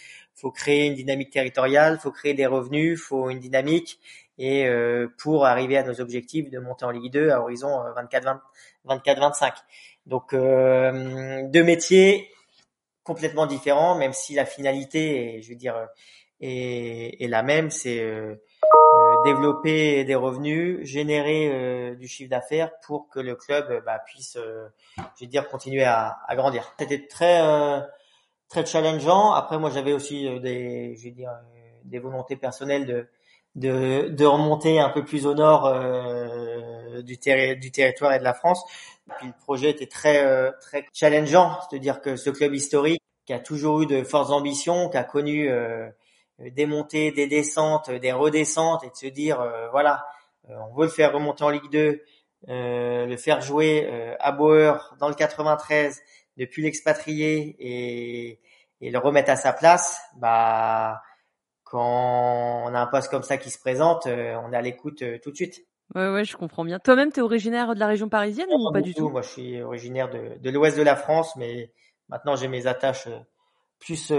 faut 0.40 0.50
créer 0.50 0.86
une 0.86 0.94
dynamique 0.94 1.30
territoriale, 1.30 1.98
faut 1.98 2.10
créer 2.10 2.34
des 2.34 2.46
revenus, 2.46 3.00
faut 3.00 3.30
une 3.30 3.40
dynamique 3.40 4.00
et 4.38 4.66
euh, 4.66 5.08
pour 5.18 5.44
arriver 5.44 5.76
à 5.76 5.82
nos 5.82 6.00
objectifs 6.00 6.48
de 6.48 6.58
monter 6.58 6.86
en 6.86 6.90
Ligue 6.90 7.12
2 7.12 7.30
à 7.30 7.40
horizon 7.40 7.82
24-25. 7.94 8.32
Euh, 8.86 9.50
Donc 10.06 10.32
euh, 10.32 11.42
deux 11.48 11.62
métiers 11.62 12.30
complètement 13.04 13.46
différents, 13.46 13.96
même 13.96 14.14
si 14.14 14.34
la 14.34 14.46
finalité, 14.46 15.36
est, 15.36 15.42
je 15.42 15.50
veux 15.50 15.56
dire, 15.56 15.76
est, 16.40 17.28
la 17.28 17.42
même, 17.42 17.70
c'est 17.70 18.02
développer 19.24 20.04
des 20.04 20.14
revenus, 20.14 20.86
générer 20.86 21.96
du 21.98 22.06
chiffre 22.06 22.30
d'affaires 22.30 22.70
pour 22.86 23.08
que 23.08 23.18
le 23.18 23.34
club 23.34 23.82
bah, 23.84 23.98
puisse, 24.06 24.38
je 24.38 25.24
veux 25.24 25.26
dire, 25.26 25.48
continuer 25.48 25.84
à, 25.84 26.18
à 26.28 26.36
grandir. 26.36 26.72
C'était 26.78 27.06
très 27.08 27.40
très 28.50 28.66
challengeant. 28.66 29.32
Après, 29.32 29.58
moi, 29.58 29.70
j'avais 29.70 29.94
aussi 29.94 30.28
euh, 30.28 30.38
des, 30.38 30.94
je 30.96 31.04
vais 31.04 31.10
dire, 31.12 31.30
euh, 31.30 31.60
des 31.84 31.98
volontés 31.98 32.36
personnelles 32.36 32.84
de, 32.84 33.08
de, 33.56 34.08
de 34.08 34.24
remonter 34.24 34.80
un 34.80 34.90
peu 34.90 35.04
plus 35.04 35.26
au 35.26 35.34
nord 35.34 35.66
euh, 35.66 37.02
du, 37.02 37.18
territoire 37.18 38.12
et 38.12 38.18
de 38.18 38.24
la 38.24 38.34
France. 38.34 38.62
puis 39.18 39.28
le 39.28 39.44
projet 39.44 39.70
était 39.70 39.86
très 39.86 40.24
euh, 40.24 40.50
très 40.60 40.86
challengeant, 40.92 41.58
c'est-à-dire 41.68 42.00
que 42.00 42.16
ce 42.16 42.30
club 42.30 42.54
historique 42.54 43.02
qui 43.26 43.32
a 43.32 43.40
toujours 43.40 43.82
eu 43.82 43.86
de 43.86 44.02
fortes 44.02 44.30
ambitions, 44.30 44.88
qui 44.88 44.96
a 44.96 45.04
connu 45.04 45.48
euh, 45.50 45.88
des 46.38 46.66
montées, 46.66 47.12
des 47.12 47.26
descentes, 47.26 47.90
des 47.90 48.12
redescentes, 48.12 48.84
et 48.84 48.90
de 48.90 48.96
se 48.96 49.06
dire 49.06 49.46
voilà, 49.72 50.06
on 50.48 50.74
veut 50.74 50.86
le 50.86 50.90
faire 50.90 51.12
remonter 51.12 51.44
en 51.44 51.50
Ligue 51.50 51.70
2, 51.70 52.02
le 52.48 53.16
faire 53.18 53.42
jouer 53.42 54.16
à 54.18 54.32
Bauer 54.32 54.94
dans 54.98 55.08
le 55.08 55.14
93 55.14 56.00
de 56.40 56.46
plus 56.46 56.62
l'expatrier 56.62 57.54
et, 57.58 58.40
et 58.80 58.90
le 58.90 58.98
remettre 58.98 59.30
à 59.30 59.36
sa 59.36 59.52
place, 59.52 60.00
bah 60.16 61.02
quand 61.64 62.64
on 62.66 62.74
a 62.74 62.80
un 62.80 62.86
poste 62.86 63.10
comme 63.10 63.22
ça 63.22 63.36
qui 63.36 63.50
se 63.50 63.58
présente, 63.58 64.06
euh, 64.06 64.34
on 64.42 64.52
est 64.52 64.56
à 64.56 64.62
l'écoute 64.62 65.02
euh, 65.02 65.18
tout 65.22 65.30
de 65.30 65.36
suite. 65.36 65.60
Ouais, 65.94 66.08
ouais, 66.08 66.24
je 66.24 66.36
comprends 66.36 66.64
bien. 66.64 66.78
Toi-même, 66.78 67.12
tu 67.12 67.20
es 67.20 67.22
originaire 67.22 67.74
de 67.74 67.80
la 67.80 67.86
région 67.86 68.08
parisienne 68.08 68.48
ou 68.50 68.72
pas 68.72 68.80
du 68.80 68.94
tout. 68.94 69.10
Moi, 69.10 69.22
je 69.22 69.28
suis 69.28 69.62
originaire 69.62 70.08
de, 70.08 70.38
de 70.38 70.50
l'ouest 70.50 70.76
de 70.78 70.82
la 70.82 70.96
France, 70.96 71.36
mais 71.36 71.72
maintenant 72.08 72.36
j'ai 72.36 72.48
mes 72.48 72.66
attaches 72.66 73.06
euh, 73.06 73.18
plus 73.78 74.12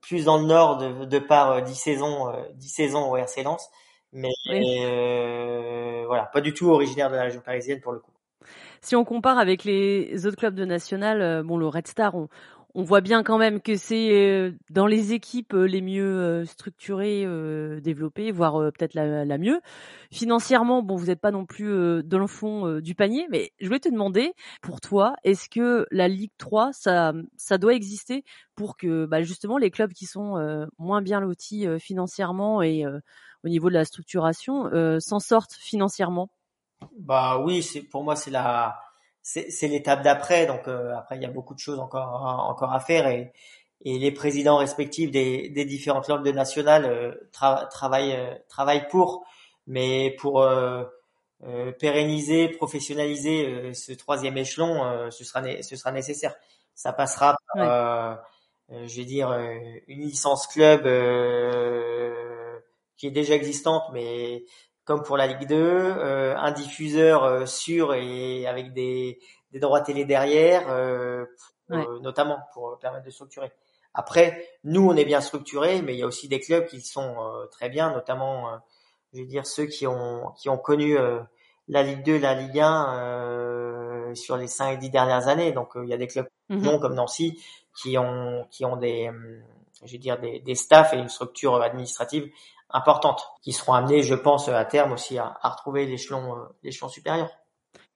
plus 0.00 0.24
dans 0.24 0.38
le 0.38 0.46
nord 0.46 0.78
de, 0.78 1.04
de 1.04 1.18
par 1.18 1.62
10 1.62 1.74
saisons 1.74 2.32
10 2.54 2.68
saisons 2.68 3.10
au 3.10 3.16
RC 3.16 3.42
Lens, 3.42 3.68
mais 4.12 4.28
voilà, 6.06 6.26
pas 6.26 6.40
du 6.40 6.54
tout 6.54 6.70
originaire 6.70 7.10
de 7.10 7.16
la 7.16 7.22
région 7.22 7.40
parisienne 7.40 7.80
pour 7.80 7.92
le 7.92 8.00
coup 8.00 8.12
si 8.80 8.96
on 8.96 9.04
compare 9.04 9.38
avec 9.38 9.64
les 9.64 10.26
autres 10.26 10.36
clubs 10.36 10.54
de 10.54 10.64
national, 10.64 11.22
euh, 11.22 11.42
bon, 11.42 11.56
le 11.56 11.66
Red 11.66 11.86
Star, 11.86 12.14
on, 12.14 12.28
voit 12.74 13.00
bien 13.00 13.24
quand 13.24 13.38
même 13.38 13.60
que 13.60 13.74
c'est 13.74 14.12
euh, 14.12 14.52
dans 14.70 14.86
les 14.86 15.12
équipes 15.12 15.52
euh, 15.54 15.66
les 15.66 15.80
mieux 15.80 16.44
structurées, 16.44 17.26
développées, 17.80 18.30
voire 18.30 18.72
peut-être 18.72 18.94
la, 18.94 19.38
mieux. 19.38 19.60
Financièrement, 20.12 20.82
bon, 20.82 20.94
vous 20.94 21.06
n'êtes 21.06 21.20
pas 21.20 21.32
non 21.32 21.44
plus 21.44 22.02
dans 22.04 22.20
le 22.20 22.26
fond 22.28 22.78
du 22.78 22.94
panier, 22.94 23.26
mais 23.30 23.50
je 23.60 23.66
voulais 23.66 23.80
te 23.80 23.88
demander, 23.88 24.32
pour 24.62 24.80
toi, 24.80 25.14
est-ce 25.24 25.48
que 25.48 25.86
la 25.90 26.06
Ligue 26.06 26.30
3, 26.38 26.72
ça, 26.72 27.12
ça 27.36 27.58
doit 27.58 27.74
exister 27.74 28.22
pour 28.54 28.76
que 28.76 29.06
bah, 29.06 29.22
justement 29.22 29.58
les 29.58 29.70
clubs 29.70 29.92
qui 29.92 30.06
sont 30.06 30.36
moins 30.78 31.02
bien 31.02 31.20
lotis 31.20 31.66
financièrement 31.80 32.62
et 32.62 32.84
au 33.44 33.48
niveau 33.48 33.70
de 33.70 33.74
la 33.74 33.84
structuration 33.84 34.70
s'en 35.00 35.18
sortent 35.18 35.54
financièrement? 35.54 36.30
Bah 36.98 37.38
oui, 37.38 37.62
c'est 37.62 37.82
pour 37.82 38.04
moi 38.04 38.16
c'est 38.16 38.30
la 38.30 38.80
c'est 39.22 39.68
l'étape 39.68 40.02
d'après. 40.02 40.46
Donc 40.46 40.68
euh, 40.68 40.94
après 40.96 41.16
il 41.16 41.22
y 41.22 41.26
a 41.26 41.30
beaucoup 41.30 41.54
de 41.54 41.58
choses 41.58 41.78
encore 41.78 42.22
encore 42.48 42.72
à 42.72 42.80
faire 42.80 43.06
et 43.08 43.32
et 43.84 43.96
les 43.98 44.10
présidents 44.10 44.56
respectifs 44.56 45.12
des, 45.12 45.50
des 45.50 45.64
différentes 45.64 46.06
clubs 46.06 46.24
de 46.24 46.32
national 46.32 46.84
euh, 46.84 47.14
travaillent 47.30 48.16
euh, 48.16 48.34
travaillent 48.48 48.88
pour, 48.88 49.24
mais 49.66 50.16
pour 50.18 50.46
pérenniser, 51.78 52.48
professionnaliser 52.48 53.72
ce 53.74 53.92
troisième 53.92 54.36
échelon, 54.36 55.10
ce 55.10 55.24
sera 55.24 55.42
ce 55.62 55.76
sera 55.76 55.92
nécessaire. 55.92 56.34
Ça 56.74 56.92
passera 56.92 57.36
par, 57.54 58.24
je 58.70 58.96
vais 58.96 59.04
dire, 59.04 59.30
une 59.86 60.00
licence 60.00 60.46
club 60.48 60.82
qui 62.96 63.06
est 63.06 63.10
déjà 63.12 63.34
existante, 63.34 63.84
mais 63.92 64.44
comme 64.88 65.02
pour 65.02 65.18
la 65.18 65.26
Ligue 65.26 65.46
2, 65.46 65.54
euh, 65.54 66.34
un 66.38 66.50
diffuseur 66.50 67.22
euh, 67.22 67.44
sûr 67.44 67.92
et 67.92 68.46
avec 68.46 68.72
des, 68.72 69.18
des 69.52 69.58
droits 69.58 69.82
télé 69.82 70.06
derrière, 70.06 70.64
euh, 70.70 71.26
notamment 72.00 72.38
pour 72.54 72.78
permettre 72.78 73.04
de 73.04 73.10
structurer. 73.10 73.52
Après, 73.92 74.48
nous, 74.64 74.88
on 74.88 74.96
est 74.96 75.04
bien 75.04 75.20
structurés, 75.20 75.82
mais 75.82 75.92
il 75.92 75.98
y 75.98 76.02
a 76.02 76.06
aussi 76.06 76.26
des 76.26 76.40
clubs 76.40 76.64
qui 76.64 76.80
sont 76.80 77.16
très 77.50 77.68
bien, 77.68 77.92
notamment, 77.92 78.48
je 79.12 79.20
veux 79.20 79.26
dire, 79.26 79.44
ceux 79.44 79.66
qui 79.66 79.86
ont 79.86 80.32
qui 80.38 80.48
ont 80.48 80.56
connu 80.56 80.96
la 81.66 81.82
Ligue 81.82 82.02
2, 82.04 82.18
la 82.18 82.34
Ligue 82.34 82.60
1 82.60 84.14
sur 84.14 84.38
les 84.38 84.46
5 84.46 84.72
et 84.72 84.76
10 84.78 84.88
dernières 84.88 85.28
années. 85.28 85.52
Donc, 85.52 85.72
il 85.76 85.88
y 85.88 85.92
a 85.92 85.98
des 85.98 86.06
clubs 86.06 86.28
mmh 86.48 86.78
comme 86.80 86.94
Nancy 86.94 87.38
qui 87.76 87.98
ont 87.98 88.46
qui 88.50 88.64
ont 88.64 88.76
des 88.76 89.10
je 89.84 89.92
veux 89.92 89.98
dire 89.98 90.18
des, 90.18 90.40
des 90.40 90.54
staffs 90.54 90.94
et 90.94 90.96
une 90.96 91.10
structure 91.10 91.60
administrative 91.60 92.30
importantes 92.70 93.22
qui 93.42 93.52
seront 93.52 93.72
amenées, 93.72 94.02
je 94.02 94.14
pense, 94.14 94.48
à 94.48 94.64
terme 94.64 94.92
aussi 94.92 95.18
à, 95.18 95.38
à 95.42 95.50
retrouver 95.50 95.86
l'échelon 95.86 96.36
euh, 96.36 96.44
l'échelon 96.62 96.88
supérieur. 96.88 97.30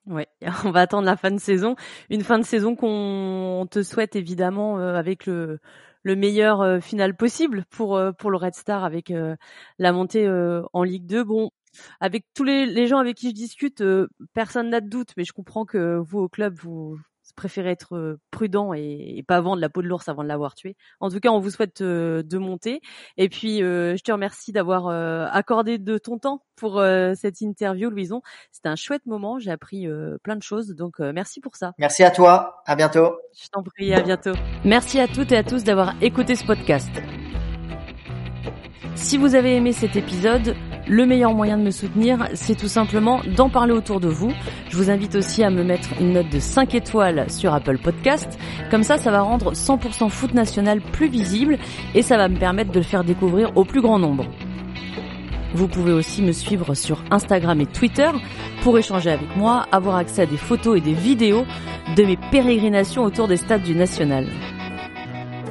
Ouais, 0.06 0.28
on 0.64 0.70
va 0.70 0.80
attendre 0.80 1.06
la 1.06 1.16
fin 1.16 1.30
de 1.30 1.38
saison, 1.38 1.76
une 2.10 2.22
fin 2.24 2.38
de 2.38 2.44
saison 2.44 2.74
qu'on 2.74 3.66
te 3.70 3.82
souhaite 3.82 4.16
évidemment 4.16 4.78
euh, 4.78 4.94
avec 4.94 5.26
le 5.26 5.60
le 6.04 6.16
meilleur 6.16 6.82
final 6.82 7.16
possible 7.16 7.64
pour 7.70 8.00
pour 8.18 8.32
le 8.32 8.36
Red 8.36 8.56
Star 8.56 8.82
avec 8.82 9.12
la 9.78 9.92
montée 9.92 10.28
en 10.72 10.82
Ligue 10.82 11.06
2. 11.06 11.22
Bon, 11.22 11.50
avec 12.00 12.24
tous 12.34 12.42
les, 12.42 12.66
les 12.66 12.88
gens 12.88 12.98
avec 12.98 13.16
qui 13.16 13.28
je 13.28 13.34
discute, 13.34 13.84
personne 14.34 14.70
n'a 14.70 14.80
de 14.80 14.88
doute, 14.88 15.10
mais 15.16 15.22
je 15.22 15.32
comprends 15.32 15.64
que 15.64 15.98
vous 16.04 16.18
au 16.18 16.28
club 16.28 16.54
vous 16.58 16.98
préférez 17.36 17.70
être 17.70 18.18
prudent 18.30 18.72
et, 18.74 19.24
pas 19.26 19.40
vendre 19.40 19.60
la 19.60 19.68
peau 19.68 19.82
de 19.82 19.88
l'ours 19.88 20.08
avant 20.08 20.22
de 20.22 20.28
l'avoir 20.28 20.54
tué. 20.54 20.76
En 21.00 21.10
tout 21.10 21.20
cas, 21.20 21.30
on 21.30 21.38
vous 21.38 21.50
souhaite 21.50 21.82
de 21.82 22.38
monter. 22.38 22.80
Et 23.16 23.28
puis, 23.28 23.58
je 23.58 24.02
te 24.02 24.12
remercie 24.12 24.52
d'avoir 24.52 24.88
accordé 25.32 25.78
de 25.78 25.98
ton 25.98 26.18
temps 26.18 26.44
pour 26.56 26.82
cette 27.14 27.40
interview, 27.40 27.90
Louison. 27.90 28.22
C'était 28.50 28.68
un 28.68 28.76
chouette 28.76 29.06
moment. 29.06 29.38
J'ai 29.38 29.50
appris 29.50 29.86
plein 30.22 30.36
de 30.36 30.42
choses. 30.42 30.68
Donc, 30.74 30.98
merci 30.98 31.40
pour 31.40 31.56
ça. 31.56 31.72
Merci 31.78 32.04
à 32.04 32.10
toi. 32.10 32.62
À 32.66 32.76
bientôt. 32.76 33.16
Je 33.40 33.48
t'en 33.48 33.62
prie. 33.62 33.94
À 33.94 34.02
bientôt. 34.02 34.32
Merci 34.64 35.00
à 35.00 35.08
toutes 35.08 35.32
et 35.32 35.36
à 35.36 35.44
tous 35.44 35.64
d'avoir 35.64 35.94
écouté 36.02 36.34
ce 36.34 36.44
podcast. 36.44 36.90
Si 38.94 39.16
vous 39.16 39.34
avez 39.34 39.56
aimé 39.56 39.72
cet 39.72 39.96
épisode, 39.96 40.54
le 40.88 41.06
meilleur 41.06 41.32
moyen 41.32 41.58
de 41.58 41.62
me 41.62 41.70
soutenir, 41.70 42.28
c'est 42.34 42.56
tout 42.56 42.68
simplement 42.68 43.20
d'en 43.36 43.48
parler 43.48 43.72
autour 43.72 44.00
de 44.00 44.08
vous. 44.08 44.32
Je 44.68 44.76
vous 44.76 44.90
invite 44.90 45.14
aussi 45.14 45.44
à 45.44 45.50
me 45.50 45.62
mettre 45.62 45.88
une 46.00 46.12
note 46.14 46.28
de 46.28 46.40
5 46.40 46.74
étoiles 46.74 47.30
sur 47.30 47.54
Apple 47.54 47.78
Podcast. 47.78 48.38
Comme 48.70 48.82
ça, 48.82 48.98
ça 48.98 49.10
va 49.10 49.20
rendre 49.20 49.52
100% 49.52 50.08
foot 50.08 50.34
national 50.34 50.80
plus 50.80 51.08
visible 51.08 51.58
et 51.94 52.02
ça 52.02 52.16
va 52.16 52.28
me 52.28 52.36
permettre 52.36 52.72
de 52.72 52.78
le 52.78 52.84
faire 52.84 53.04
découvrir 53.04 53.56
au 53.56 53.64
plus 53.64 53.80
grand 53.80 53.98
nombre. 53.98 54.26
Vous 55.54 55.68
pouvez 55.68 55.92
aussi 55.92 56.22
me 56.22 56.32
suivre 56.32 56.74
sur 56.74 57.04
Instagram 57.10 57.60
et 57.60 57.66
Twitter 57.66 58.10
pour 58.62 58.78
échanger 58.78 59.10
avec 59.10 59.36
moi, 59.36 59.66
avoir 59.70 59.96
accès 59.96 60.22
à 60.22 60.26
des 60.26 60.36
photos 60.36 60.78
et 60.78 60.80
des 60.80 60.94
vidéos 60.94 61.44
de 61.96 62.04
mes 62.04 62.16
pérégrinations 62.30 63.04
autour 63.04 63.28
des 63.28 63.36
stades 63.36 63.62
du 63.62 63.74
National. 63.74 64.26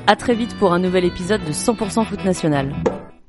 À 0.07 0.15
très 0.15 0.34
vite 0.34 0.57
pour 0.57 0.73
un 0.73 0.79
nouvel 0.79 1.05
épisode 1.05 1.43
de 1.45 1.51
100% 1.51 2.05
foot 2.05 2.25
national. 2.25 2.73